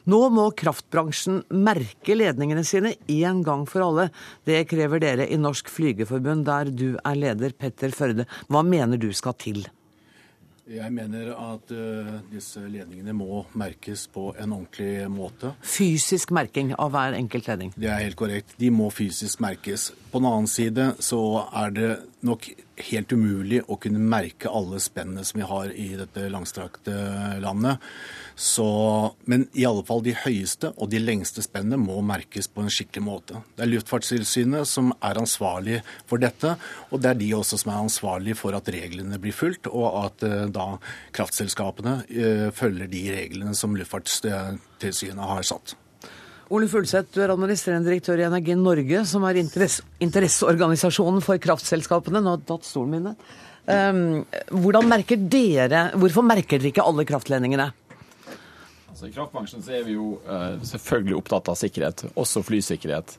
Nå 0.06 0.20
må 0.30 0.46
kraftbransjen 0.62 1.42
merke 1.66 2.20
ledningene 2.20 2.62
sine 2.62 2.94
én 3.10 3.42
gang 3.48 3.66
for 3.66 3.88
alle. 3.88 4.12
Det 4.46 4.62
krever 4.70 5.02
dere 5.02 5.26
i 5.26 5.42
Norsk 5.42 5.74
Flygerforbund, 5.74 6.46
der 6.46 6.70
du 6.70 6.92
er 7.02 7.18
leder, 7.18 7.58
Petter 7.58 7.98
Førde. 7.98 8.30
Hva 8.46 8.62
mener 8.62 9.02
du 9.02 9.10
skal 9.10 9.34
til? 9.42 9.66
Jeg 10.68 10.92
mener 10.92 11.30
at 11.32 11.72
uh, 11.72 12.08
disse 12.28 12.60
ledningene 12.60 13.14
må 13.16 13.46
merkes 13.56 14.04
på 14.12 14.34
en 14.36 14.52
ordentlig 14.52 15.08
måte. 15.12 15.54
Fysisk 15.64 16.34
merking 16.36 16.74
av 16.76 16.92
hver 16.92 17.16
enkelt 17.16 17.48
ledning? 17.48 17.72
Det 17.78 17.88
er 17.88 18.04
helt 18.04 18.20
korrekt. 18.20 18.58
De 18.60 18.72
må 18.74 18.90
fysisk 18.92 19.40
merkes. 19.44 19.94
På 20.12 20.20
den 20.20 20.28
annen 20.28 20.52
side 20.52 20.90
så 21.00 21.22
er 21.56 21.72
det 21.72 21.92
nok 22.28 22.50
helt 22.78 23.12
umulig 23.12 23.62
å 23.68 23.78
kunne 23.82 24.02
merke 24.02 24.52
alle 24.54 24.80
spennene 24.84 25.24
som 25.26 25.40
vi 25.40 25.48
har 25.50 25.72
i 25.74 25.88
dette 25.98 26.28
langstrakte 26.32 26.94
landet. 27.42 27.84
Så, 28.38 28.68
men 29.26 29.48
i 29.58 29.66
alle 29.66 29.84
fall 29.88 30.04
de 30.06 30.14
høyeste 30.14 30.70
og 30.76 30.92
de 30.92 31.02
lengste 31.02 31.42
spennene 31.46 31.80
må 31.82 31.98
merkes 32.06 32.50
på 32.52 32.62
en 32.62 32.74
skikkelig 32.74 33.06
måte. 33.06 33.42
Det 33.58 33.66
er 33.66 33.72
Luftfartstilsynet 33.72 34.70
som 34.70 34.92
er 35.02 35.22
ansvarlig 35.24 35.82
for 36.10 36.22
dette, 36.22 36.54
og 36.92 37.02
det 37.02 37.12
er 37.12 37.20
de 37.24 37.32
også 37.40 37.62
som 37.64 37.74
er 37.74 37.82
ansvarlig 37.88 38.38
for 38.38 38.58
at 38.58 38.70
reglene 38.74 39.18
blir 39.22 39.36
fulgt, 39.36 39.72
og 39.72 39.90
at 40.04 40.28
uh, 40.28 40.46
da 40.54 40.70
kraftselskapene 41.18 41.98
uh, 42.06 42.48
følger 42.56 42.94
de 42.94 43.04
reglene 43.16 43.58
som 43.58 43.76
Luftfartstilsynet 43.78 45.34
har 45.34 45.50
satt. 45.50 45.78
Ole 46.54 46.68
Fulseth, 46.72 47.12
du 47.12 47.20
er 47.24 47.34
administrerende 47.34 47.90
direktør 47.90 48.22
i 48.22 48.28
Energi 48.28 48.56
Norge, 48.56 49.02
som 49.10 49.26
er 49.28 49.42
interesse, 49.42 49.84
interesseorganisasjonen 50.04 51.20
for 51.26 51.40
kraftselskapene. 51.44 52.22
Nå 52.24 52.34
har 52.34 52.40
jeg 52.40 52.48
tatt 52.48 52.68
stolen 52.70 52.96
min. 52.96 53.10
Um, 53.68 54.24
hvordan 54.64 54.88
merker 54.88 55.20
dere, 55.20 55.90
Hvorfor 56.00 56.24
merker 56.24 56.62
dere 56.62 56.72
ikke 56.72 56.86
alle 56.88 57.04
kraftledningene? 57.10 57.68
Altså, 58.88 59.10
I 59.10 59.14
kraftbransjen 59.14 59.66
så 59.66 59.76
er 59.76 59.84
vi 59.90 59.98
jo 59.98 60.14
uh, 60.24 60.56
selvfølgelig 60.64 61.18
opptatt 61.20 61.52
av 61.52 61.60
sikkerhet, 61.60 62.06
også 62.16 62.46
flysikkerhet. 62.48 63.18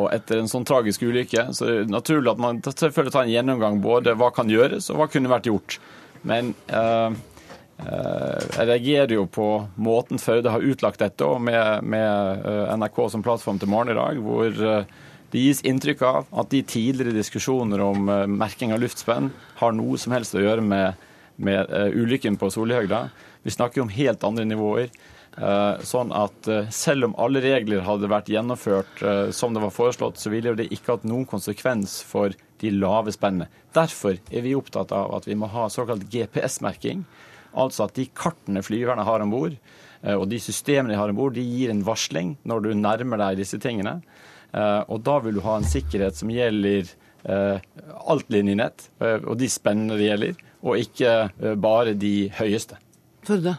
Og 0.00 0.08
etter 0.14 0.40
en 0.40 0.48
sånn 0.48 0.64
tragisk 0.64 1.04
ulykke 1.04 1.50
så 1.56 1.66
er 1.66 1.82
det 1.82 1.92
naturlig 1.92 2.32
at 2.32 2.40
man 2.40 2.62
selvfølgelig 2.64 3.12
tar 3.12 3.26
en 3.26 3.34
gjennomgang 3.34 3.80
både 3.84 4.14
hva 4.16 4.30
kan 4.32 4.48
gjøres 4.48 4.88
og 4.88 5.02
hva 5.02 5.10
kunne 5.10 5.32
vært 5.32 5.50
gjort. 5.50 5.76
Men 6.24 6.54
uh, 6.72 7.12
jeg 7.80 8.66
reagerer 8.68 9.14
jo 9.14 9.22
på 9.30 9.46
måten 9.80 10.20
Førde 10.20 10.52
har 10.52 10.64
utlagt 10.64 11.00
dette, 11.00 11.24
og 11.24 11.40
med, 11.40 11.84
med 11.86 12.48
NRK 12.76 12.98
som 13.12 13.24
plattform 13.24 13.60
til 13.60 13.70
morgen 13.72 13.94
i 13.94 13.96
dag, 13.96 14.20
hvor 14.20 14.52
det 14.54 15.44
gis 15.44 15.62
inntrykk 15.64 16.02
av 16.04 16.28
at 16.42 16.50
de 16.52 16.60
tidligere 16.66 17.14
diskusjoner 17.16 17.80
om 17.84 18.10
merking 18.34 18.74
av 18.74 18.82
luftspenn 18.82 19.30
har 19.62 19.76
noe 19.76 20.00
som 20.02 20.12
helst 20.12 20.36
å 20.36 20.42
gjøre 20.42 20.64
med, 20.64 21.00
med 21.40 21.72
ulykken 21.96 22.36
på 22.40 22.50
Solihøgda. 22.52 23.06
Vi 23.46 23.54
snakker 23.54 23.84
om 23.84 23.94
helt 23.94 24.26
andre 24.28 24.44
nivåer. 24.44 24.92
Eh, 25.38 25.82
sånn 25.86 26.10
at 26.12 26.48
eh, 26.50 26.66
selv 26.74 27.06
om 27.06 27.14
alle 27.22 27.40
regler 27.44 27.84
hadde 27.86 28.10
vært 28.10 28.28
gjennomført 28.32 29.02
eh, 29.06 29.28
som 29.32 29.54
det 29.54 29.62
var 29.62 29.72
foreslått, 29.72 30.18
så 30.18 30.32
ville 30.32 30.56
det 30.58 30.68
ikke 30.74 30.96
hatt 30.96 31.06
noen 31.06 31.26
konsekvens 31.28 32.00
for 32.04 32.34
de 32.60 32.72
lave 32.74 33.14
spennene. 33.14 33.46
Derfor 33.76 34.18
er 34.18 34.44
vi 34.44 34.56
opptatt 34.58 34.92
av 34.92 35.14
at 35.16 35.28
vi 35.30 35.38
må 35.38 35.48
ha 35.52 35.68
såkalt 35.70 36.08
GPS-merking. 36.10 37.04
Altså 37.54 37.86
at 37.86 37.96
de 37.98 38.06
kartene 38.14 38.62
flyverne 38.62 39.06
har 39.06 39.24
om 39.24 39.32
bord, 39.32 39.56
og 40.00 40.26
de 40.30 40.38
systemene 40.40 40.94
de 40.94 40.98
har 41.00 41.12
om 41.12 41.18
bord, 41.18 41.34
de 41.36 41.44
gir 41.44 41.72
en 41.72 41.84
varsling 41.84 42.36
når 42.48 42.64
du 42.64 42.70
nærmer 42.78 43.20
deg 43.20 43.40
disse 43.42 43.58
tingene. 43.60 43.98
Og 44.88 45.00
da 45.06 45.18
vil 45.24 45.36
du 45.36 45.42
ha 45.44 45.58
en 45.58 45.68
sikkerhet 45.68 46.16
som 46.16 46.32
gjelder 46.32 46.88
alt 48.08 48.30
linjenett, 48.32 48.86
og 49.00 49.34
de 49.36 49.50
spennene 49.52 49.98
det 50.00 50.06
gjelder, 50.08 50.38
og 50.64 50.80
ikke 50.80 51.54
bare 51.60 51.92
de 51.98 52.30
høyeste. 52.38 52.80
Førde. 53.28 53.58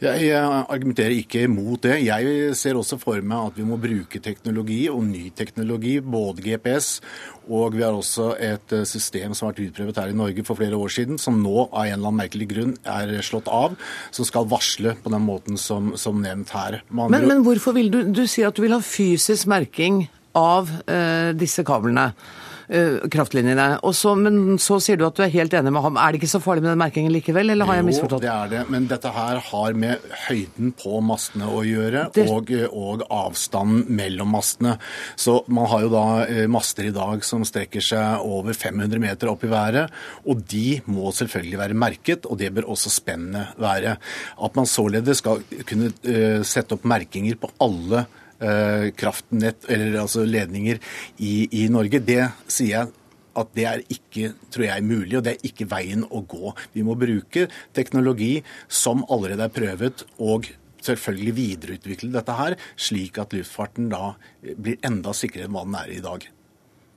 Jeg 0.00 0.32
argumenterer 0.40 1.12
ikke 1.12 1.44
imot 1.44 1.82
det. 1.84 1.98
Jeg 2.06 2.54
ser 2.56 2.78
også 2.80 2.96
for 3.00 3.20
meg 3.20 3.50
at 3.50 3.58
vi 3.60 3.66
må 3.68 3.76
bruke 3.80 4.22
teknologi 4.24 4.86
og 4.88 5.02
ny 5.04 5.26
teknologi, 5.36 5.98
både 6.00 6.44
GPS 6.46 7.00
og 7.50 7.74
vi 7.74 7.82
har 7.82 7.96
også 7.96 8.34
et 8.38 8.74
eh, 8.76 8.86
system 8.86 9.34
som 9.34 9.48
har 9.48 9.54
vært 9.54 9.70
utprøvet 9.70 9.98
her 10.00 10.12
i 10.12 10.16
Norge 10.16 10.44
for 10.46 10.58
flere 10.58 10.78
år 10.78 10.92
siden, 10.94 11.18
som 11.18 11.40
nå 11.42 11.66
av 11.66 11.82
en 11.82 11.96
eller 11.96 12.10
annen 12.10 12.20
merkelig 12.22 12.48
grunn 12.52 12.76
er 12.86 13.12
slått 13.26 13.50
av, 13.50 13.74
som 14.14 14.28
skal 14.28 14.46
varsle 14.50 14.94
på 15.02 15.12
den 15.12 15.24
måten 15.26 15.58
som, 15.60 15.94
som 15.98 16.20
nevnt 16.22 16.52
her. 16.54 16.80
Men, 16.90 17.26
men, 17.26 17.42
hvorfor 17.46 17.74
vil 17.76 17.90
du 17.90 17.98
Du 18.10 18.22
sier 18.28 18.48
at 18.48 18.56
du 18.56 18.62
vil 18.62 18.74
ha 18.74 18.80
fysisk 18.84 19.48
merking 19.50 20.04
av 20.36 20.70
uh, 20.86 21.30
disse 21.36 21.64
kablene. 21.66 22.12
Eh, 22.70 23.08
kraftlinjene. 23.10 23.80
Så, 23.92 24.12
men 24.14 24.58
så 24.62 24.76
sier 24.78 24.98
du 24.98 25.02
at 25.08 25.16
du 25.18 25.24
er 25.24 25.32
helt 25.32 25.54
enig 25.58 25.72
med 25.74 25.82
ham. 25.82 25.96
Er 25.98 26.12
det 26.12 26.20
ikke 26.20 26.30
så 26.30 26.38
farlig 26.42 26.62
med 26.62 26.70
den 26.70 26.78
merkingen 26.78 27.10
likevel, 27.10 27.50
eller 27.50 27.66
har 27.66 27.80
jeg 27.80 27.86
misforstått? 27.88 28.22
Jo, 28.22 28.28
det 28.28 28.30
er 28.30 28.52
det. 28.52 28.60
Men 28.70 28.86
dette 28.92 29.10
her 29.16 29.40
har 29.48 29.78
med 29.84 30.04
høyden 30.28 30.70
på 30.78 31.00
mastene 31.02 31.48
å 31.50 31.64
gjøre, 31.66 32.04
det... 32.14 32.28
og, 32.30 32.52
og 32.70 33.02
avstanden 33.10 33.88
mellom 33.98 34.30
mastene. 34.36 34.76
Så 35.18 35.40
man 35.50 35.66
har 35.72 35.82
jo 35.82 35.90
da 35.96 36.04
eh, 36.28 36.44
master 36.52 36.86
i 36.86 36.94
dag 36.94 37.26
som 37.26 37.42
strekker 37.48 37.82
seg 37.82 38.22
over 38.22 38.54
500 38.54 39.02
meter 39.02 39.32
opp 39.32 39.42
i 39.42 39.50
været, 39.50 39.90
og 40.30 40.46
de 40.54 40.78
må 40.86 41.10
selvfølgelig 41.16 41.62
være 41.64 41.80
merket, 41.88 42.30
og 42.30 42.38
det 42.38 42.52
bør 42.54 42.70
også 42.70 42.94
spennet 43.00 43.58
være. 43.58 43.96
At 44.38 44.62
man 44.62 44.70
således 44.70 45.24
skal 45.24 45.42
kunne 45.66 45.90
uh, 45.90 46.40
sette 46.46 46.76
opp 46.76 46.86
merkinger 46.86 47.34
på 47.40 47.50
alle 47.66 48.06
Eh, 48.06 48.19
kraftnett, 48.40 49.66
eller 49.68 49.98
altså 50.00 50.24
ledninger 50.24 50.80
i, 51.18 51.34
i 51.60 51.66
Norge. 51.72 52.00
Det 52.00 52.22
sier 52.48 52.70
jeg 52.72 52.94
at 53.40 53.52
det 53.54 53.66
er 53.68 53.82
ikke 53.92 54.32
tror 54.50 54.66
jeg, 54.66 54.86
mulig, 54.86 55.18
og 55.18 55.26
det 55.26 55.36
er 55.36 55.46
ikke 55.50 55.68
veien 55.70 56.06
å 56.08 56.22
gå. 56.28 56.54
Vi 56.74 56.84
må 56.86 56.96
bruke 56.98 57.46
teknologi 57.76 58.32
som 58.66 59.04
allerede 59.12 59.46
er 59.46 59.54
prøvet, 59.54 60.04
og 60.18 60.50
selvfølgelig 60.80 61.36
videreutvikle 61.36 62.12
dette 62.16 62.36
her, 62.40 62.58
slik 62.80 63.20
at 63.20 63.36
luftfarten 63.36 63.90
da 63.92 64.14
blir 64.40 64.80
enda 64.86 65.14
sikrere 65.16 65.48
enn 65.48 65.56
hva 65.56 65.66
den 65.68 65.80
er 65.82 65.96
i 65.98 66.04
dag 66.04 66.30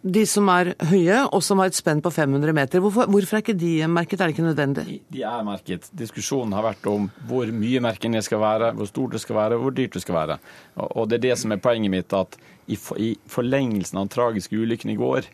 de 0.04 0.24
som 0.28 0.50
er 0.52 0.74
høye, 0.90 1.22
og 1.32 1.40
som 1.46 1.62
har 1.62 1.72
et 1.72 1.78
spenn 1.78 2.02
på 2.04 2.12
500 2.12 2.56
meter. 2.56 2.82
Hvorfor, 2.84 3.08
hvorfor, 3.08 3.38
er 3.38 3.44
ikke 3.44 3.56
de 3.56 3.72
merket? 3.88 4.20
Er 4.20 4.28
det 4.28 4.36
ikke 4.36 4.48
nødvendig? 4.50 4.98
De, 5.08 5.22
er 5.24 5.46
merket. 5.48 5.88
Diskusjonen 5.96 6.56
har 6.58 6.66
vært 6.66 6.90
om 6.92 7.08
hvor 7.30 7.48
mye 7.56 7.82
merking 7.84 8.18
det 8.18 8.26
skal 8.28 8.42
være, 8.44 8.74
hvor 8.76 8.90
stort 8.90 9.16
det 9.16 9.24
skal 9.24 9.40
være, 9.40 9.62
hvor 9.62 9.76
dyrt 9.76 9.96
det 9.96 10.04
skal 10.04 10.18
være. 10.18 10.38
Og, 10.90 11.08
det 11.08 11.22
er 11.22 11.26
det 11.30 11.38
som 11.40 11.56
er 11.56 11.64
poenget 11.64 11.94
mitt, 11.94 12.18
at 12.18 12.36
i, 12.68 12.76
for, 12.76 13.00
i 13.00 13.14
forlengelsen 13.32 14.02
av 14.02 14.10
den 14.10 14.14
tragiske 14.18 14.60
ulykken 14.60 14.92
i 14.92 15.00
går, 15.00 15.30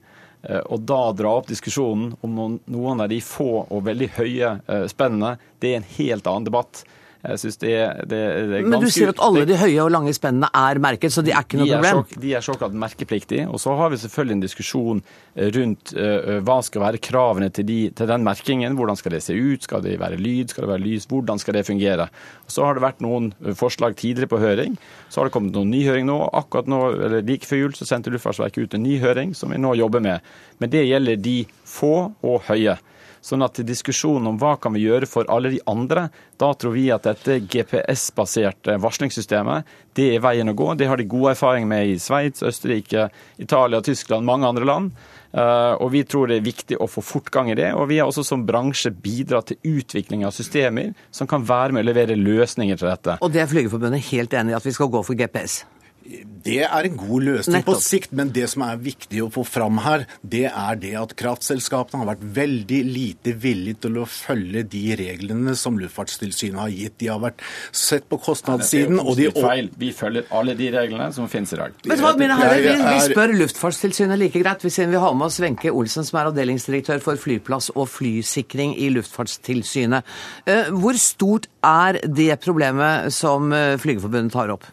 eh, 0.45 0.61
og 0.61 0.85
da 0.89 1.01
dra 1.17 1.33
opp 1.39 1.49
diskusjonen 1.49 2.13
om 2.25 2.59
noen 2.61 3.01
av 3.01 3.09
de 3.09 3.19
få 3.25 3.65
og 3.65 3.85
veldig 3.89 4.13
høye 4.19 4.55
eh, 4.61 4.85
spennene, 4.91 5.37
det 5.57 5.73
er 5.73 5.81
en 5.81 5.91
helt 5.97 6.29
annen 6.29 6.49
debatt. 6.49 6.85
Jeg 7.19 7.39
synes 7.41 7.57
det, 7.59 7.71
det, 8.07 8.09
det 8.09 8.19
er 8.21 8.61
ganske... 8.63 8.69
Men 8.71 8.83
du 8.83 8.91
sier 8.95 9.09
at 9.11 9.21
alle 9.25 9.41
de 9.47 9.57
høye 9.59 9.79
og 9.83 9.89
lange 9.91 10.13
spennene 10.15 10.47
er 10.55 10.79
merket, 10.79 11.11
så 11.11 11.19
de 11.25 11.33
er 11.33 11.43
ikke 11.43 11.59
noe 11.59 11.67
er 11.67 11.81
problem? 11.81 12.05
Så, 12.07 12.21
de 12.23 12.31
er 12.37 12.45
såkalt 12.45 12.77
merkepliktige. 12.79 13.47
Og 13.51 13.59
så 13.59 13.73
har 13.75 13.91
vi 13.91 13.99
selvfølgelig 13.99 14.37
en 14.37 14.43
diskusjon 14.45 15.01
eh, 15.03 15.49
rundt 15.57 15.91
uh, 15.99 16.37
hva 16.47 16.59
skal 16.63 16.85
være 16.85 17.01
kravene 17.03 17.49
til, 17.51 17.67
de, 17.67 17.79
til, 17.91 18.07
den 18.07 18.23
merkingen. 18.23 18.77
Hvordan 18.79 18.99
skal 18.99 19.17
det 19.17 19.21
se 19.25 19.35
ut? 19.35 19.67
Skal 19.67 19.83
det 19.83 19.97
være 19.99 20.19
lyd? 20.21 20.53
Skal 20.53 20.63
det 20.63 20.71
være 20.71 20.85
lys? 20.85 21.09
Hvordan 21.11 21.43
skal 21.43 21.59
det 21.59 21.65
fungere? 21.67 22.07
Og 22.47 22.55
så 22.55 22.63
har 22.63 22.79
det 22.79 22.85
vært 22.87 23.03
noen 23.03 23.33
forslag 23.59 23.99
tidligere 23.99 24.31
på 24.31 24.39
høring. 24.39 24.79
Så 25.09 25.19
har 25.19 25.27
det 25.27 25.35
kommet 25.35 25.59
noen 25.59 25.73
ny 25.75 25.83
høring 25.89 26.07
nå. 26.07 26.21
Akkurat 26.39 26.71
nå, 26.71 26.85
eller 26.95 27.27
like 27.27 27.49
før 27.49 27.65
jul 27.65 27.75
så 27.75 27.89
sendte 27.89 28.15
Luftfartsverket 28.15 28.63
ut 28.63 28.79
en 28.79 28.87
ny 28.87 28.95
høring 29.03 29.35
som 29.35 29.51
vi 29.51 29.59
nå 29.59 29.75
jobber 29.81 30.07
med. 30.07 30.23
Men 30.63 30.71
det 30.71 30.87
gjelder 30.87 31.19
de 31.19 31.41
få 31.67 32.13
og 32.23 32.47
høye. 32.47 32.79
Sånn 33.21 33.43
at 33.43 33.59
diskusjonen 33.67 34.31
om 34.31 34.39
hva 34.39 34.55
kan 34.61 34.73
vi 34.75 34.85
gjøre 34.85 35.09
for 35.09 35.27
alle 35.31 35.51
de 35.53 35.61
andre, 35.69 36.07
da 36.39 36.53
tror 36.55 36.75
vi 36.77 36.87
at 36.93 37.07
dette 37.07 37.41
GPS-baserte 37.51 38.77
varslingssystemet 38.79 39.67
det 39.97 40.07
er 40.15 40.23
veien 40.23 40.51
å 40.51 40.55
gå. 40.55 40.73
Det 40.79 40.87
har 40.87 40.99
de 40.99 41.07
gode 41.09 41.33
erfaringer 41.35 41.67
med 41.67 41.91
i 41.91 41.97
Sveits, 41.99 42.43
Østerrike, 42.45 43.09
Italia, 43.41 43.81
Tyskland, 43.83 44.27
mange 44.27 44.47
andre 44.47 44.67
land. 44.67 44.93
Uh, 45.29 45.75
og 45.77 45.91
Vi 45.93 46.03
tror 46.09 46.29
det 46.29 46.39
er 46.39 46.45
viktig 46.45 46.77
å 46.81 46.87
få 46.89 47.03
fortgang 47.05 47.51
i 47.51 47.57
det. 47.57 47.73
og 47.73 47.89
Vi 47.91 47.99
har 47.99 48.09
også 48.09 48.23
som 48.25 48.45
bransje 48.47 48.91
bidratt 48.91 49.51
til 49.51 49.79
utvikling 49.81 50.25
av 50.25 50.33
systemer 50.33 50.95
som 51.11 51.27
kan 51.27 51.43
være 51.45 51.75
med 51.75 51.85
å 51.85 51.89
levere 51.91 52.17
løsninger 52.17 52.79
til 52.79 52.89
dette. 52.89 53.19
Og 53.21 53.33
det 53.33 53.43
er 53.43 53.51
Flygerforbundet 53.51 54.09
helt 54.13 54.33
enig 54.33 54.55
i 54.55 54.57
at 54.57 54.65
vi 54.65 54.73
skal 54.73 54.89
gå 54.89 55.03
for 55.05 55.19
GPS? 55.19 55.63
Det 56.09 56.61
er 56.65 56.87
en 56.87 56.95
god 56.97 57.25
løsning 57.25 57.59
Nettopp. 57.59 57.77
på 57.77 57.83
sikt, 57.85 58.13
men 58.15 58.31
det 58.33 58.47
som 58.49 58.63
er 58.65 58.79
viktig 58.81 59.21
å 59.21 59.27
få 59.33 59.43
fram 59.45 59.81
her, 59.85 60.05
det 60.25 60.47
er 60.49 60.79
det 60.81 60.93
at 60.97 61.13
kraftselskapene 61.19 62.01
har 62.01 62.09
vært 62.13 62.23
veldig 62.37 62.79
lite 62.87 63.35
villige 63.37 63.83
til 63.85 63.99
å 64.01 64.05
følge 64.09 64.63
de 64.71 64.83
reglene 64.97 65.53
som 65.59 65.77
Luftfartstilsynet 65.77 66.61
har 66.63 66.73
gitt. 66.73 66.95
De 67.03 67.11
har 67.11 67.21
vært 67.21 67.43
sett 67.75 68.07
på 68.09 68.17
kostnadssiden. 68.23 68.97
Nei, 68.97 69.15
det 69.19 69.27
er 69.27 69.29
jo 69.29 69.45
feil. 69.45 69.69
Vi 69.83 69.91
følger 69.95 70.31
alle 70.39 70.55
de 70.57 70.71
reglene 70.73 71.11
som 71.13 71.29
finnes 71.31 71.53
i 71.53 71.61
dag. 71.61 71.77
Men 71.91 72.03
hva, 72.03 72.15
mine 72.17 72.39
herrer, 72.39 72.65
vi, 72.65 72.73
vi 72.87 73.13
spør 73.13 73.35
Luftfartstilsynet 73.43 74.21
like 74.23 74.41
greit. 74.41 74.65
Vi 74.65 74.73
vi 74.79 75.03
har 75.03 75.13
med 75.13 75.27
oss 75.27 75.39
Wenche 75.43 75.73
Olsen, 75.75 76.07
som 76.07 76.21
er 76.21 76.31
avdelingsdirektør 76.31 77.03
for 77.03 77.19
flyplass 77.19 77.69
og 77.75 77.89
flysikring 77.91 78.73
i 78.79 78.89
Luftfartstilsynet. 78.95 80.17
Eh, 80.49 80.73
hvor 80.73 80.97
stort 80.97 81.49
er 81.65 82.01
det 82.07 82.31
problemet 82.41 83.13
som 83.13 83.53
eh, 83.53 83.77
Flygerforbundet 83.81 84.33
tar 84.33 84.55
opp? 84.55 84.65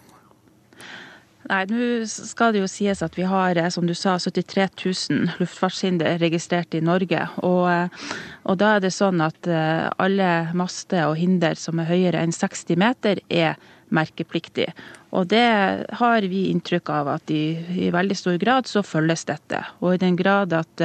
Nei, 1.46 1.62
nå 1.70 2.06
skal 2.10 2.54
det 2.54 2.62
jo 2.64 2.70
sies 2.70 3.02
at 3.04 3.14
vi 3.14 3.26
har, 3.28 3.58
eh, 3.58 3.70
som 3.70 3.86
du 3.86 3.94
sa, 3.94 4.16
73 4.18 4.66
000 5.10 5.38
luftfartshinder 5.40 6.18
registrert 6.18 6.74
i 6.74 6.82
Norge. 6.82 7.22
Og, 7.46 7.70
eh, 7.70 8.10
og, 8.44 8.56
da 8.58 8.76
er 8.76 8.82
det 8.82 8.92
sånn 8.94 9.22
at 9.22 9.46
eh, 9.46 9.86
alle 10.02 10.30
master 10.58 11.06
og 11.12 11.16
hinder 11.20 11.54
som 11.54 11.78
er 11.78 11.90
høyere 11.90 12.24
enn 12.24 12.34
60 12.34 12.80
meter, 12.82 13.22
er 13.30 13.54
merkepliktig. 13.94 14.72
Og 15.14 15.28
det 15.30 15.46
har 16.00 16.26
vi 16.26 16.48
inntrykk 16.50 16.90
av 16.90 17.12
at 17.14 17.30
i, 17.30 17.54
i 17.86 17.92
veldig 17.94 18.16
stor 18.18 18.40
grad 18.42 18.66
så 18.66 18.82
følges 18.82 19.24
dette. 19.30 19.62
Og 19.78 19.94
i 19.94 20.02
den 20.02 20.18
grad 20.18 20.52
at 20.52 20.82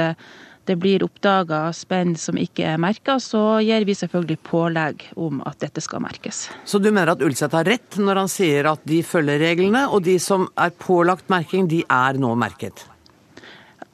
det 0.68 0.76
blir 0.78 1.02
oppdaga 1.02 1.64
spenn 1.74 2.14
som 2.18 2.38
ikke 2.38 2.66
er 2.74 2.78
merka, 2.82 3.18
så 3.20 3.58
gir 3.64 3.86
vi 3.88 3.96
selvfølgelig 3.98 4.38
pålegg 4.46 5.08
om 5.18 5.42
at 5.48 5.58
dette 5.64 5.82
skal 5.82 6.04
merkes. 6.04 6.46
Så 6.64 6.78
du 6.78 6.90
mener 6.90 7.14
at 7.14 7.24
Ulseth 7.24 7.56
har 7.56 7.66
rett 7.66 7.98
når 7.98 8.22
han 8.22 8.30
sier 8.30 8.70
at 8.70 8.84
de 8.88 9.02
følger 9.06 9.42
reglene, 9.42 9.88
og 9.90 10.04
de 10.06 10.18
som 10.22 10.46
er 10.54 10.74
pålagt 10.78 11.32
merking, 11.32 11.68
de 11.70 11.82
er 11.90 12.20
nå 12.22 12.34
merket? 12.38 12.86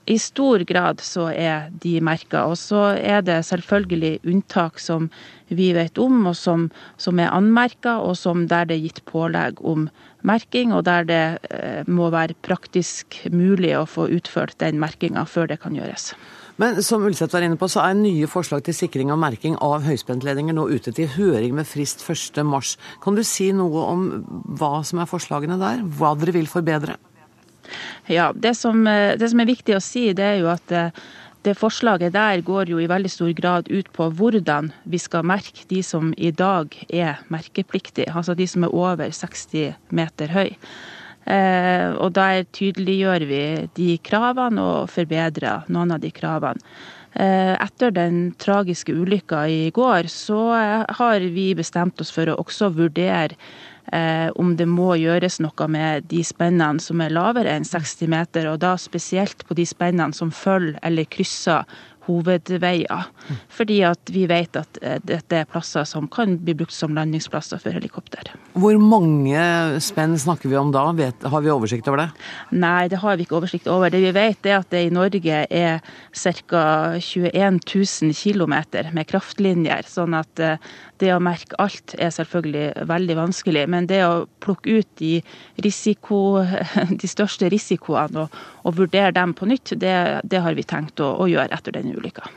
I 0.09 0.17
stor 0.19 0.63
grad 0.65 1.03
så 1.05 1.27
er 1.29 1.67
de 1.83 1.99
merka. 2.01 2.47
Og 2.49 2.57
så 2.57 2.95
er 2.97 3.21
det 3.27 3.43
selvfølgelig 3.45 4.15
unntak 4.25 4.81
som 4.81 5.11
vi 5.53 5.75
vet 5.77 6.01
om, 6.01 6.23
og 6.31 6.37
som, 6.37 6.71
som 6.97 7.21
er 7.21 7.29
anmerka, 7.29 7.99
og 8.01 8.17
som 8.17 8.47
der 8.49 8.71
det 8.71 8.79
er 8.79 8.87
gitt 8.87 9.03
pålegg 9.09 9.61
om 9.61 9.91
merking, 10.25 10.73
og 10.73 10.87
der 10.89 11.05
det 11.09 11.23
eh, 11.53 11.85
må 11.85 12.09
være 12.15 12.39
praktisk 12.41 13.21
mulig 13.29 13.75
å 13.77 13.85
få 13.85 14.09
utført 14.17 14.57
den 14.65 14.81
merkinga 14.81 15.29
før 15.29 15.53
det 15.53 15.61
kan 15.61 15.77
gjøres. 15.77 16.15
Men 16.59 16.81
som 16.83 17.05
Ulseth 17.07 17.35
var 17.35 17.45
inne 17.47 17.59
på, 17.59 17.69
så 17.71 17.85
er 17.87 17.95
nye 17.95 18.27
forslag 18.31 18.65
til 18.67 18.75
sikring 18.75 19.13
og 19.15 19.21
merking 19.23 19.55
av 19.63 19.85
høyspentledninger 19.87 20.57
nå 20.57 20.67
ute 20.73 20.91
til 20.95 21.11
høring 21.15 21.55
med 21.55 21.69
frist 21.71 22.03
1.3. 22.03 22.75
Kan 23.05 23.19
du 23.19 23.23
si 23.27 23.53
noe 23.55 23.85
om 23.87 24.09
hva 24.59 24.81
som 24.87 24.99
er 24.99 25.11
forslagene 25.11 25.59
der? 25.61 25.85
Hva 25.99 26.17
dere 26.19 26.35
vil 26.35 26.51
forbedre? 26.51 26.99
Ja, 28.11 28.33
det 28.35 28.57
som, 28.59 28.83
det 28.85 29.31
som 29.31 29.41
er 29.43 29.51
viktig 29.51 29.77
å 29.77 29.85
si, 29.85 30.09
det 30.17 30.25
er 30.25 30.39
jo 30.41 30.51
at 30.51 30.73
eh, 30.75 30.91
det 31.47 31.55
forslaget 31.61 32.13
der 32.17 32.43
går 32.43 32.73
jo 32.73 32.81
i 32.83 32.89
veldig 32.91 33.11
stor 33.13 33.31
grad 33.37 33.69
ut 33.71 33.91
på 33.95 34.09
hvordan 34.19 34.73
vi 34.89 34.99
skal 34.99 35.27
merke 35.29 35.67
de 35.71 35.83
som 35.87 36.11
i 36.17 36.33
dag 36.35 36.75
er 36.89 37.21
merkepliktige, 37.31 38.11
altså 38.11 38.35
de 38.35 38.49
som 38.51 38.67
er 38.67 38.75
over 38.75 39.13
60 39.15 39.77
meter 39.95 40.35
høy. 40.35 40.57
Eh, 41.29 41.91
og 42.01 42.15
der 42.17 42.47
tydeliggjør 42.57 43.25
vi 43.29 43.43
de 43.77 43.97
kravene 44.01 44.63
og 44.65 44.93
forbedrer 44.93 45.67
noen 45.69 45.93
av 45.93 46.01
de 46.01 46.13
kravene. 46.15 46.63
Eh, 47.19 47.55
etter 47.57 47.93
den 47.93 48.31
tragiske 48.41 48.95
ulykka 48.95 49.43
i 49.51 49.71
går, 49.75 50.09
så 50.13 50.41
har 51.01 51.25
vi 51.35 51.51
bestemt 51.59 52.01
oss 52.01 52.13
for 52.15 52.31
å 52.31 52.39
også 52.41 52.71
vurdere 52.77 53.37
eh, 53.93 54.29
om 54.37 54.55
det 54.57 54.69
må 54.69 54.93
gjøres 55.01 55.41
noe 55.45 55.69
med 55.73 56.09
de 56.13 56.23
spennene 56.25 56.81
som 56.85 57.01
er 57.05 57.15
lavere 57.17 57.57
enn 57.57 57.67
60 57.67 58.13
meter, 58.13 58.49
og 58.53 58.61
da 58.65 58.77
spesielt 58.81 59.45
på 59.49 59.57
de 59.59 59.67
spennene 59.69 60.17
som 60.17 60.33
følger 60.33 60.79
eller 60.85 61.09
krysser 61.11 61.65
hovedveier. 62.09 63.09
Fordi 63.53 63.79
at 63.87 64.13
vi 64.13 64.25
vet 64.31 64.57
at 64.59 64.81
eh, 64.83 64.99
dette 65.05 65.43
er 65.43 65.49
plasser 65.49 65.87
som 65.89 66.09
kan 66.11 66.39
bli 66.43 66.57
brukt 66.59 66.75
som 66.75 66.97
landingsplasser 66.97 67.61
for 67.63 67.77
helikopter. 67.77 68.33
Hvor 68.59 68.79
mange 68.83 69.39
spenn 69.85 70.17
snakker 70.19 70.51
vi 70.51 70.59
om 70.59 70.73
da? 70.75 70.89
Vet, 70.99 71.29
har 71.29 71.45
vi 71.45 71.53
oversikt 71.53 71.89
over 71.91 72.03
det? 72.03 72.09
Nei, 72.57 72.89
det 72.91 73.03
har 73.03 73.19
vi 73.19 73.27
ikke 73.27 73.39
oversikt 73.39 73.69
over. 73.71 73.93
Det 73.93 74.03
vi 74.03 74.15
vet 74.17 74.49
er 74.49 74.59
at 74.61 74.71
det 74.75 74.87
i 74.89 74.95
Norge 74.95 75.45
er 75.45 75.81
ca. 76.13 76.65
21 76.99 77.61
000 77.63 78.15
km 78.17 78.57
med 78.97 79.09
kraftlinjer. 79.09 79.87
sånn 79.89 80.17
at 80.19 80.43
eh, 80.43 80.59
det 81.01 81.13
å 81.15 81.21
merke 81.23 81.59
alt 81.63 81.95
er 81.99 82.11
selvfølgelig 82.15 82.89
veldig 82.91 83.17
vanskelig, 83.19 83.65
men 83.71 83.89
det 83.91 84.03
å 84.07 84.27
plukke 84.43 84.81
ut 84.81 84.91
de, 85.01 85.15
risiko, 85.65 86.43
de 87.03 87.11
største 87.11 87.51
risikoene 87.53 88.27
og, 88.27 88.43
og, 88.65 88.75
vurdere 88.79 89.15
dem 89.17 89.35
på 89.39 89.49
nytt, 89.51 89.77
det, 89.81 89.95
det 90.25 90.43
har 90.45 90.59
vi 90.59 90.67
tenkt 90.69 91.01
å, 91.05 91.15
å 91.23 91.31
gjøre 91.31 91.55
etter 91.55 91.79
denne 91.79 91.97
ulykka. 91.97 92.29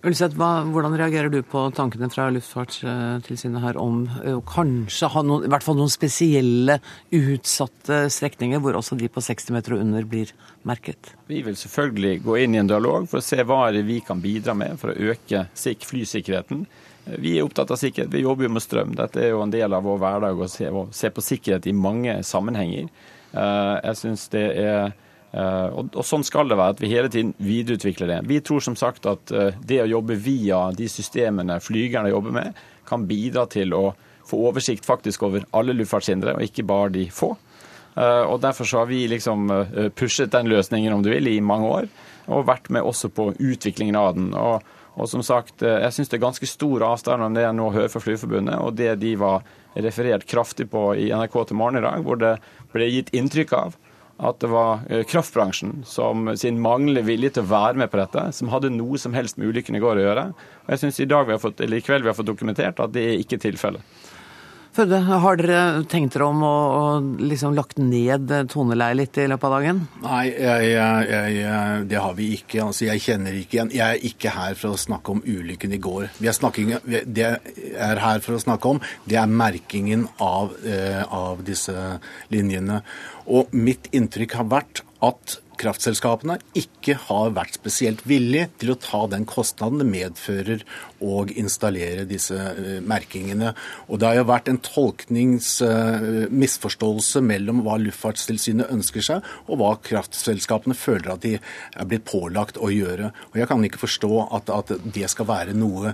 Ulseth, 0.00 0.32
hvordan 0.32 0.94
reagerer 0.96 1.28
du 1.28 1.42
på 1.44 1.66
tankene 1.76 2.08
fra 2.08 2.30
Luftfartstilsynet 2.32 3.60
her 3.60 3.76
om 3.76 4.06
å 4.08 4.38
kanskje 4.48 5.10
ha 5.12 5.22
noen, 5.26 5.44
i 5.44 5.50
hvert 5.52 5.66
fall 5.66 5.76
noen 5.76 5.92
spesielle 5.92 6.78
utsatte 7.12 8.06
strekninger 8.08 8.62
hvor 8.64 8.78
også 8.78 8.96
de 8.96 9.10
på 9.12 9.20
60 9.20 9.52
meter 9.52 9.76
og 9.76 9.82
under 9.84 10.06
blir 10.08 10.32
merket? 10.64 11.12
Vi 11.28 11.42
vil 11.44 11.58
selvfølgelig 11.60 12.14
gå 12.24 12.38
inn 12.40 12.56
i 12.56 12.62
en 12.62 12.70
dialog 12.72 13.10
for 13.12 13.20
å 13.20 13.26
se 13.26 13.44
hva 13.44 13.66
vi 13.76 13.98
kan 14.06 14.24
bidra 14.24 14.56
med 14.56 14.80
for 14.80 14.94
å 14.94 15.12
øke 15.12 15.50
flysikkerheten. 15.52 16.64
Vi 17.04 17.36
er 17.38 17.46
opptatt 17.46 17.70
av 17.72 17.78
sikkerhet. 17.80 18.12
Vi 18.12 18.24
jobber 18.24 18.46
jo 18.46 18.52
med 18.54 18.62
strøm. 18.62 18.92
Dette 18.98 19.22
er 19.22 19.32
jo 19.32 19.44
en 19.44 19.52
del 19.52 19.72
av 19.72 19.86
vår 19.86 20.00
hverdag 20.02 20.40
å 20.40 20.48
se, 20.50 20.68
å 20.68 20.86
se 20.94 21.10
på 21.10 21.24
sikkerhet 21.24 21.66
i 21.70 21.76
mange 21.76 22.18
sammenhenger. 22.26 22.90
Eh, 23.32 23.76
jeg 23.84 23.98
synes 24.00 24.26
det 24.32 24.44
er 24.58 24.90
eh, 25.32 25.78
og, 25.78 25.94
sånn 26.06 26.26
skal 26.26 26.50
det 26.50 26.58
være, 26.58 26.76
at 26.76 26.82
vi 26.82 26.92
hele 26.92 27.10
tiden 27.12 27.32
videreutvikler 27.38 28.10
det. 28.10 28.20
Vi 28.30 28.40
tror 28.44 28.64
som 28.64 28.76
sagt 28.78 29.06
at 29.10 29.32
eh, 29.32 29.58
det 29.64 29.82
å 29.84 29.90
jobbe 29.90 30.18
via 30.20 30.66
de 30.76 30.88
systemene 30.90 31.60
flygerne 31.62 32.12
jobber 32.12 32.34
med, 32.36 32.64
kan 32.88 33.06
bidra 33.06 33.46
til 33.50 33.74
å 33.76 33.84
få 34.26 34.40
oversikt 34.50 34.86
faktisk 34.86 35.24
over 35.26 35.46
alle 35.56 35.74
luftfartshindre, 35.78 36.36
og 36.36 36.46
ikke 36.46 36.66
bare 36.66 36.92
de 36.94 37.06
få. 37.10 37.32
Og 38.00 38.36
Derfor 38.40 38.64
så 38.64 38.78
har 38.78 38.86
vi 38.86 39.00
liksom 39.10 39.50
pushet 39.98 40.30
den 40.30 40.46
løsningen 40.48 40.94
om 40.94 41.02
du 41.02 41.08
vil, 41.10 41.26
i 41.26 41.42
mange 41.42 41.66
år, 41.66 41.88
og 42.30 42.46
vært 42.46 42.68
med 42.70 42.86
også 42.86 43.10
på 43.12 43.26
utviklingen 43.34 43.98
av 43.98 44.14
den. 44.14 44.28
Og 44.38 44.62
og 44.96 45.08
som 45.10 45.22
sagt, 45.24 45.62
eh, 45.62 45.80
jeg 45.84 45.96
syns 45.96 46.10
det 46.10 46.18
er 46.18 46.26
ganske 46.26 46.48
stor 46.48 46.86
avstand 46.90 47.22
om 47.22 47.36
det 47.36 47.44
jeg 47.46 47.56
nå 47.58 47.68
hører 47.74 47.92
fra 47.92 48.02
Flyforbundet, 48.02 48.58
og 48.58 48.74
det 48.78 48.94
de 49.02 49.14
var 49.20 49.44
referert 49.74 50.26
kraftig 50.26 50.68
på 50.72 50.90
i 50.98 51.10
NRK 51.14 51.36
til 51.46 51.60
morgen 51.60 51.78
i 51.78 51.84
dag, 51.84 52.02
hvor 52.02 52.18
det 52.20 52.36
ble 52.74 52.90
gitt 52.90 53.14
inntrykk 53.14 53.56
av 53.58 53.78
at 54.20 54.40
det 54.42 54.50
var 54.52 54.82
eh, 54.90 55.04
kraftbransjen 55.08 55.80
som 55.88 56.28
sin 56.36 56.60
manglende 56.60 57.04
vilje 57.06 57.36
til 57.36 57.46
å 57.46 57.52
være 57.54 57.80
med 57.80 57.90
på 57.92 58.00
dette, 58.02 58.26
som 58.36 58.50
hadde 58.52 58.72
noe 58.74 59.00
som 59.00 59.14
helst 59.16 59.38
med 59.40 59.48
ulykken 59.48 59.78
i 59.78 59.82
går 59.82 60.00
å 60.00 60.06
gjøre. 60.06 60.24
Og 60.66 60.74
jeg 60.74 60.82
syns 60.82 61.00
i 61.00 61.08
dag 61.08 61.28
vi 61.28 61.36
har 61.36 61.42
fått, 61.42 61.62
eller 61.64 61.80
i 61.80 61.84
kveld 61.84 62.04
vi 62.04 62.12
har 62.12 62.18
fått 62.18 62.28
dokumentert 62.28 62.82
at 62.82 62.92
det 62.92 63.06
er 63.06 63.22
ikke 63.22 63.40
tilfellet. 63.40 64.02
Førde, 64.80 64.96
har 65.04 65.36
dere 65.36 65.82
tenkt 65.92 66.14
dere 66.14 66.26
om 66.30 66.38
og, 66.46 67.08
liksom 67.20 67.52
lagt 67.52 67.76
ned 67.76 68.30
toneleiet 68.48 68.96
litt 68.96 69.18
i 69.20 69.26
løpet 69.28 69.44
av 69.44 69.52
dagen? 69.58 69.82
Nei, 70.00 70.22
jeg, 70.32 70.70
jeg, 70.70 71.34
jeg, 71.36 71.82
det 71.90 71.98
har 72.00 72.14
vi 72.16 72.28
ikke. 72.38 72.62
Altså, 72.64 72.86
jeg 72.86 73.02
kjenner 73.04 73.36
ikke 73.36 73.58
igjen. 73.58 73.74
Jeg 73.76 73.98
er 73.98 74.06
ikke 74.08 74.32
her 74.32 74.56
for 74.56 74.72
å 74.72 74.80
snakke 74.80 75.12
om 75.12 75.20
ulykken 75.26 75.76
i 75.76 75.80
går. 75.84 76.08
Snakking, 76.32 76.72
det 76.88 77.26
jeg 77.26 77.74
er 77.76 78.00
her 78.00 78.24
for 78.24 78.38
å 78.38 78.40
snakke 78.40 78.72
om, 78.72 78.80
det 79.04 79.20
er 79.20 79.28
merkingen 79.42 80.06
av, 80.16 80.56
eh, 80.64 81.02
av 81.04 81.44
disse 81.44 81.76
linjene. 82.32 82.80
Og 83.28 83.52
mitt 83.52 83.90
inntrykk 83.92 84.38
har 84.40 84.48
vært 84.48 84.80
at 85.04 85.36
kraftselskapene 85.60 86.38
ikke 86.58 86.94
har 87.08 87.30
vært 87.36 87.54
spesielt 87.58 88.00
villige 88.08 88.46
til 88.60 88.70
å 88.72 88.80
ta 88.80 89.00
den 89.12 89.24
kostnaden 89.28 89.78
det 89.82 89.88
medfører 89.90 90.60
å 91.04 91.26
installere 91.28 92.04
disse 92.08 92.36
eh, 92.36 92.80
merkingene. 92.84 93.54
Og 93.88 93.98
Det 94.00 94.06
har 94.08 94.16
jo 94.20 94.24
vært 94.30 94.48
en 94.50 94.64
tolkningsmisforståelse 94.64 97.20
mellom 97.24 97.62
hva 97.66 97.76
Luftfartstilsynet 97.80 98.70
ønsker 98.72 99.02
seg, 99.04 99.18
og 99.48 99.54
hva 99.60 99.72
kraftselskapene 99.84 100.74
føler 100.78 101.08
at 101.14 101.22
de 101.24 101.32
er 101.38 101.86
blitt 101.88 102.04
pålagt 102.08 102.56
å 102.60 102.68
gjøre. 102.72 103.06
Og 103.32 103.36
Jeg 103.40 103.48
kan 103.50 103.64
ikke 103.66 103.84
forstå 103.84 104.14
at, 104.40 104.46
at 104.52 104.68
det 104.84 105.08
skal 105.12 105.26
være 105.30 105.54
noe 105.56 105.88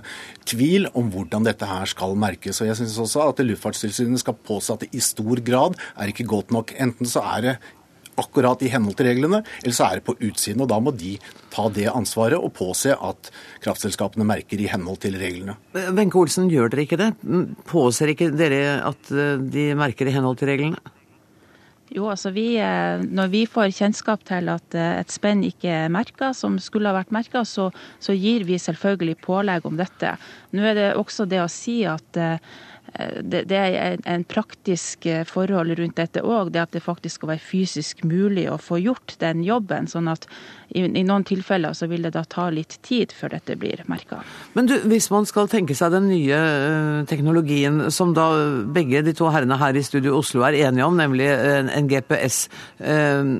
tvil 0.47 0.87
om 0.97 1.11
hvordan 1.13 1.43
dette 1.47 1.65
her 1.67 1.85
skal 1.89 2.15
merkes. 2.19 2.61
Og 2.61 2.67
jeg 2.69 2.77
synes 2.81 3.01
også 3.03 3.19
at 3.27 3.43
Luftfartstilsynet 3.43 4.19
skal 4.23 4.43
påse 4.47 4.69
at 4.73 4.81
det 4.85 4.91
i 4.95 5.01
stor 5.03 5.37
grad 5.45 5.71
er 5.97 6.07
ikke 6.11 6.27
godt 6.27 6.49
nok. 6.55 6.67
Enten 6.79 7.05
så 7.09 7.19
er 7.35 7.39
det 7.43 7.55
akkurat 8.17 8.61
i 8.65 8.71
henhold 8.73 8.97
til 8.99 9.09
reglene, 9.09 9.43
eller 9.63 9.75
så 9.75 9.87
er 9.87 9.99
det 9.99 10.07
på 10.07 10.17
utsiden. 10.17 10.63
og 10.65 10.71
Da 10.71 10.79
må 10.83 10.93
de 10.95 11.15
ta 11.53 11.67
det 11.73 11.87
ansvaret 11.91 12.37
og 12.39 12.53
påse 12.57 12.93
at 12.93 13.31
kraftselskapene 13.63 14.27
merker 14.27 14.61
i 14.61 14.69
henhold 14.71 15.01
til 15.05 15.17
reglene. 15.19 15.57
Wenche 15.73 16.19
Olsen, 16.19 16.51
gjør 16.51 16.73
dere 16.73 16.87
ikke 16.87 17.01
det? 17.01 17.11
Påser 17.69 18.13
ikke 18.13 18.31
dere 18.35 18.79
at 18.87 19.11
eh, 19.11 19.35
de 19.41 19.71
merker 19.77 20.09
i 20.09 20.15
henhold 20.15 20.39
til 20.41 20.51
reglene? 20.51 20.81
Jo, 21.93 22.09
altså 22.11 22.33
vi, 22.35 22.57
eh, 22.59 22.99
Når 22.99 23.27
vi 23.31 23.45
får 23.47 23.71
kjennskap 23.71 24.23
til 24.27 24.49
at 24.51 24.75
eh, 24.75 24.99
et 24.99 25.11
spenn 25.13 25.43
ikke 25.47 25.71
er 25.85 25.93
merka, 25.93 26.33
som 26.35 26.57
skulle 26.59 26.89
ha 26.91 26.97
vært 26.97 27.13
merka, 27.15 27.45
så, 27.45 27.69
så, 27.99 28.13
gir 28.13 28.43
vi 28.43 28.59
selvfølgelig 28.59 29.21
pålegg 29.23 29.65
om 29.65 29.77
dette. 29.79 30.17
Nå 30.51 30.65
er 30.67 30.75
det 30.75 30.89
også 30.99 31.25
det 31.25 31.39
å 31.43 31.51
si 31.51 31.83
at 31.87 32.19
det, 33.21 33.43
det, 33.51 33.57
er 33.57 33.99
en 34.09 34.23
praktisk 34.25 35.05
eh, 35.05 35.23
forhold 35.27 35.75
rundt 35.77 35.97
dette 35.99 36.23
òg, 36.25 36.49
det 36.53 36.63
at 36.63 36.73
det 36.73 36.81
faktisk 36.81 37.19
skal 37.19 37.35
være 37.35 37.43
fysisk 37.45 38.01
mulig 38.07 38.47
å 38.49 38.57
få 38.61 38.79
gjort 38.81 39.13
den 39.21 39.43
jobben. 39.45 39.85
sånn 39.87 40.09
at 40.09 40.25
i, 40.73 40.81
i 40.81 41.03
noen 41.05 41.25
tilfeller 41.27 41.75
så 41.77 41.87
vil 41.91 42.07
det 42.07 42.15
da 42.15 42.23
ta 42.25 42.49
litt 42.53 42.79
tid 42.85 43.13
før 43.15 43.35
dette 43.37 43.55
blir 43.59 43.83
merka. 43.91 44.23
Men 44.57 44.69
du, 44.71 44.75
hvis 44.89 45.11
man 45.13 45.29
skal 45.29 45.49
tenke 45.51 45.77
seg 45.77 45.93
den 45.93 46.09
nye 46.09 46.39
uh, 46.41 47.05
teknologien 47.09 47.85
som 47.93 48.15
da 48.17 48.27
begge 48.73 49.03
de 49.05 49.13
to 49.17 49.29
herrene 49.33 49.59
her 49.61 49.77
i 49.77 49.85
Studio 49.85 50.17
Oslo 50.17 50.43
er 50.47 50.57
enige 50.67 50.89
om, 50.89 50.97
nemlig 50.97 51.29
en, 51.29 51.69
en 51.69 51.91
GPS 51.91 52.47
uh, 52.81 53.37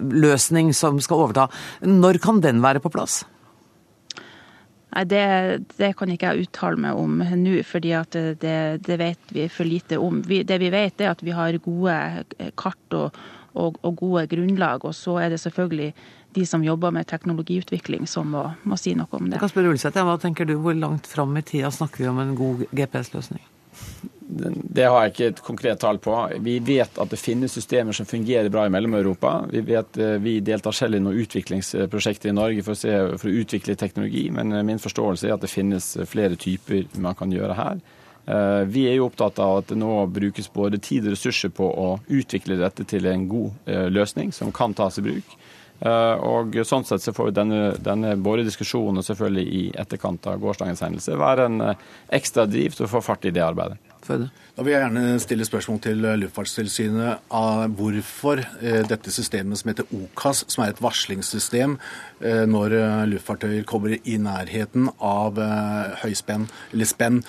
løsning 0.00 0.72
som 0.74 0.98
skal 1.04 1.26
overta, 1.26 1.48
når 1.84 2.22
kan 2.24 2.40
den 2.44 2.64
være 2.64 2.80
på 2.80 2.92
plass? 2.94 3.22
Nei, 4.94 5.04
det, 5.10 5.22
det, 5.74 5.90
kan 5.98 6.10
ikke 6.12 6.30
jeg 6.30 6.46
uttale 6.46 6.78
meg 6.78 6.98
om 6.98 7.18
nå, 7.18 7.56
fordi 7.66 7.94
det, 8.14 8.58
det, 8.86 8.98
vet 9.00 9.32
vi 9.34 9.48
for 9.50 9.66
lite 9.66 9.98
om. 9.98 10.20
Vi, 10.22 10.44
det 10.46 10.60
vi 10.62 10.70
vet, 10.70 11.00
er 11.02 11.10
at 11.10 11.24
vi 11.24 11.34
har 11.34 11.58
gode 11.64 11.96
kart 12.60 12.94
og, 12.94 13.16
og, 13.54 13.80
og, 13.82 13.96
gode 13.98 14.28
grunnlag. 14.30 14.86
Og 14.86 14.94
så 14.94 15.18
er 15.24 15.34
det 15.34 15.40
selvfølgelig 15.42 15.90
de 16.34 16.46
som 16.46 16.62
jobber 16.66 16.94
med 16.94 17.08
teknologiutvikling 17.10 18.06
som 18.10 18.30
må, 18.34 18.44
må 18.62 18.78
si 18.78 18.94
noe 18.98 19.10
om 19.18 19.30
det. 19.30 19.42
Spørre 19.50 19.74
Ulseth, 19.74 19.98
Hva 19.98 20.16
tenker 20.22 20.46
du, 20.46 20.56
hvor 20.62 20.78
langt 20.78 21.10
fram 21.10 21.34
i 21.38 21.42
tida 21.46 21.70
snakker 21.74 22.04
vi 22.04 22.10
om 22.10 22.22
en 22.22 22.34
god 22.38 22.66
GPS-løsning? 22.70 23.42
Det 24.26 24.84
har 24.88 25.02
jeg 25.04 25.12
ikke 25.12 25.26
et 25.28 25.40
konkret 25.44 25.80
tall 25.82 25.98
på. 26.00 26.14
Vi 26.40 26.56
vet 26.64 26.96
at 27.00 27.10
det 27.12 27.20
finnes 27.20 27.52
systemer 27.52 27.92
som 27.92 28.08
fungerer 28.08 28.48
bra 28.52 28.64
i 28.64 28.72
Mellom-Europa. 28.72 29.34
Vi 29.52 29.76
eh, 29.76 30.16
vi 30.24 30.38
deltar 30.40 30.72
selv 30.72 30.96
i 30.96 31.00
noen 31.02 31.20
utviklingsprosjekter 31.20 32.32
i 32.32 32.36
Norge 32.36 32.64
for 32.64 32.72
å, 32.72 32.78
se, 32.78 32.94
for 33.20 33.28
å, 33.28 33.42
utvikle 33.44 33.76
teknologi, 33.76 34.30
men 34.32 34.52
eh, 34.52 34.64
min 34.64 34.80
forståelse 34.80 35.28
er 35.28 35.36
at 35.36 35.44
det 35.44 35.52
finnes 35.52 35.90
flere 36.08 36.40
typer 36.40 36.88
man 37.04 37.18
kan 37.18 37.32
gjøre 37.36 37.58
her. 37.58 37.84
Eh, 38.24 38.64
vi 38.64 38.86
er 38.88 38.96
jo 38.96 39.10
opptatt 39.10 39.42
av 39.44 39.60
at 39.60 39.70
det 39.74 39.78
nå 39.82 39.92
brukes 40.08 40.48
både 40.54 40.80
tid 40.80 41.04
og 41.04 41.18
ressurser 41.18 41.52
på 41.52 41.68
å 41.68 41.90
utvikle 42.08 42.56
dette 42.62 42.88
til 42.88 43.10
en 43.10 43.28
god 43.28 43.72
løsning 43.92 44.32
som 44.32 44.52
kan 44.56 44.72
tas 44.72 44.98
i 44.98 45.04
bruk. 45.04 45.40
Og 45.84 46.54
sånn 46.64 46.86
sett 46.86 47.02
så 47.02 47.12
får 47.12 47.32
denne, 47.34 47.74
denne 47.82 48.14
både 48.16 48.46
diskusjonen 48.46 49.04
selvfølgelig 49.04 49.44
i 49.44 49.64
etterkant 49.82 50.24
av 50.30 50.38
gårsdagens 50.40 50.80
hendelse 50.86 51.18
være 51.18 51.48
en 51.50 51.64
ekstra 52.14 52.46
driv 52.48 52.78
til 52.78 52.86
å 52.86 52.92
få 52.94 53.02
fart 53.04 53.26
i 53.28 53.34
det 53.34 53.42
arbeidet. 53.44 53.83
Føde. 54.04 54.28
Da 54.54 54.62
vil 54.62 54.74
jeg 54.74 54.82
gjerne 54.84 55.20
stille 55.22 55.46
spørsmål 55.48 55.78
til 55.82 56.02
Luftfartstilsynet 56.20 57.30
av 57.34 57.72
hvorfor 57.78 58.42
dette 58.88 59.12
systemet 59.14 59.58
som 59.58 59.70
heter 59.72 59.88
OCAS, 59.96 60.44
som 60.52 60.62
er 60.64 60.74
et 60.74 60.82
varslingssystem 60.84 61.78
når 62.52 62.76
luftfartøyer 63.10 63.64
kommer 63.68 63.96
i 63.96 64.18
nærheten 64.20 64.90
av 65.02 65.40
høyspenn 66.04 66.44
eller 66.70 66.90
spenn, 66.90 67.22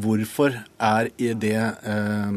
hvorfor 0.00 0.54
er 0.78 1.10
det 1.18 1.58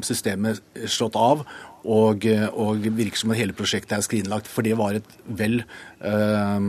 systemet 0.09 0.59
slått 0.89 1.15
av? 1.19 1.45
Og, 1.83 2.23
og 2.55 2.85
virker 2.95 3.19
som 3.19 3.33
om 3.33 3.35
hele 3.35 3.51
prosjektet 3.55 3.97
er 3.97 4.05
skrinlagt. 4.05 4.47
For 4.47 4.63
det 4.63 4.77
var 4.79 4.95
et 4.95 5.09
vel 5.27 5.57
øh, 5.99 6.67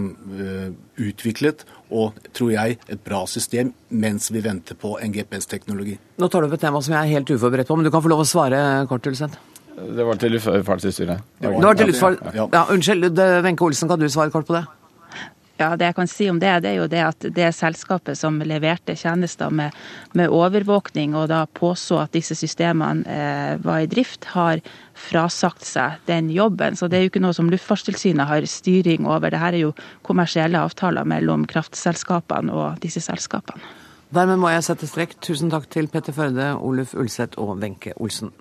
utviklet 0.98 1.62
og, 1.94 2.18
tror 2.34 2.50
jeg, 2.50 2.78
et 2.90 3.02
bra 3.04 3.22
system 3.30 3.70
mens 3.94 4.30
vi 4.34 4.42
venter 4.42 4.74
på 4.74 4.96
en 4.98 5.14
GPS-teknologi. 5.14 5.96
Nå 6.18 6.28
tar 6.28 6.42
du 6.42 6.48
opp 6.48 6.56
et 6.58 6.64
tema 6.66 6.82
som 6.82 6.96
jeg 6.96 7.02
er 7.02 7.18
helt 7.20 7.30
uforberedt 7.30 7.70
på, 7.70 7.78
men 7.78 7.86
du 7.86 7.92
kan 7.94 8.02
få 8.02 8.10
lov 8.10 8.24
å 8.24 8.28
svare 8.28 8.58
kort, 8.90 9.06
Ulseth. 9.06 9.38
Det 9.74 10.06
var 10.06 10.18
til 10.18 10.34
Luftfartstilsynet. 10.34 11.22
Det 11.42 11.50
var 11.50 11.78
til 11.78 11.90
Luftfart... 11.90 12.20
Ja, 12.34 12.46
ja, 12.52 12.64
unnskyld, 12.70 13.22
Wenche 13.46 13.66
Olsen, 13.66 13.90
kan 13.90 14.02
du 14.02 14.08
svare 14.10 14.34
kort 14.34 14.46
på 14.50 14.54
det? 14.58 14.64
Ja, 15.57 15.76
Det 15.76 15.86
jeg 15.86 15.94
kan 15.94 16.09
si 16.11 16.26
om 16.30 16.40
det, 16.42 16.50
det 16.64 16.70
er 16.72 16.80
jo 16.80 16.88
det 16.90 17.02
at 17.07 17.26
det 17.36 17.52
selskapet 17.55 18.18
som 18.18 18.40
leverte 18.42 18.96
tjenester 18.98 19.52
med, 19.55 19.70
med 20.12 20.32
overvåkning, 20.34 21.14
og 21.14 21.28
da 21.30 21.44
påså 21.46 22.00
at 22.02 22.12
disse 22.16 22.34
systemene 22.34 23.07
eh, 23.07 23.55
var 23.62 23.84
i 23.84 23.86
drift, 23.90 24.26
har 24.34 24.62
frasagt 24.98 25.62
seg 25.62 26.02
den 26.11 26.32
jobben. 26.34 26.74
Så 26.74 26.88
det 26.90 26.98
er 26.98 27.07
jo 27.07 27.12
ikke 27.12 27.22
noe 27.22 27.36
som 27.36 27.52
Luftfartstilsynet 27.52 28.26
har 28.26 28.46
styring 28.50 29.07
over. 29.07 29.30
Dette 29.30 29.52
er 29.55 29.61
jo 29.62 29.72
kommersielle 30.02 30.59
avtaler 30.59 31.07
mellom 31.07 31.46
kraftselskapene 31.46 32.50
og 32.55 32.82
disse 32.82 33.05
selskapene. 33.05 33.62
Dermed 34.14 34.38
må 34.42 34.50
jeg 34.50 34.66
sette 34.66 34.90
strekk. 34.90 35.16
Tusen 35.22 35.50
takk 35.55 35.70
til 35.70 35.86
Petter 35.90 36.14
Førde, 36.14 36.52
Oluf 36.59 36.94
Ulseth 36.98 37.38
og 37.38 37.57
Wenche 37.62 37.94
Olsen. 37.98 38.34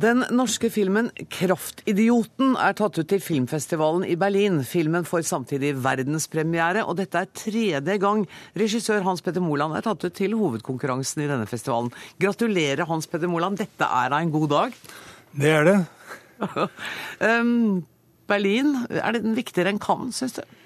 Den 0.00 0.22
norske 0.32 0.70
filmen 0.72 1.10
'Kraftidioten' 1.12 2.54
er 2.56 2.76
tatt 2.78 2.96
ut 2.96 3.08
til 3.10 3.20
filmfestivalen 3.20 4.06
i 4.08 4.14
Berlin. 4.16 4.62
Filmen 4.64 5.04
får 5.04 5.26
samtidig 5.28 5.74
verdenspremiere, 5.82 6.86
og 6.86 6.96
dette 6.96 7.20
er 7.20 7.28
tredje 7.36 7.96
gang 8.00 8.22
regissør 8.56 9.04
Hans 9.04 9.20
Petter 9.20 9.44
Moland 9.44 9.76
er 9.76 9.84
tatt 9.84 10.06
ut 10.06 10.14
til 10.16 10.38
hovedkonkurransen 10.38 11.24
i 11.24 11.28
denne 11.28 11.48
festivalen. 11.50 11.90
Gratulerer, 12.22 12.86
Hans 12.88 13.10
Petter 13.10 13.28
Moland. 13.28 13.58
Dette 13.60 13.84
er 13.84 14.14
da 14.14 14.22
en 14.22 14.32
god 14.32 14.48
dag? 14.54 14.78
Det 15.36 15.52
er 15.58 15.68
det. 15.68 15.76
um, 17.28 17.84
Berlin, 18.30 18.72
er 18.88 19.18
det 19.18 19.36
viktigere 19.36 19.74
enn 19.74 19.82
Cannes, 19.82 20.16
syns 20.16 20.38
du? 20.38 20.59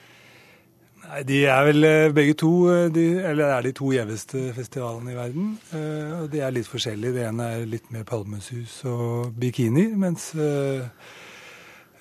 Nei, 1.08 1.22
De 1.28 1.40
er 1.46 1.66
vel 1.68 1.86
eh, 1.88 2.12
begge 2.14 2.36
to 2.40 2.52
eh, 2.72 2.86
de, 2.92 3.04
Eller 3.24 3.52
er 3.56 3.66
de 3.66 3.74
to 3.76 3.90
gjeveste 3.94 4.46
festivalene 4.56 5.12
i 5.12 5.18
verden. 5.18 5.50
Eh, 5.76 6.14
og 6.22 6.30
De 6.32 6.40
er 6.40 6.54
litt 6.54 6.70
forskjellige. 6.70 7.16
Det 7.18 7.26
ene 7.28 7.50
er 7.56 7.68
litt 7.68 7.90
mer 7.94 8.06
palmesus 8.08 8.80
og 8.88 9.34
bikini, 9.40 9.90
mens 9.98 10.32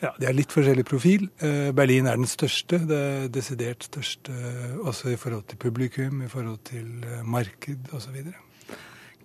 ja, 0.03 0.09
de 0.19 0.27
har 0.27 0.35
litt 0.35 0.51
forskjellig 0.51 0.83
profil. 0.83 1.29
Berlin 1.75 2.09
er 2.11 2.17
den 2.19 2.27
største, 2.27 2.81
det 2.89 2.97
er 2.99 3.29
desidert 3.31 3.85
største 3.87 4.33
også 4.83 5.13
i 5.13 5.19
forhold 5.19 5.45
til 5.47 5.61
publikum, 5.63 6.25
i 6.25 6.27
forhold 6.27 6.59
til 6.67 7.05
marked 7.23 7.93
osv. 7.95 8.17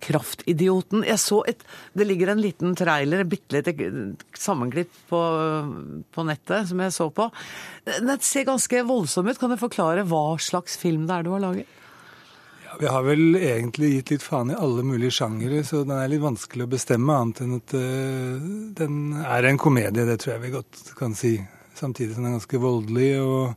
Kraftidioten. 0.03 1.03
Jeg 1.07 1.19
så 1.21 1.41
et 1.49 1.65
Det 1.93 2.07
ligger 2.07 2.33
en 2.33 2.41
liten 2.41 2.75
trailer, 2.77 3.25
bitte 3.29 3.59
lite 3.59 3.73
sammenklipp 4.37 4.91
på, 5.09 5.21
på, 6.11 6.23
nettet 6.27 6.69
som 6.69 6.79
jeg 6.83 6.95
så 6.95 7.09
på. 7.13 7.29
Den 7.85 8.19
ser 8.23 8.47
ganske 8.47 8.85
voldsom 8.87 9.27
ut. 9.29 9.39
Kan 9.39 9.53
du 9.53 9.59
forklare 9.59 10.05
hva 10.07 10.37
slags 10.41 10.77
film 10.79 11.07
det 11.07 11.17
er 11.17 11.27
du 11.27 11.33
har 11.35 11.43
laget? 11.43 11.75
Ja, 12.65 12.77
Vi 12.79 12.87
har 12.87 13.03
vel 13.03 13.35
egentlig 13.35 13.91
gitt 13.97 14.13
litt 14.13 14.25
faen 14.25 14.53
i 14.53 14.57
alle 14.57 14.85
mulige 14.85 15.17
sjangere, 15.19 15.63
så 15.65 15.83
den 15.83 15.97
er 15.97 16.09
litt 16.11 16.23
vanskelig 16.23 16.67
å 16.67 16.71
bestemme, 16.71 17.15
annet 17.15 17.43
enn 17.43 17.55
at 17.57 17.75
uh, 17.75 18.49
den 18.77 18.99
er 19.23 19.49
en 19.49 19.61
komedie, 19.61 20.05
det 20.05 20.19
tror 20.21 20.35
jeg 20.35 20.43
vi 20.45 20.55
godt 20.57 20.83
kan 20.99 21.17
si. 21.17 21.37
Samtidig 21.79 22.13
som 22.13 22.25
den 22.25 22.33
er 22.33 22.37
ganske 22.37 22.61
voldelig 22.61 23.13
og 23.23 23.53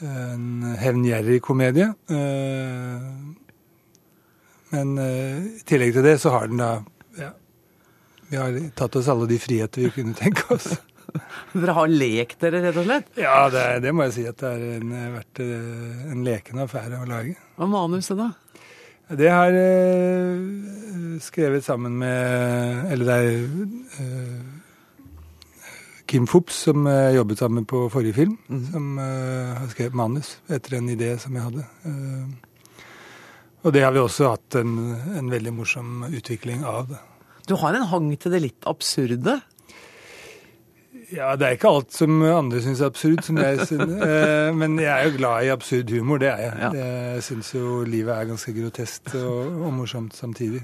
en 0.00 0.74
hevngjerrig 0.80 1.42
komedie. 1.44 1.90
Uh, 2.10 3.49
men 4.70 4.94
uh, 4.98 5.40
i 5.58 5.64
tillegg 5.66 5.96
til 5.96 6.06
det 6.06 6.16
så 6.22 6.32
har 6.34 6.50
den 6.50 6.60
da 6.62 6.70
ja, 7.18 7.32
Vi 8.30 8.38
har 8.38 8.58
tatt 8.78 8.96
oss 9.00 9.10
alle 9.10 9.26
de 9.30 9.38
friheter 9.42 9.88
vi 9.88 9.90
kunne 9.94 10.14
tenke 10.18 10.46
oss. 10.54 10.72
Dere 11.58 11.74
har 11.74 11.90
lekt 11.90 12.38
dere, 12.44 12.60
rett 12.62 12.76
og 12.78 12.86
slett? 12.86 13.08
Ja, 13.18 13.48
det, 13.50 13.62
er, 13.66 13.80
det 13.82 13.92
må 13.96 14.06
jeg 14.06 14.14
si 14.14 14.26
at 14.30 14.38
det 14.38 14.52
har 14.52 15.16
vært 15.16 15.42
uh, 15.42 16.12
en 16.12 16.22
lekende 16.26 16.68
affære 16.68 17.00
å 17.02 17.08
lage. 17.10 17.34
Hva 17.58 17.66
manuset, 17.70 18.20
da? 18.20 18.30
Det 19.18 19.30
har 19.34 19.56
uh, 19.58 21.16
skrevet 21.18 21.66
sammen 21.66 21.96
med 21.98 22.92
Eller 22.94 23.08
det 23.08 23.16
er 23.18 23.32
Kim 26.10 26.28
Fops, 26.30 26.62
som 26.68 26.86
jeg 26.86 27.16
jobbet 27.18 27.42
sammen 27.42 27.62
med 27.64 27.66
på 27.70 27.82
forrige 27.90 28.16
film, 28.16 28.38
mm. 28.50 28.62
som 28.70 28.86
har 28.98 29.68
skrevet 29.70 29.94
manus 29.94 30.32
etter 30.50 30.78
en 30.78 30.88
idé 30.90 31.12
som 31.22 31.36
jeg 31.38 31.44
hadde. 31.44 31.66
Og 33.60 33.74
det 33.76 33.84
har 33.84 33.92
vi 33.92 34.00
også 34.00 34.32
hatt 34.32 34.56
en, 34.60 34.76
en 35.18 35.30
veldig 35.30 35.52
morsom 35.52 36.04
utvikling 36.08 36.64
av. 36.64 36.94
Du 37.48 37.56
har 37.60 37.76
en 37.76 37.88
hang 37.90 38.12
til 38.20 38.32
det 38.32 38.44
litt 38.44 38.68
absurde? 38.68 39.40
Ja, 41.10 41.32
det 41.34 41.46
er 41.46 41.56
ikke 41.56 41.72
alt 41.74 41.94
som 41.94 42.20
andre 42.22 42.60
syns 42.62 42.80
er 42.80 42.90
absurd, 42.92 43.22
som 43.26 43.38
jeg 43.40 43.66
synes. 43.66 43.96
Eh, 44.10 44.50
men 44.56 44.78
jeg 44.80 44.90
er 44.90 45.08
jo 45.08 45.16
glad 45.18 45.44
i 45.44 45.50
absurd 45.52 45.90
humor, 45.92 46.20
det 46.22 46.30
er 46.30 46.44
jeg. 46.44 46.58
Ja. 46.62 46.70
Jeg 47.14 47.24
syns 47.26 47.50
jo 47.54 47.80
livet 47.86 48.14
er 48.14 48.28
ganske 48.30 48.54
groteskt 48.56 49.12
og, 49.18 49.58
og 49.66 49.74
morsomt 49.76 50.16
samtidig. 50.16 50.62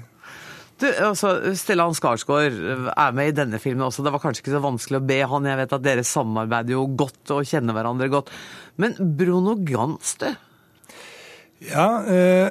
Du, 0.77 0.85
altså, 0.85 1.31
Stellan 1.57 1.95
Skarsgård 1.97 2.57
er 2.93 3.15
med 3.17 3.31
i 3.31 3.35
denne 3.35 3.59
filmen 3.61 3.87
også. 3.87 4.03
Det 4.05 4.13
var 4.13 4.21
kanskje 4.21 4.43
ikke 4.43 4.55
så 4.55 4.63
vanskelig 4.63 4.99
å 4.99 5.07
be 5.09 5.19
han. 5.31 5.47
Jeg 5.49 5.59
vet 5.61 5.77
at 5.77 5.85
dere 5.85 6.03
samarbeider 6.05 6.75
jo 6.75 6.83
godt 6.99 7.33
og 7.33 7.47
kjenner 7.49 7.77
hverandre 7.77 8.09
godt. 8.13 8.29
Men 8.81 8.93
Bruno 9.17 9.55
Gans, 9.65 10.13
du. 10.21 10.29
Ja, 11.61 11.87
øh, 12.05 12.49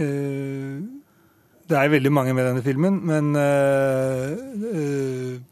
øh, 0.00 0.82
det 1.68 1.76
er 1.76 1.88
veldig 1.92 2.12
mange 2.12 2.34
med 2.34 2.46
denne 2.48 2.62
filmen. 2.62 3.06
Men 3.06 3.36
øh, 3.36 4.38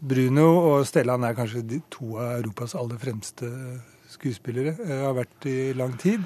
Bruno 0.08 0.46
og 0.72 0.86
Stellan 0.86 1.24
er 1.24 1.36
kanskje 1.36 1.62
de 1.62 1.80
to 1.92 2.16
av 2.16 2.40
Europas 2.40 2.74
aller 2.74 2.98
fremste 2.98 3.50
skuespillere. 4.08 4.76
Har 4.86 5.12
vært 5.18 5.48
i 5.50 5.72
lang 5.76 5.98
tid. 6.00 6.20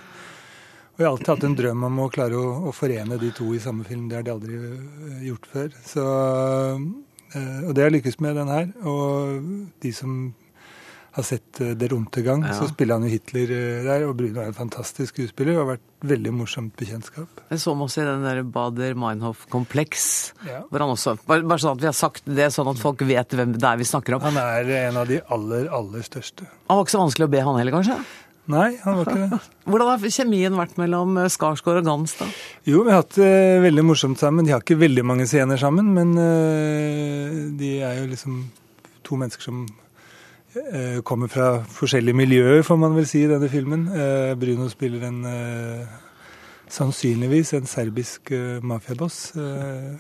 Og 0.95 0.99
jeg 1.03 1.07
har 1.07 1.13
alltid 1.15 1.33
hatt 1.33 1.45
en 1.49 1.57
drøm 1.59 1.85
om 1.89 1.99
å 2.05 2.11
klare 2.13 2.37
å, 2.39 2.69
å 2.69 2.73
forene 2.77 3.19
de 3.19 3.31
to 3.35 3.55
i 3.57 3.63
samme 3.63 3.85
film. 3.89 4.09
Det 4.09 4.21
har 4.21 4.27
de 4.27 4.35
aldri 4.35 4.59
gjort 5.27 5.47
før. 5.51 5.69
Så, 5.83 6.05
og 7.35 7.73
det 7.75 7.83
har 7.83 7.89
jeg 7.89 7.97
lykkes 7.97 8.21
med, 8.21 8.37
den 8.37 8.53
her. 8.53 8.67
Og 8.85 9.73
de 9.83 9.93
som 9.97 10.35
har 11.17 11.27
sett 11.27 11.61
uh, 11.61 11.73
Der 11.79 11.93
Untergang, 11.95 12.45
ja. 12.47 12.55
så 12.55 12.69
spiller 12.71 12.99
han 12.99 13.07
jo 13.07 13.13
Hitler 13.13 13.51
uh, 13.51 13.83
der. 13.87 14.07
Og 14.09 14.15
Bruno 14.19 14.43
er 14.43 14.53
en 14.53 14.57
fantastisk 14.57 15.15
skuespiller 15.15 15.57
og 15.57 15.65
har 15.65 15.69
vært 15.75 16.09
veldig 16.11 16.33
morsomt 16.35 16.73
bekjentskap. 16.79 17.43
Jeg 17.51 17.63
så 17.63 17.75
ham 17.75 17.85
også 17.87 18.05
i 18.05 18.07
den 18.09 18.25
der 18.27 18.43
Bader 18.47 18.97
Meinhof-kompleks. 18.99 20.07
Ja. 20.47 20.63
hvor 20.71 20.85
han 20.85 20.95
også, 20.95 21.17
bare, 21.27 21.45
bare, 21.45 21.61
sånn 21.63 21.77
at 21.77 21.83
vi 21.83 21.91
har 21.91 21.97
sagt 21.97 22.27
det, 22.29 22.49
sånn 22.55 22.71
at 22.71 22.81
folk 22.81 23.03
vet 23.07 23.37
hvem 23.37 23.53
det 23.57 23.67
er 23.67 23.81
vi 23.81 23.89
snakker 23.89 24.17
om. 24.17 24.25
Han 24.25 24.41
er 24.41 24.73
en 24.87 25.03
av 25.03 25.11
de 25.11 25.21
aller, 25.35 25.69
aller 25.75 26.07
største. 26.07 26.49
Han 26.71 26.81
var 26.81 26.87
ikke 26.87 26.97
så 26.97 27.05
vanskelig 27.05 27.29
å 27.29 27.33
be, 27.35 27.45
han 27.49 27.61
heller, 27.61 27.77
kanskje? 27.77 27.99
Nei, 28.51 28.71
han 28.83 28.97
var 28.97 29.11
ikke 29.11 29.27
det. 29.27 29.41
Hvordan 29.71 29.91
har 29.93 30.15
kjemien 30.17 30.57
vært 30.59 30.81
mellom 30.81 31.21
eh, 31.21 31.29
Skarsgård 31.31 31.83
og 31.83 31.91
Gans, 31.91 32.17
da? 32.19 32.31
Jo, 32.67 32.81
vi 32.87 32.95
har 32.95 33.05
hatt 33.05 33.19
det 33.21 33.35
veldig 33.67 33.85
morsomt 33.93 34.23
sammen. 34.23 34.47
De 34.47 34.55
har 34.55 34.65
ikke 34.65 34.81
veldig 34.81 35.05
mange 35.07 35.29
scener 35.31 35.61
sammen, 35.61 35.93
men 35.95 36.17
de 37.61 37.77
er 37.85 38.01
jo 38.01 38.09
liksom 38.11 38.41
to 39.07 39.21
mennesker 39.21 39.51
som 39.51 39.63
Eh, 39.69 39.80
kommer 41.07 41.31
fra 41.31 41.49
forskjellige 41.71 42.17
miljøer, 42.17 42.63
får 42.67 42.79
man 42.81 42.95
vel 42.97 43.07
si, 43.07 43.25
i 43.25 43.31
denne 43.31 43.49
filmen. 43.49 43.87
Eh, 43.95 44.35
Bruno 44.41 44.69
spiller 44.69 45.07
en 45.09 45.21
eh, 45.29 45.99
sannsynligvis 46.71 47.55
en 47.59 47.67
serbisk 47.67 48.31
mafiaboss. 48.63 49.33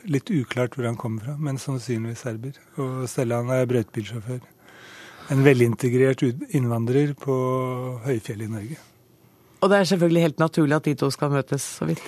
Litt 0.07 0.31
uklart 0.31 0.77
hvor 0.77 0.87
han 0.87 0.99
kommer 0.99 1.25
fra, 1.25 1.37
men 1.39 1.59
sannsynligvis 1.59 2.23
serber. 2.27 2.59
Og 2.79 3.09
Stellan 3.11 3.51
er 3.55 3.67
brøytebilsjåfør. 3.71 4.45
En 5.31 5.43
velintegrert 5.47 6.23
innvandrer 6.55 7.15
på 7.19 7.35
høyfjellet 8.07 8.47
i 8.47 8.55
Norge. 8.55 8.79
Og 9.61 9.71
det 9.71 9.79
er 9.79 9.91
selvfølgelig 9.91 10.23
helt 10.23 10.39
naturlig 10.39 10.77
at 10.79 10.87
de 10.89 10.95
to 10.95 11.11
skal 11.11 11.31
møtes, 11.35 11.67
så 11.79 11.91
vidt? 11.91 12.03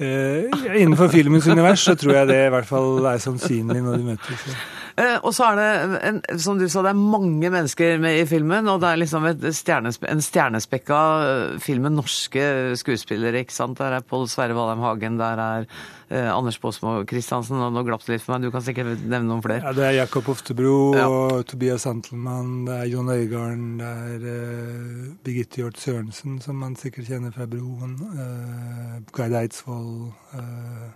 Eh, 0.00 0.44
innenfor 0.80 1.08
filmens 1.12 1.46
univers 1.46 1.80
så 1.84 1.94
tror 1.94 2.14
jeg 2.14 2.28
det 2.30 2.38
i 2.46 2.52
hvert 2.54 2.68
fall 2.68 3.04
er 3.10 3.18
sannsynlig 3.20 3.82
når 3.84 3.98
de 3.98 4.06
møtes. 4.12 4.44
Ja. 4.48 4.79
Eh, 5.00 5.16
og 5.24 5.32
så 5.32 5.46
er 5.50 5.58
det, 5.58 6.00
en, 6.08 6.18
som 6.42 6.58
du 6.60 6.66
sa, 6.68 6.82
det 6.84 6.92
er 6.92 6.98
mange 6.98 7.50
mennesker 7.52 8.00
med 8.02 8.20
i 8.20 8.26
filmen, 8.28 8.68
og 8.68 8.82
det 8.82 8.90
er 8.90 9.00
liksom 9.00 9.26
stjernespe, 9.56 10.08
en 10.10 10.20
stjernespekka 10.24 10.98
eh, 11.24 11.54
film 11.62 11.86
med 11.88 11.96
norske 11.96 12.42
skuespillere, 12.80 13.44
ikke 13.44 13.56
sant. 13.56 13.78
Der 13.80 13.96
er 13.96 14.04
Pål 14.04 14.28
Sverre 14.28 14.56
Valheim 14.58 14.82
Hagen, 14.84 15.16
der 15.20 15.40
er 15.44 15.68
eh, 16.10 16.28
Anders 16.28 16.58
Baasmo 16.60 16.98
Christiansen, 17.08 17.62
og 17.62 17.72
nå 17.72 17.84
glapp 17.86 18.04
det 18.04 18.16
litt 18.16 18.26
for 18.26 18.34
meg, 18.34 18.44
du 18.44 18.52
kan 18.52 18.64
sikkert 18.66 19.00
nevne 19.00 19.30
noen 19.30 19.44
flere. 19.46 19.62
Ja, 19.64 19.72
det 19.76 19.86
er 19.86 19.96
Jakob 20.02 20.28
Oftebro 20.34 20.74
ja. 20.98 21.06
og 21.08 21.46
Tobias 21.48 21.86
Antelmann, 21.88 22.66
det 22.68 22.76
er 22.82 22.90
Jon 22.92 23.12
Øigarden, 23.14 23.70
det 23.80 23.94
er 24.10 24.28
eh, 24.34 25.06
Birgitte 25.24 25.62
Hjort 25.62 25.80
Sørensen, 25.80 26.40
som 26.44 26.60
man 26.60 26.76
sikkert 26.80 27.08
kjenner 27.08 27.32
fra 27.36 27.48
Broen, 27.48 27.96
eh, 28.10 29.00
Gard 29.16 29.38
Eidsvoll 29.40 30.10
eh, 30.36 30.90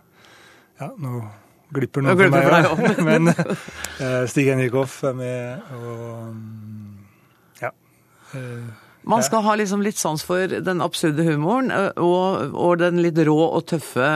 Ja, 0.81 0.91
nå 0.99 1.23
glipper 1.75 2.05
noe 2.05 2.17
for 2.19 2.35
meg 2.35 2.71
òg. 2.71 2.87
Men 3.09 3.33
uh, 3.33 4.25
Stig 4.31 4.51
Henrik 4.53 4.77
Hoff 4.77 5.01
er 5.07 5.19
med, 5.19 5.75
og 5.79 6.31
um, 6.31 7.05
ja. 7.63 7.73
Uh, 8.35 8.73
man 9.05 9.21
skal 9.25 9.43
ha 9.45 9.55
liksom 9.59 9.83
litt 9.85 9.99
sans 10.01 10.23
for 10.25 10.49
den 10.49 10.81
absurde 10.85 11.27
humoren 11.27 11.69
og, 12.01 12.55
og, 12.57 12.79
den 12.81 13.03
litt 13.05 13.19
rå 13.29 13.37
og 13.37 13.67
tøffe 13.69 14.07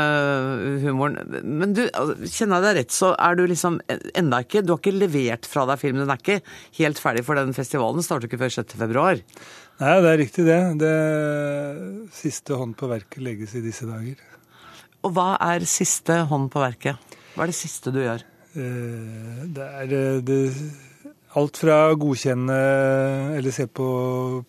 humoren. 0.85 1.19
Men 1.45 1.75
du, 1.77 1.83
altså, 1.93 2.17
kjenner 2.25 2.57
jeg 2.57 2.65
deg 2.65 2.79
rett, 2.79 2.95
så 2.97 3.11
er 3.13 3.37
du 3.37 3.45
liksom 3.51 3.79
enda 4.17 4.41
ikke 4.45 4.65
Du 4.65 4.73
har 4.73 4.81
ikke 4.81 4.97
levert 4.97 5.49
fra 5.49 5.67
deg 5.69 5.83
filmen. 5.83 6.07
Den 6.07 6.15
er 6.15 6.23
ikke 6.23 6.41
helt 6.81 7.03
ferdig 7.03 7.27
for 7.27 7.37
den 7.37 7.53
festivalen. 7.57 8.05
Starter 8.05 8.31
ikke 8.31 8.41
før 8.41 8.55
6. 8.63 8.79
februar. 8.81 9.21
Nei, 9.79 9.93
det 10.03 10.11
er 10.11 10.21
riktig 10.23 10.49
det. 10.49 10.61
Det 10.81 10.97
siste 12.17 12.57
hånd 12.57 12.73
på 12.79 12.89
verket 12.91 13.23
legges 13.23 13.55
i 13.61 13.65
disse 13.65 13.87
dager. 13.89 14.25
Og 15.05 15.13
hva 15.15 15.35
er 15.53 15.69
siste 15.69 16.25
hånd 16.33 16.49
på 16.51 16.65
verket? 16.65 17.08
Hva 17.39 17.45
er 17.47 17.53
det 17.53 17.55
siste 17.55 17.93
du 17.95 18.01
gjør? 18.03 18.23
Eh, 18.59 19.43
det 19.55 19.63
er 19.63 19.93
eh, 19.95 20.17
det, 20.27 20.39
alt 21.39 21.61
fra 21.61 21.77
å 21.87 21.99
godkjenne 22.03 22.57
eller 23.37 23.55
se 23.55 23.69
på 23.71 23.87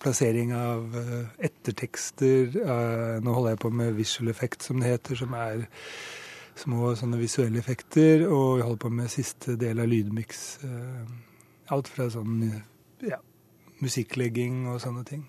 plassering 0.02 0.56
av 0.58 0.98
eh, 0.98 1.28
ettertekster 1.52 2.58
Nå 3.22 3.36
holder 3.36 3.54
jeg 3.54 3.62
på 3.62 3.70
med 3.84 3.94
visual 3.94 4.34
effect, 4.34 4.66
som 4.66 4.82
det 4.82 4.96
heter, 4.96 5.20
som 5.22 5.38
er 5.38 5.68
små 6.58 6.96
sånne 6.98 7.22
visuelle 7.22 7.62
effekter. 7.62 8.26
Og 8.26 8.58
jeg 8.58 8.66
holder 8.66 8.82
på 8.88 8.94
med 9.04 9.14
siste 9.14 9.54
del 9.62 9.86
av 9.86 9.94
lydmiks. 9.94 10.42
Alt 11.70 11.94
fra 11.94 12.10
sånn 12.10 12.42
ja, 13.06 13.22
musikklegging 13.86 14.64
og 14.74 14.82
sånne 14.82 15.06
ting. 15.06 15.28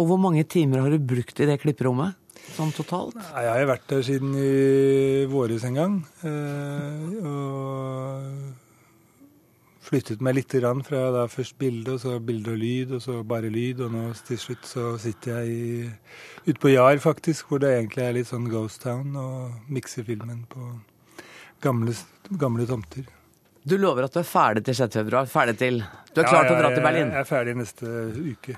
Og 0.00 0.08
hvor 0.08 0.16
mange 0.16 0.48
timer 0.48 0.80
har 0.80 0.96
du 0.96 1.12
brukt 1.12 1.44
i 1.44 1.52
det 1.52 1.60
klipperommet? 1.60 2.21
Sånn 2.56 2.72
totalt? 2.76 3.16
Nei, 3.18 3.44
jeg 3.46 3.52
har 3.54 3.70
vært 3.70 3.86
der 3.92 4.02
siden 4.06 4.34
i 4.38 5.24
våres 5.30 5.64
en 5.68 5.78
gang. 5.78 5.94
Eh, 6.26 7.00
og 7.22 8.60
flyttet 9.82 10.22
meg 10.24 10.38
litt 10.38 10.54
grann 10.56 10.82
fra 10.86 11.10
da 11.14 11.26
først 11.30 11.58
bilde, 11.60 11.96
og 11.96 12.00
så 12.02 12.18
bilde 12.22 12.54
og 12.54 12.60
lyd, 12.62 12.94
og 12.96 13.02
så 13.04 13.18
bare 13.28 13.50
lyd. 13.52 13.82
Og 13.86 13.92
nå 13.94 14.04
til 14.26 14.40
slutt 14.40 14.68
så 14.68 14.92
sitter 15.02 15.42
jeg 15.42 15.90
ute 16.46 16.58
på 16.62 16.72
Jar, 16.72 16.96
faktisk, 17.02 17.48
hvor 17.48 17.62
det 17.62 17.74
egentlig 17.76 18.06
er 18.06 18.16
litt 18.18 18.30
sånn 18.30 18.48
ghost 18.52 18.82
town, 18.86 19.16
og 19.16 19.72
mikser 19.72 20.06
filmen 20.08 20.46
på 20.52 20.70
gamle, 21.62 21.94
gamle 22.40 22.66
tomter. 22.68 23.04
Du 23.62 23.76
lover 23.78 24.08
at 24.08 24.14
du 24.14 24.18
er 24.18 24.26
ferdig 24.26 24.64
til 24.66 24.74
6. 24.74 24.96
februar? 24.98 25.28
Ferdig 25.30 25.54
til 25.60 25.76
Du 26.12 26.20
er 26.20 26.26
klar 26.26 26.42
ja, 26.42 26.48
til 26.48 26.56
å 26.56 26.62
dra 26.62 26.70
til 26.74 26.82
Berlin? 26.82 27.12
Jeg 27.14 27.20
er 27.20 27.28
ferdig 27.28 27.54
neste 27.60 27.86
uke. 28.18 28.56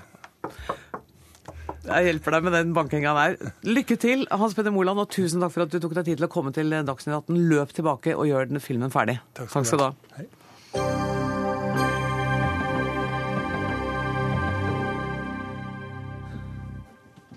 Jeg 1.85 2.07
hjelper 2.07 2.33
deg 2.33 2.45
med 2.47 2.55
den 2.57 2.71
bankinga 2.73 3.11
der. 3.17 3.51
Lykke 3.67 3.97
til, 4.01 4.23
Hans 4.33 4.55
Petter 4.57 4.73
Moland, 4.73 5.01
og 5.03 5.11
tusen 5.13 5.43
takk 5.43 5.53
for 5.53 5.65
at 5.65 5.73
du 5.73 5.77
tok 5.83 5.93
deg 5.99 6.07
tid 6.07 6.17
til 6.21 6.25
å 6.25 6.31
komme 6.33 6.53
til 6.55 6.73
Dagsnytt 6.73 7.13
18. 7.19 7.37
Løp 7.51 7.75
tilbake 7.77 8.15
og 8.17 8.25
gjør 8.29 8.49
den 8.49 8.63
filmen 8.63 8.93
ferdig. 8.93 9.19
Takk 9.37 9.51
skal, 9.51 9.61
takk 9.61 9.69
skal 9.69 9.83
du 9.83 9.85
ha. 9.85 10.25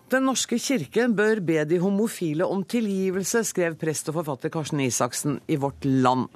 Den 0.09 0.25
norske 0.25 0.57
kirke 0.57 1.05
bør 1.13 1.43
be 1.45 1.67
de 1.69 1.77
homofile 1.83 2.47
om 2.49 2.63
tilgivelse, 2.65 3.43
skrev 3.45 3.75
prest 3.77 4.07
og 4.09 4.15
forfatter 4.17 4.49
Karsten 4.55 4.81
Isaksen 4.81 5.37
i 5.53 5.59
Vårt 5.61 5.85
Land. 5.85 6.31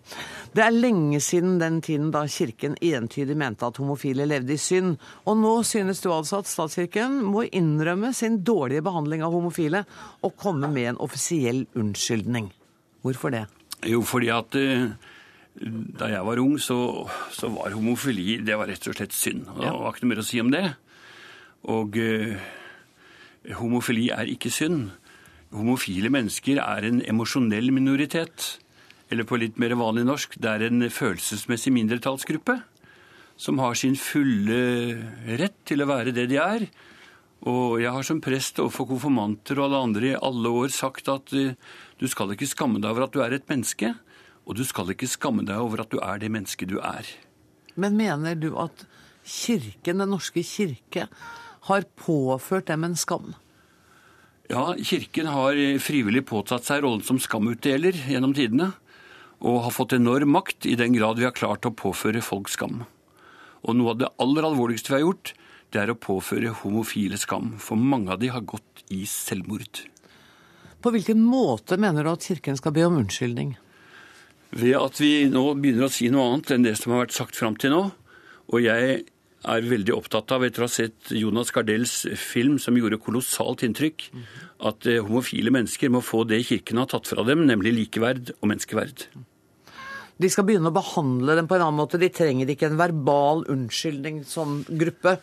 Det 0.52 0.60
er 0.60 0.74
lenge 0.76 1.22
siden 1.24 1.54
den 1.62 1.78
tiden 1.80 2.10
da 2.12 2.26
kirken 2.28 2.76
entydig 2.84 3.38
mente 3.40 3.64
at 3.64 3.80
homofile 3.80 4.28
levde 4.28 4.52
i 4.52 4.60
synd, 4.60 4.98
og 5.24 5.40
nå 5.40 5.54
synes 5.64 6.04
du 6.04 6.10
altså 6.12 6.42
at 6.42 6.52
statskirken 6.52 7.22
må 7.24 7.46
innrømme 7.48 8.12
sin 8.12 8.42
dårlige 8.44 8.84
behandling 8.84 9.24
av 9.24 9.32
homofile 9.32 9.86
og 10.20 10.36
komme 10.36 10.68
med 10.68 10.92
en 10.92 11.02
offisiell 11.08 11.64
unnskyldning. 11.72 12.52
Hvorfor 13.00 13.32
det? 13.32 13.46
Jo, 13.88 14.04
fordi 14.04 14.32
at 14.36 14.52
uh, 14.60 14.88
da 15.96 16.12
jeg 16.12 16.28
var 16.28 16.44
ung, 16.44 16.58
så, 16.60 16.82
så, 17.32 17.48
var 17.56 17.72
homofili 17.72 18.42
det 18.44 18.60
var 18.60 18.68
rett 18.68 18.84
og 18.84 19.00
slett 19.00 19.16
synd. 19.16 19.46
Og 19.48 19.64
det 19.64 19.78
var 19.80 19.94
ikke 19.94 20.04
noe 20.04 20.12
mer 20.12 20.26
å 20.28 20.32
si 20.34 20.44
om 20.44 20.52
det. 20.52 20.66
Og... 21.72 22.04
Homofili 23.59 24.09
er 24.14 24.30
ikke 24.30 24.53
synd. 24.55 24.90
Homofile 25.53 26.11
mennesker 26.12 26.61
er 26.62 26.86
en 26.88 27.01
emosjonell 27.05 27.72
minoritet. 27.74 28.59
Eller 29.12 29.26
på 29.28 29.36
litt 29.40 29.59
mer 29.61 29.74
vanlig 29.76 30.07
norsk, 30.09 30.38
det 30.40 30.49
er 30.49 30.68
en 30.68 30.86
følelsesmessig 30.88 31.72
mindretallsgruppe 31.74 32.61
som 33.43 33.59
har 33.59 33.74
sin 33.78 33.97
fulle 33.99 34.59
rett 35.40 35.59
til 35.66 35.82
å 35.82 35.88
være 35.90 36.14
det 36.14 36.28
de 36.30 36.38
er. 36.40 36.66
Og 37.49 37.80
jeg 37.82 37.90
har 37.90 38.07
som 38.07 38.20
prest 38.22 38.61
overfor 38.62 38.86
konfirmanter 38.93 39.59
og 39.59 39.66
alle 39.66 39.82
andre 39.88 40.11
i 40.12 40.18
alle 40.28 40.53
år 40.62 40.70
sagt 40.74 41.11
at 41.11 41.32
uh, 41.34 41.57
du 41.99 42.07
skal 42.11 42.32
ikke 42.34 42.47
skamme 42.47 42.78
deg 42.78 42.93
over 42.93 43.09
at 43.09 43.16
du 43.16 43.22
er 43.24 43.34
et 43.34 43.49
menneske, 43.51 43.90
og 44.47 44.59
du 44.59 44.62
skal 44.66 44.93
ikke 44.95 45.11
skamme 45.11 45.45
deg 45.49 45.59
over 45.59 45.82
at 45.82 45.90
du 45.90 45.99
er 45.99 46.22
det 46.22 46.30
mennesket 46.30 46.70
du 46.70 46.78
er. 46.78 47.09
Men 47.74 47.99
mener 47.99 48.38
du 48.38 48.53
at 48.61 48.86
Kirken, 49.22 50.01
Den 50.03 50.11
norske 50.11 50.43
kirke, 50.43 51.07
har 51.68 51.86
påført 51.96 52.70
dem 52.70 52.84
en 52.84 52.96
skam? 52.98 53.34
Ja, 54.50 54.74
Kirken 54.76 55.28
har 55.30 55.58
frivillig 55.80 56.24
påtatt 56.28 56.66
seg 56.66 56.82
rollen 56.84 57.04
som 57.06 57.20
skamutdeler 57.22 57.96
gjennom 58.10 58.34
tidene, 58.36 58.72
og 59.42 59.62
har 59.66 59.74
fått 59.74 59.94
enorm 59.96 60.34
makt 60.36 60.66
i 60.70 60.74
den 60.78 60.94
grad 60.96 61.18
vi 61.18 61.26
har 61.26 61.34
klart 61.36 61.66
å 61.66 61.74
påføre 61.74 62.22
folk 62.22 62.50
skam. 62.52 62.82
Og 63.62 63.78
noe 63.78 63.94
av 63.94 64.02
det 64.02 64.10
aller 64.22 64.46
alvorligste 64.46 64.92
vi 64.92 64.98
har 64.98 65.06
gjort, 65.06 65.32
det 65.72 65.80
er 65.80 65.92
å 65.94 65.98
påføre 65.98 66.52
homofile 66.60 67.18
skam, 67.18 67.54
for 67.62 67.80
mange 67.80 68.12
av 68.12 68.20
de 68.20 68.30
har 68.34 68.44
gått 68.44 68.84
i 68.92 69.06
selvmord. 69.08 69.86
På 70.82 70.90
hvilken 70.90 71.22
måte 71.22 71.78
mener 71.78 72.04
du 72.04 72.12
at 72.12 72.26
Kirken 72.26 72.58
skal 72.58 72.74
be 72.74 72.84
om 72.84 72.98
unnskyldning? 72.98 73.54
Ved 74.52 74.76
at 74.76 74.98
vi 75.00 75.30
nå 75.32 75.46
begynner 75.56 75.86
å 75.86 75.92
si 75.94 76.10
noe 76.12 76.26
annet 76.28 76.52
enn 76.52 76.66
det 76.66 76.74
som 76.80 76.92
har 76.92 77.06
vært 77.06 77.16
sagt 77.16 77.38
fram 77.38 77.54
til 77.56 77.72
nå. 77.72 77.82
Og 78.52 78.60
jeg 78.60 79.04
er 79.43 79.66
veldig 79.66 79.95
opptatt 79.97 80.32
av, 80.34 80.45
etter 80.47 80.62
å 80.62 80.68
ha 80.68 80.72
sett 80.72 81.12
Jonas 81.16 81.51
Gardells 81.55 82.03
film 82.18 82.59
som 82.62 82.76
gjorde 82.78 83.01
kolossalt 83.03 83.64
inntrykk, 83.66 84.07
at 84.68 84.86
eh, 84.86 85.03
homofile 85.03 85.53
mennesker 85.55 85.93
må 85.93 86.03
få 86.05 86.22
det 86.28 86.43
kirken 86.49 86.82
har 86.82 86.90
tatt 86.93 87.11
fra 87.11 87.26
dem, 87.26 87.47
nemlig 87.49 87.74
likeverd 87.76 88.34
og 88.38 88.51
menneskeverd. 88.53 89.07
De 90.22 90.30
skal 90.30 90.47
begynne 90.47 90.70
å 90.70 90.76
behandle 90.76 91.34
dem 91.38 91.49
på 91.51 91.57
en 91.57 91.64
annen 91.66 91.80
måte. 91.80 91.99
De 91.99 92.12
trenger 92.12 92.51
ikke 92.53 92.68
en 92.70 92.78
verbal 92.78 93.43
unnskyldning 93.51 94.22
som 94.28 94.61
gruppe. 94.68 95.16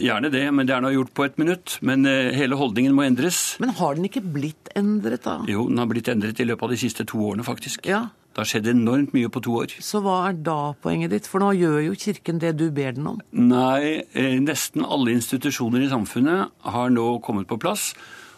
Gjerne 0.00 0.30
det, 0.32 0.46
men 0.56 0.66
det 0.66 0.74
er 0.74 0.82
nå 0.82 0.90
gjort 0.94 1.12
på 1.14 1.26
et 1.28 1.36
minutt. 1.40 1.76
Men 1.86 2.08
eh, 2.08 2.32
hele 2.34 2.58
holdningen 2.58 2.96
må 2.96 3.04
endres. 3.06 3.58
Men 3.62 3.74
har 3.78 3.98
den 3.98 4.08
ikke 4.08 4.24
blitt 4.24 4.72
endret, 4.78 5.22
da? 5.28 5.36
Jo, 5.50 5.68
den 5.68 5.82
har 5.82 5.90
blitt 5.90 6.10
endret 6.10 6.40
i 6.40 6.48
løpet 6.48 6.66
av 6.66 6.74
de 6.74 6.80
siste 6.80 7.06
to 7.08 7.20
årene, 7.28 7.46
faktisk. 7.46 7.86
Ja, 7.90 8.08
det 8.30 8.38
har 8.38 8.46
skjedd 8.46 8.68
enormt 8.70 9.14
mye 9.16 9.28
på 9.32 9.42
to 9.42 9.56
år. 9.58 9.72
Så 9.82 9.98
hva 10.04 10.20
er 10.28 10.36
da 10.46 10.72
poenget 10.78 11.10
ditt? 11.10 11.26
For 11.26 11.42
nå 11.42 11.50
gjør 11.58 11.80
jo 11.88 11.98
Kirken 11.98 12.38
det 12.38 12.52
du 12.60 12.68
ber 12.70 12.94
den 12.94 13.08
om. 13.10 13.18
Nei, 13.34 14.06
eh, 14.14 14.38
nesten 14.38 14.86
alle 14.86 15.16
institusjoner 15.16 15.82
i 15.82 15.90
samfunnet 15.90 16.54
har 16.62 16.92
nå 16.94 17.06
kommet 17.26 17.50
på 17.50 17.58
plass. 17.58 17.90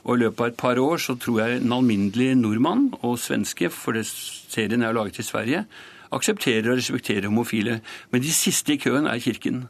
Og 0.02 0.16
i 0.16 0.22
løpet 0.24 0.40
av 0.40 0.48
et 0.48 0.56
par 0.58 0.80
år 0.80 0.96
så 0.98 1.14
tror 1.20 1.42
jeg 1.42 1.60
en 1.60 1.76
alminnelig 1.76 2.32
nordmann 2.40 2.88
og 3.02 3.20
svenske, 3.20 3.68
for 3.70 3.92
det 3.94 4.06
serien 4.08 4.82
er 4.82 4.96
laget 4.96 5.20
i 5.20 5.26
Sverige, 5.28 5.66
aksepterer 6.12 6.72
og 6.72 6.80
respekterer 6.80 7.28
homofile. 7.28 7.80
Men 8.10 8.24
de 8.24 8.32
siste 8.32 8.74
i 8.74 8.80
køen 8.80 9.06
er 9.06 9.20
Kirken. 9.22 9.68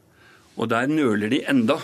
Og 0.57 0.71
der 0.71 0.87
nøler 0.87 1.29
de 1.29 1.43
enda. 1.51 1.81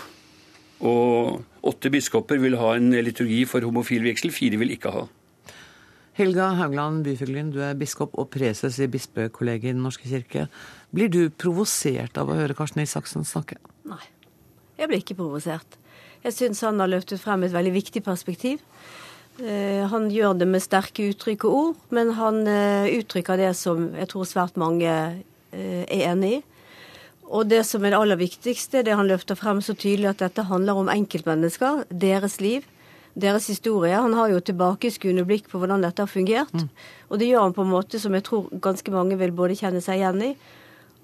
Og 0.79 1.43
åtte 1.61 1.91
biskoper 1.91 2.39
vil 2.39 2.57
ha 2.57 2.75
en 2.77 2.91
liturgi 3.03 3.43
for 3.45 3.61
homofil 3.67 4.07
vigsel, 4.07 4.31
fire 4.31 4.57
vil 4.57 4.71
ikke 4.71 4.95
ha. 4.95 5.07
Helga 6.19 6.49
Haugland 6.57 7.05
Byfuglien, 7.05 7.47
du 7.47 7.61
er 7.63 7.77
biskop 7.79 8.17
og 8.19 8.27
preses 8.33 8.75
i 8.83 8.89
bispekollegiet 8.91 9.71
i 9.71 9.75
Den 9.77 9.85
norske 9.85 10.03
kirke. 10.03 10.49
Blir 10.91 11.07
du 11.07 11.29
provosert 11.31 12.17
av 12.19 12.27
å 12.27 12.35
høre 12.35 12.55
Karsten 12.57 12.81
Isaksen 12.83 13.23
snakke? 13.23 13.55
Nei, 13.87 14.01
jeg 14.75 14.91
blir 14.91 14.99
ikke 14.99 15.15
provosert. 15.15 15.77
Jeg 16.25 16.35
syns 16.35 16.59
han 16.67 16.83
har 16.83 16.91
løftet 16.91 17.21
frem 17.23 17.45
et 17.47 17.53
veldig 17.53 17.71
viktig 17.71 18.01
perspektiv. 18.03 18.59
Eh, 19.39 19.85
han 19.87 20.09
gjør 20.11 20.35
det 20.41 20.49
med 20.51 20.65
sterke 20.65 21.05
uttrykk 21.13 21.45
og 21.47 21.55
ord, 21.61 21.77
men 21.95 22.11
han 22.17 22.41
eh, 22.51 22.91
uttrykker 22.97 23.39
det 23.39 23.53
som 23.55 23.85
jeg 23.95 24.11
tror 24.11 24.27
svært 24.27 24.59
mange 24.59 24.91
eh, 24.91 25.85
er 25.85 26.03
enig 26.09 26.33
i. 26.41 26.41
Og 27.29 27.47
det 27.47 27.61
som 27.69 27.85
er 27.85 27.93
det 27.93 28.01
aller 28.01 28.19
viktigste, 28.19 28.83
det 28.83 28.99
han 28.99 29.07
løfter 29.07 29.39
frem 29.39 29.63
så 29.63 29.71
tydelig 29.71 30.11
at 30.11 30.25
dette 30.25 30.49
handler 30.51 30.83
om 30.83 30.91
enkeltmennesker, 30.91 31.85
deres 31.87 32.41
liv 32.43 32.67
deres 33.21 33.49
historie. 33.51 33.95
Han 33.95 34.15
har 34.17 34.31
jo 34.31 34.39
tilbakeskuende 34.43 35.25
blikk 35.27 35.49
på 35.51 35.61
hvordan 35.61 35.83
dette 35.85 36.03
har 36.03 36.11
fungert. 36.11 36.53
Mm. 36.53 36.69
Og 37.09 37.21
det 37.21 37.29
gjør 37.29 37.45
han 37.47 37.55
på 37.57 37.65
en 37.65 37.73
måte 37.73 38.01
som 38.01 38.15
jeg 38.15 38.25
tror 38.27 38.49
ganske 38.63 38.93
mange 38.93 39.17
vil 39.19 39.35
både 39.35 39.57
kjenne 39.59 39.83
seg 39.83 40.01
igjen 40.01 40.25
i, 40.31 40.33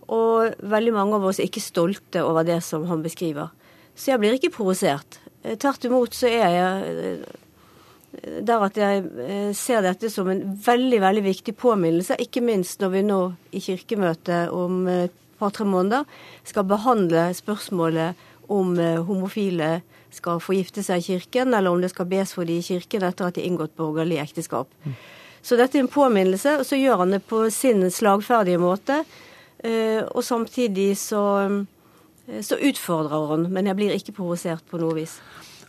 Og 0.05 0.53
veldig 0.61 0.91
mange 0.93 1.15
av 1.17 1.23
oss 1.25 1.39
er 1.39 1.47
ikke 1.49 1.63
stolte 1.63 2.21
over 2.21 2.45
det 2.45 2.59
som 2.61 2.83
han 2.85 3.01
beskriver. 3.01 3.49
Så 3.95 4.11
jeg 4.11 4.21
blir 4.21 4.35
ikke 4.37 4.53
provosert. 4.53 5.17
Eh, 5.41 5.55
tvert 5.57 5.87
imot 5.87 6.13
så 6.13 6.29
er 6.29 6.53
jeg 6.53 6.93
eh, 7.07 8.39
der 8.45 8.65
at 8.67 8.77
jeg 8.77 9.01
eh, 9.23 9.49
ser 9.57 9.81
dette 9.85 10.11
som 10.13 10.29
en 10.29 10.43
veldig 10.65 11.01
veldig 11.01 11.23
viktig 11.25 11.55
påminnelse, 11.57 12.19
ikke 12.21 12.43
minst 12.45 12.83
når 12.83 12.93
vi 12.93 13.03
nå 13.07 13.19
i 13.55 13.63
Kirkemøtet 13.63 14.53
om 14.53 14.85
et 14.91 15.15
par-tre 15.39 15.65
måneder 15.67 16.05
skal 16.47 16.67
behandle 16.69 17.27
spørsmålet 17.35 18.21
om 18.53 18.77
homofile 19.07 19.79
skal 20.15 20.41
få 20.43 20.55
gifte 20.57 20.83
seg 20.85 21.01
i 21.01 21.05
kirken, 21.15 21.53
eller 21.53 21.71
om 21.71 21.83
det 21.83 21.91
skal 21.93 22.09
bes 22.09 22.33
for 22.35 22.47
de 22.47 22.57
i 22.59 22.65
kirken 22.65 23.05
etter 23.05 23.27
at 23.27 23.37
de 23.37 23.43
har 23.43 23.51
inngått 23.51 23.75
borgerlig 23.77 24.19
ekteskap. 24.23 24.71
Så 25.45 25.57
dette 25.59 25.77
er 25.77 25.85
en 25.85 25.91
påminnelse, 25.91 26.57
og 26.59 26.65
så 26.65 26.79
gjør 26.79 27.03
han 27.03 27.13
det 27.13 27.21
på 27.29 27.43
sin 27.53 27.85
slagferdige 27.93 28.61
måte. 28.61 29.03
Eh, 29.65 30.01
og 30.01 30.23
samtidig 30.25 30.97
så, 30.97 31.23
eh, 32.27 32.41
så 32.41 32.57
utfordrer 32.57 33.27
han, 33.29 33.51
men 33.53 33.69
jeg 33.69 33.77
blir 33.77 33.93
ikke 33.93 34.15
provosert 34.17 34.65
på 34.69 34.81
noe 34.81 34.97
vis. 34.97 35.19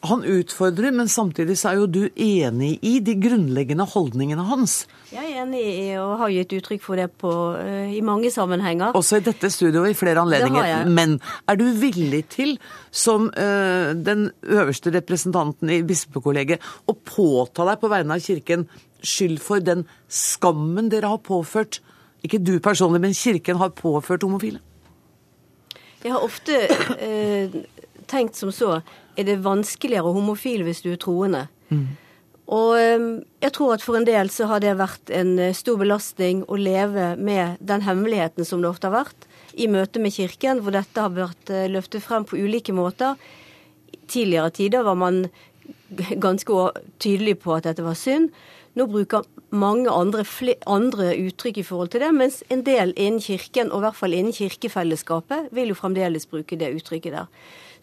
Han 0.05 0.25
utfordrer, 0.25 0.93
men 0.93 1.09
samtidig 1.09 1.57
så 1.59 1.71
er 1.71 1.81
jo 1.81 1.87
du 1.89 2.03
enig 2.21 2.77
i 2.85 2.99
de 3.05 3.15
grunnleggende 3.21 3.87
holdningene 3.89 4.45
hans. 4.49 4.85
Jeg 5.13 5.25
er 5.25 5.43
enig 5.45 5.63
i 5.63 5.87
og 6.01 6.19
har 6.21 6.33
gitt 6.35 6.53
uttrykk 6.59 6.85
for 6.85 7.01
det 7.01 7.07
på, 7.21 7.33
uh, 7.57 7.89
i 7.89 8.03
mange 8.05 8.31
sammenhenger. 8.35 8.97
Også 8.99 9.21
i 9.21 9.25
dette 9.27 9.51
studioet 9.53 9.95
i 9.95 9.99
flere 9.99 10.23
anledninger. 10.23 10.85
Men 10.93 11.17
er 11.49 11.59
du 11.59 11.65
villig 11.81 12.27
til, 12.35 12.57
som 12.91 13.31
uh, 13.33 13.95
den 13.97 14.29
øverste 14.45 14.93
representanten 14.95 15.73
i 15.73 15.81
bispekollegiet, 15.87 16.63
å 16.87 16.97
påta 16.97 17.67
deg 17.71 17.81
på 17.81 17.91
vegne 17.93 18.19
av 18.19 18.25
Kirken 18.27 18.67
skyld 19.07 19.41
for 19.43 19.65
den 19.65 19.87
skammen 20.13 20.91
dere 20.93 21.15
har 21.15 21.23
påført, 21.25 21.81
ikke 22.27 22.43
du 22.43 22.57
personlig, 22.61 23.01
men 23.05 23.17
Kirken 23.17 23.61
har 23.63 23.75
påført 23.77 24.27
homofile? 24.27 24.61
Jeg 26.05 26.13
har 26.15 26.23
ofte 26.23 26.61
uh, 27.01 27.59
tenkt 28.11 28.39
som 28.39 28.53
så 28.55 28.79
er 29.17 29.29
det 29.29 29.43
vanskeligere 29.45 30.09
å 30.09 30.17
homofil 30.17 30.65
hvis 30.67 30.83
du 30.85 30.93
er 30.93 31.01
troende. 31.01 31.47
Mm. 31.71 31.87
Og 32.47 32.77
jeg 33.43 33.53
tror 33.57 33.75
at 33.75 33.83
for 33.83 33.99
en 33.99 34.07
del 34.07 34.31
så 34.31 34.47
har 34.47 34.63
det 34.63 34.77
vært 34.79 35.11
en 35.15 35.35
eh, 35.43 35.55
stor 35.57 35.81
belastning 35.81 36.45
å 36.47 36.59
leve 36.61 37.15
med 37.19 37.59
den 37.59 37.83
hemmeligheten 37.83 38.47
som 38.47 38.63
det 38.63 38.71
ofte 38.71 38.87
har 38.87 39.01
vært, 39.01 39.27
i 39.57 39.67
møte 39.73 39.99
med 40.03 40.15
Kirken, 40.15 40.61
hvor 40.63 40.77
dette 40.77 41.03
har 41.03 41.15
vært 41.17 41.51
eh, 41.51 41.67
løftet 41.73 42.05
frem 42.05 42.27
på 42.29 42.39
ulike 42.39 42.75
måter. 42.77 43.19
Tidligere 44.07 44.55
tider 44.55 44.87
var 44.87 44.99
man 45.01 45.25
ganske 46.23 46.69
tydelig 47.03 47.41
på 47.43 47.57
at 47.57 47.67
dette 47.67 47.83
var 47.83 47.99
synd. 47.99 48.31
Nå 48.79 48.87
bruker 48.93 49.27
mange 49.51 49.91
andre, 49.91 50.23
andre, 50.69 51.13
uttrykk 51.17 51.59
i 51.63 51.67
forhold 51.67 51.95
til 51.95 52.03
det, 52.05 52.13
mens 52.15 52.43
en 52.53 52.63
del 52.67 52.93
innen 52.95 53.23
Kirken, 53.25 53.73
og 53.73 53.81
i 53.81 53.87
hvert 53.87 53.99
fall 53.99 54.15
innen 54.15 54.37
kirkefellesskapet, 54.37 55.49
vil 55.57 55.73
jo 55.73 55.79
fremdeles 55.79 56.29
bruke 56.29 56.59
det 56.61 56.75
uttrykket 56.77 57.15
der. 57.17 57.31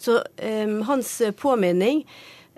Så 0.04 0.20
eh, 0.36 0.70
hans 0.88 1.16
påminning 1.40 2.04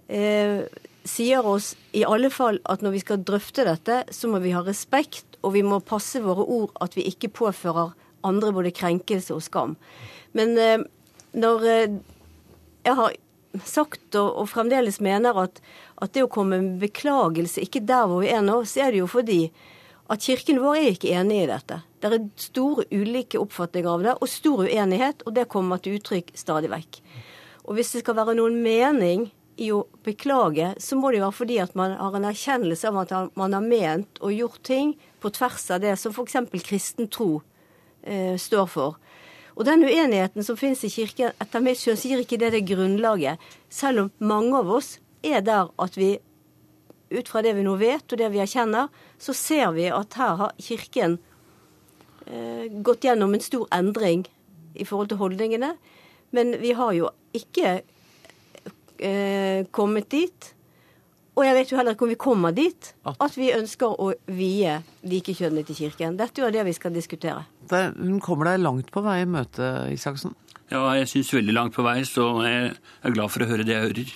eh, 0.08 0.66
sier 1.06 1.46
oss 1.46 1.76
i 1.94 2.04
alle 2.06 2.32
fall 2.34 2.58
at 2.66 2.82
når 2.82 2.96
vi 2.96 3.04
skal 3.04 3.22
drøfte 3.26 3.68
dette, 3.68 4.02
så 4.10 4.30
må 4.32 4.42
vi 4.44 4.56
ha 4.56 4.64
respekt, 4.66 5.38
og 5.46 5.54
vi 5.54 5.62
må 5.66 5.80
passe 5.86 6.22
våre 6.24 6.42
ord 6.42 6.74
at 6.82 6.98
vi 6.98 7.06
ikke 7.10 7.34
påfører 7.38 7.94
andre 8.26 8.52
både 8.56 8.74
krenkelse 8.74 9.36
og 9.36 9.46
skam. 9.46 9.76
Men 10.38 10.58
eh, 10.58 10.82
når 11.38 11.70
eh, 11.70 12.00
jeg 12.86 12.98
har 12.98 13.16
sagt 13.64 14.18
og, 14.20 14.32
og 14.42 14.50
fremdeles 14.52 15.00
mener 15.04 15.38
at, 15.46 15.62
at, 16.02 16.12
det 16.16 16.26
å 16.26 16.32
komme 16.32 16.60
med 16.60 16.82
beklagelse 16.82 17.64
ikke 17.64 17.86
der 17.88 18.10
hvor 18.10 18.26
vi 18.26 18.34
er 18.34 18.44
nå, 18.44 18.64
så 18.68 18.88
er 18.88 18.96
det 18.96 19.04
jo 19.04 19.12
fordi 19.12 19.40
at 20.12 20.22
kirken 20.22 20.60
vår 20.62 20.82
er 20.82 20.92
ikke 20.94 21.14
enig 21.18 21.44
i 21.44 21.50
dette. 21.50 21.80
Det 22.02 22.12
er 22.12 22.26
store 22.38 22.86
ulike 22.92 23.40
oppfatninger 23.42 23.90
av 23.90 24.04
det, 24.06 24.18
og 24.22 24.30
stor 24.30 24.66
uenighet, 24.68 25.24
og 25.26 25.34
det 25.38 25.48
kommer 25.50 25.82
til 25.82 25.98
uttrykk 25.98 26.30
stadig 26.38 26.70
vekk. 26.74 27.00
Og 27.66 27.78
hvis 27.78 27.96
det 27.96 28.04
skal 28.04 28.18
være 28.18 28.36
noen 28.38 28.60
mening 28.62 29.30
i 29.62 29.72
å 29.72 29.86
beklage, 30.06 30.74
så 30.84 30.98
må 31.00 31.10
det 31.10 31.20
jo 31.20 31.26
være 31.26 31.38
fordi 31.38 31.58
at 31.64 31.76
man 31.80 31.96
har 31.98 32.18
en 32.18 32.28
erkjennelse 32.28 32.90
av 32.90 33.00
at 33.02 33.36
man 33.40 33.56
har 33.56 33.64
ment 33.64 34.20
og 34.22 34.36
gjort 34.36 34.62
ting 34.68 34.94
på 35.24 35.32
tvers 35.34 35.70
av 35.74 35.82
det 35.84 35.96
som 36.00 36.14
f.eks. 36.14 36.38
kristen 36.66 37.10
tro 37.12 37.40
eh, 38.04 38.36
står 38.42 38.68
for. 38.70 39.00
Og 39.56 39.64
den 39.68 39.86
uenigheten 39.88 40.44
som 40.44 40.60
finnes 40.60 40.84
i 40.84 40.92
Kirken, 40.92 41.32
etter 41.40 41.64
mitt 41.64 41.80
skjønn 41.80 42.00
sier 42.00 42.22
ikke 42.22 42.40
det 42.42 42.52
det 42.58 42.66
grunnlaget. 42.68 43.40
Selv 43.72 44.04
om 44.04 44.12
mange 44.20 44.60
av 44.60 44.72
oss 44.78 44.98
er 45.24 45.42
der 45.46 45.72
at 45.82 45.96
vi 45.98 46.18
ut 47.16 47.30
fra 47.32 47.42
det 47.46 47.54
vi 47.56 47.64
nå 47.64 47.78
vet 47.80 48.12
og 48.12 48.20
det 48.20 48.28
vi 48.34 48.42
erkjenner, 48.44 48.90
så 49.18 49.34
ser 49.38 49.72
vi 49.78 49.88
at 49.94 50.18
her 50.20 50.36
har 50.42 50.56
Kirken 50.60 51.18
eh, 52.28 52.68
gått 52.84 53.08
gjennom 53.08 53.34
en 53.34 53.46
stor 53.46 53.70
endring 53.74 54.26
i 54.76 54.84
forhold 54.84 55.14
til 55.14 55.22
holdningene. 55.22 55.76
Men 56.36 56.56
vi 56.62 56.74
har 56.76 56.92
jo 56.98 57.10
ikke 57.36 57.80
eh, 59.00 59.66
kommet 59.76 60.10
dit. 60.12 60.52
Og 61.36 61.44
jeg 61.44 61.56
vet 61.58 61.72
jo 61.72 61.78
heller 61.80 61.96
ikke 61.96 62.06
om 62.08 62.14
vi 62.14 62.20
kommer 62.20 62.54
dit 62.56 62.94
at 63.12 63.34
vi 63.36 63.50
ønsker 63.52 63.92
å 64.00 64.14
vie 64.32 64.78
likekjønnet 65.04 65.68
til 65.68 65.82
Kirken. 65.82 66.16
Dette 66.20 66.40
er 66.40 66.48
jo 66.48 66.54
det 66.56 66.64
vi 66.70 66.76
skal 66.78 66.96
diskutere. 66.96 67.42
Det, 67.68 67.90
hun 67.98 68.22
kommer 68.24 68.54
deg 68.54 68.64
langt 68.64 68.92
på 68.94 69.04
vei 69.04 69.20
i 69.26 69.28
møtet, 69.28 69.92
Isaksen? 69.92 70.36
Ja, 70.72 70.88
jeg 70.98 71.10
syns 71.12 71.34
veldig 71.36 71.54
langt 71.54 71.76
på 71.76 71.84
vei, 71.86 72.00
så 72.08 72.30
jeg 72.46 72.72
er 72.72 73.14
glad 73.14 73.34
for 73.34 73.44
å 73.44 73.50
høre 73.50 73.68
det 73.68 73.76
jeg 73.76 73.90
hører. 73.90 74.14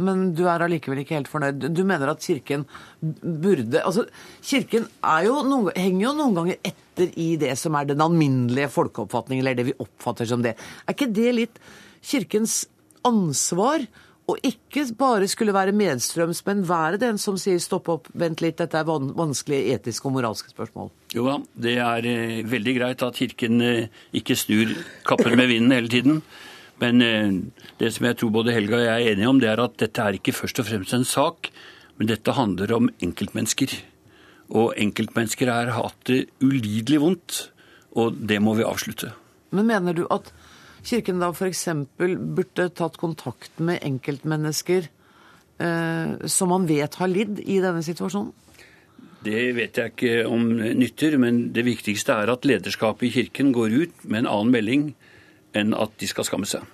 Men 0.00 0.30
du 0.36 0.44
er 0.48 0.64
allikevel 0.64 1.02
ikke 1.02 1.18
helt 1.18 1.30
fornøyd. 1.30 1.66
Du 1.74 1.82
mener 1.88 2.12
at 2.12 2.22
Kirken 2.24 2.64
burde 3.00 3.82
Altså, 3.82 4.06
Kirken 4.40 4.88
jo 5.26 5.42
noen, 5.46 5.72
henger 5.76 6.06
jo 6.06 6.14
noen 6.16 6.38
ganger 6.38 6.62
etter 6.72 7.12
i 7.20 7.34
det 7.40 7.52
som 7.60 7.76
er 7.76 7.90
den 7.90 8.04
alminnelige 8.04 8.70
folkeoppfatning, 8.72 9.42
eller 9.42 9.58
det 9.58 9.68
vi 9.70 9.78
oppfatter 9.84 10.28
som 10.28 10.44
det. 10.44 10.56
Er 10.86 10.96
ikke 10.96 11.12
det 11.12 11.34
litt 11.36 11.60
Kirkens 12.02 12.64
ansvar 13.06 13.84
og 14.30 14.38
ikke 14.46 14.84
bare 14.98 15.26
skulle 15.30 15.54
være 15.54 15.74
medstrøms, 15.74 16.44
men 16.46 16.62
være 16.68 17.00
den 17.02 17.18
som 17.18 17.36
sier 17.40 17.58
stopp 17.62 17.90
opp, 17.90 18.06
vent 18.14 18.42
litt, 18.44 18.60
dette 18.60 18.78
er 18.78 18.86
vanskelige 18.86 19.74
etiske 19.74 20.06
og 20.08 20.14
moralske 20.16 20.52
spørsmål. 20.52 20.92
Jo 21.12 21.26
da, 21.26 21.36
det 21.66 21.74
er 21.82 22.08
eh, 22.08 22.38
veldig 22.48 22.76
greit 22.78 23.02
at 23.04 23.18
Kirken 23.18 23.60
eh, 23.66 23.90
ikke 24.14 24.38
snur 24.38 24.72
kapper 25.08 25.34
med 25.36 25.50
vinden 25.50 25.74
hele 25.74 25.90
tiden. 25.92 26.22
Men 26.82 27.02
eh, 27.04 27.30
det 27.78 27.92
som 27.94 28.08
jeg 28.08 28.18
tror 28.18 28.34
både 28.34 28.54
Helga 28.56 28.80
og 28.80 28.86
jeg 28.86 29.06
er 29.06 29.14
enige 29.14 29.30
om, 29.30 29.40
det 29.42 29.50
er 29.52 29.62
at 29.62 29.78
dette 29.80 30.02
er 30.02 30.18
ikke 30.18 30.34
først 30.34 30.62
og 30.62 30.68
fremst 30.68 30.96
en 30.96 31.06
sak, 31.06 31.52
men 31.98 32.10
dette 32.10 32.34
handler 32.34 32.74
om 32.74 32.90
enkeltmennesker. 33.04 33.76
Og 34.52 34.72
enkeltmennesker 34.80 35.52
har 35.52 35.74
hatt 35.76 36.00
det 36.10 36.24
ulidelig 36.42 37.00
vondt, 37.04 37.42
og 37.96 38.16
det 38.18 38.40
må 38.42 38.56
vi 38.58 38.66
avslutte. 38.66 39.12
Men 39.52 39.68
mener 39.68 39.96
du 39.96 40.06
at 40.10 40.32
Kirken 40.82 41.20
da 41.22 41.28
f.eks. 41.30 41.68
burde 41.94 42.66
tatt 42.74 42.96
kontakt 42.98 43.60
med 43.62 43.84
enkeltmennesker 43.86 44.88
eh, 45.62 46.14
som 46.26 46.50
man 46.50 46.66
vet 46.66 46.96
har 46.98 47.10
lidd 47.10 47.38
i 47.44 47.60
denne 47.62 47.84
situasjonen? 47.86 48.32
Det 49.22 49.52
vet 49.54 49.78
jeg 49.78 49.92
ikke 49.92 50.14
om 50.26 50.48
nytter, 50.58 51.14
men 51.22 51.52
det 51.54 51.62
viktigste 51.68 52.16
er 52.24 52.32
at 52.32 52.48
lederskapet 52.48 53.06
i 53.06 53.12
Kirken 53.14 53.52
går 53.54 53.76
ut 53.84 54.06
med 54.08 54.24
en 54.24 54.32
annen 54.32 54.50
melding 54.56 54.88
enn 55.58 55.74
at 55.76 55.94
de 56.00 56.08
skal 56.10 56.26
skamme 56.28 56.48
seg. 56.48 56.64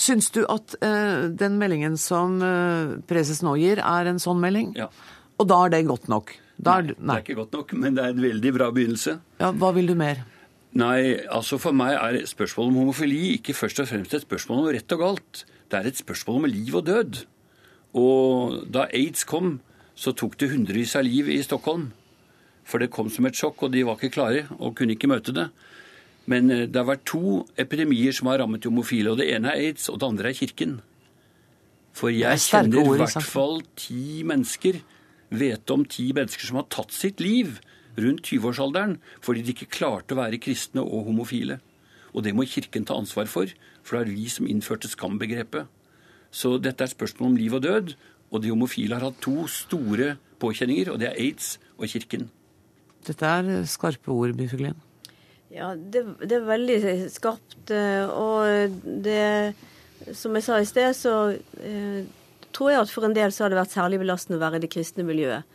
Syns 0.00 0.30
du 0.34 0.42
at 0.50 0.76
eh, 0.82 1.28
den 1.36 1.58
meldingen 1.60 1.98
som 2.00 2.38
eh, 2.42 2.94
preses 3.08 3.42
nå 3.44 3.54
gir, 3.60 3.82
er 3.82 4.08
en 4.08 4.20
sånn 4.22 4.40
melding? 4.42 4.72
Ja. 4.78 4.88
Og 5.40 5.48
da 5.50 5.64
er 5.66 5.74
det 5.74 5.84
godt 5.88 6.08
nok? 6.12 6.34
Nei, 6.62 6.76
nei, 6.82 6.94
det 6.94 7.14
er 7.16 7.24
ikke 7.24 7.40
godt 7.40 7.56
nok, 7.56 7.72
men 7.80 7.96
det 7.96 8.04
er 8.04 8.14
en 8.14 8.22
veldig 8.22 8.52
bra 8.54 8.68
begynnelse. 8.74 9.16
Ja, 9.40 9.50
Hva 9.50 9.72
vil 9.74 9.88
du 9.90 9.96
mer? 9.98 10.22
Nei, 10.78 11.18
altså 11.28 11.58
for 11.60 11.76
meg 11.76 11.96
er 11.98 12.22
spørsmålet 12.28 12.72
om 12.72 12.78
homofili 12.80 13.34
ikke 13.34 13.56
først 13.56 13.82
og 13.82 13.90
fremst 13.90 14.14
et 14.16 14.24
spørsmål 14.24 14.62
om 14.62 14.70
rett 14.72 14.94
og 14.96 15.02
galt. 15.02 15.42
Det 15.68 15.80
er 15.80 15.88
et 15.90 16.00
spørsmål 16.00 16.38
om 16.38 16.48
liv 16.48 16.78
og 16.78 16.86
død. 16.86 17.18
Og 17.98 18.62
da 18.72 18.86
aids 18.88 19.26
kom, 19.28 19.58
så 19.98 20.14
tok 20.16 20.38
det 20.40 20.52
hundrevis 20.54 20.94
av 20.96 21.04
liv 21.04 21.28
i 21.28 21.42
Stockholm. 21.44 21.90
For 22.64 22.80
det 22.80 22.92
kom 22.94 23.10
som 23.12 23.26
et 23.28 23.36
sjokk, 23.36 23.66
og 23.66 23.74
de 23.74 23.82
var 23.84 23.98
ikke 23.98 24.14
klare 24.14 24.46
og 24.60 24.76
kunne 24.78 24.94
ikke 24.96 25.10
møte 25.10 25.34
det. 25.36 25.48
Men 26.30 26.50
eh, 26.50 26.66
det 26.68 26.78
har 26.78 26.88
vært 26.88 27.06
to 27.08 27.42
epidemier 27.60 28.14
som 28.16 28.30
har 28.30 28.42
rammet 28.42 28.66
homofile, 28.68 29.12
og 29.12 29.20
det 29.20 29.30
ene 29.34 29.52
er 29.52 29.68
aids, 29.68 29.88
og 29.90 30.00
det 30.00 30.08
andre 30.08 30.30
er 30.30 30.38
kirken. 30.38 30.78
For 31.96 32.12
jeg 32.12 32.40
kjenner 32.46 32.86
i 32.86 33.02
hvert 33.02 33.26
fall 33.26 33.60
ti 33.76 34.22
mennesker, 34.26 34.80
vet 35.32 35.72
om 35.72 35.84
ti 35.88 36.10
mennesker 36.12 36.48
som 36.48 36.60
har 36.60 36.68
tatt 36.72 36.92
sitt 36.92 37.20
liv 37.24 37.58
rundt 37.96 38.28
20-årsalderen 38.28 38.98
fordi 39.24 39.44
de 39.44 39.54
ikke 39.54 39.70
klarte 39.78 40.12
å 40.12 40.20
være 40.20 40.40
kristne 40.40 40.84
og 40.84 41.08
homofile. 41.08 41.58
Og 42.12 42.24
det 42.24 42.34
må 42.36 42.44
Kirken 42.48 42.84
ta 42.88 42.96
ansvar 43.00 43.28
for, 43.32 43.52
for 43.84 43.98
det 43.98 44.02
er 44.04 44.16
vi 44.16 44.28
som 44.32 44.48
innførte 44.48 44.90
skambegrepet. 44.92 45.68
Så 46.32 46.56
dette 46.60 46.84
er 46.84 46.88
et 46.88 46.94
spørsmål 46.96 47.32
om 47.32 47.40
liv 47.40 47.56
og 47.56 47.64
død, 47.64 47.94
og 48.32 48.44
de 48.44 48.52
homofile 48.52 48.96
har 48.96 49.10
hatt 49.10 49.20
to 49.24 49.44
store 49.48 50.14
påkjenninger, 50.40 50.92
og 50.92 51.00
det 51.00 51.10
er 51.10 51.20
aids 51.20 51.58
og 51.76 51.88
Kirken. 51.92 52.30
Dette 53.04 53.28
er 53.28 53.66
skarpe 53.68 54.12
ord, 54.14 54.32
Byfuglien. 54.38 54.78
Ja, 55.52 55.74
det, 55.76 56.06
det, 56.22 56.38
er 56.38 56.48
veldig 56.48 56.80
skarpt. 57.12 57.70
Eh, 57.70 58.08
og 58.08 58.80
det 59.04 59.54
Som 60.18 60.34
jeg 60.34 60.42
sa 60.42 60.58
i 60.58 60.66
sted, 60.66 60.96
så 60.98 61.36
eh, 61.62 62.02
tror 62.52 62.72
jeg 62.72 62.80
at 62.82 62.90
for 62.90 63.06
en 63.06 63.14
del 63.14 63.32
så 63.32 63.44
har 63.44 63.52
det 63.52 63.60
vært 63.60 63.74
særlig 63.74 64.00
belastende 64.02 64.40
å 64.40 64.42
være 64.42 64.58
i 64.58 64.64
det 64.64 64.72
kristne 64.72 65.04
miljøet. 65.06 65.46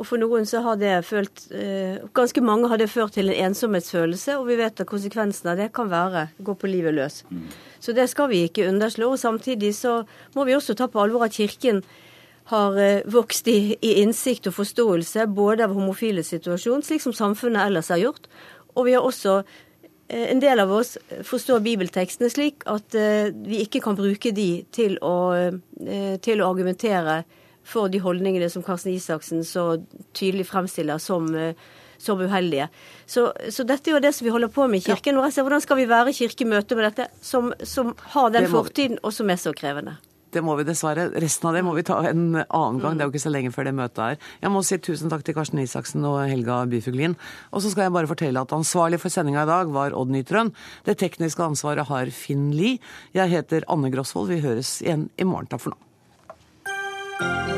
Og 0.00 0.08
for 0.08 0.18
noen 0.18 0.46
så 0.48 0.62
har 0.64 0.78
det 0.80 0.94
følt 1.04 1.44
eh, 1.52 2.00
Ganske 2.16 2.42
mange 2.44 2.70
har 2.72 2.80
det 2.80 2.90
ført 2.90 3.14
til 3.18 3.28
en 3.30 3.50
ensomhetsfølelse, 3.50 4.38
og 4.40 4.48
vi 4.48 4.56
vet 4.58 4.80
at 4.80 4.88
konsekvensen 4.88 5.52
av 5.52 5.60
det 5.60 5.68
kan 5.76 5.90
være 5.92 6.26
å 6.32 6.46
gå 6.48 6.56
på 6.58 6.70
livet 6.70 6.96
løs. 6.96 7.20
Mm. 7.28 7.44
Så 7.82 7.94
det 7.96 8.08
skal 8.10 8.30
vi 8.32 8.44
ikke 8.48 8.66
underslå. 8.70 9.12
og 9.12 9.20
Samtidig 9.20 9.74
så 9.76 10.00
må 10.34 10.46
vi 10.48 10.56
også 10.56 10.74
ta 10.78 10.88
på 10.88 11.02
alvor 11.02 11.26
at 11.28 11.36
Kirken 11.36 11.82
har 12.50 12.78
eh, 12.80 13.04
vokst 13.06 13.48
i, 13.52 13.76
i 13.78 13.92
innsikt 14.02 14.48
og 14.50 14.56
forståelse 14.56 15.28
både 15.30 15.68
av 15.68 15.76
homofile 15.76 16.24
situasjon, 16.26 16.82
slik 16.82 17.04
som 17.04 17.14
samfunnet 17.14 17.68
ellers 17.68 17.92
har 17.92 18.02
gjort. 18.02 18.26
Og 18.74 18.88
vi 18.88 18.96
har 18.96 19.04
også 19.04 19.42
eh, 19.42 20.30
en 20.32 20.42
del 20.42 20.62
av 20.62 20.72
oss 20.72 20.96
forstår 21.28 21.62
bibeltekstene 21.64 22.30
slik 22.32 22.66
at 22.70 22.96
vi 23.46 23.62
ikke 23.64 23.82
kan 23.84 23.96
bruke 23.98 24.32
de 24.34 24.64
til 24.72 24.98
å, 25.04 25.14
til 26.22 26.42
å 26.42 26.50
argumentere 26.50 27.22
for 27.64 27.88
de 27.88 28.00
holdningene 28.02 28.50
som 28.50 28.62
Karsten 28.62 28.92
Isaksen 28.92 29.44
så 29.46 29.64
tydelig 30.16 30.48
fremstiller 30.50 30.98
som, 30.98 31.34
eh, 31.34 31.54
som 31.98 32.20
uheldige. 32.20 32.68
Så, 33.06 33.32
så, 33.50 33.64
dette 33.64 33.90
er 33.90 33.96
jo 33.96 34.02
det 34.02 34.12
som 34.14 34.26
vi 34.26 34.34
holder 34.34 34.48
på 34.48 34.66
med 34.68 34.82
i 34.82 34.86
Kirken. 34.86 35.18
Ja. 35.18 35.42
Hvordan 35.42 35.62
skal 35.62 35.78
vi 35.78 35.88
være 35.90 36.12
kirke 36.12 36.44
i 36.44 36.48
møte 36.50 36.76
med 36.76 36.90
dette, 36.90 37.10
som, 37.22 37.52
som 37.62 37.94
har 38.14 38.32
den 38.34 38.50
fortiden, 38.50 38.98
og 39.02 39.14
som 39.14 39.30
er 39.30 39.38
så 39.38 39.54
krevende? 39.54 39.96
Det 40.32 40.40
må 40.44 40.54
vi 40.56 40.64
dessverre. 40.64 41.10
Resten 41.20 41.50
av 41.50 41.56
det 41.56 41.62
må 41.66 41.74
vi 41.76 41.84
ta 41.84 41.98
en 42.08 42.24
annen 42.40 42.80
gang. 42.80 42.96
Det 42.96 43.04
er 43.04 43.10
jo 43.10 43.12
ikke 43.12 43.24
så 43.26 43.32
lenge 43.34 43.52
før 43.52 43.68
det 43.68 43.74
møtet 43.76 44.02
er. 44.06 44.18
Jeg 44.40 44.52
må 44.54 44.62
si 44.64 44.78
tusen 44.80 45.12
takk 45.12 45.26
til 45.26 45.36
Karsten 45.36 45.60
Isaksen 45.60 46.06
og 46.08 46.22
Helga 46.24 46.62
Byfuglin. 46.72 47.18
Og 47.52 47.64
så 47.64 47.72
skal 47.72 47.86
jeg 47.86 47.96
bare 47.98 48.10
fortelle 48.10 48.40
at 48.40 48.56
ansvarlig 48.56 49.00
for 49.02 49.12
sendinga 49.12 49.44
i 49.44 49.52
dag 49.52 49.72
var 49.76 49.96
Odd 49.98 50.12
Nytrøen. 50.14 50.54
Det 50.88 50.96
tekniske 51.04 51.44
ansvaret 51.44 51.88
har 51.92 52.12
Finn 52.16 52.50
Lie. 52.56 52.80
Jeg 53.12 53.34
heter 53.34 53.68
Anne 53.68 53.92
Grosvold. 53.92 54.32
Vi 54.32 54.44
høres 54.44 54.78
igjen 54.80 55.10
i 55.20 55.28
morgen. 55.28 55.52
Takk 55.52 55.66
for 55.66 55.76
nå. 55.76 57.51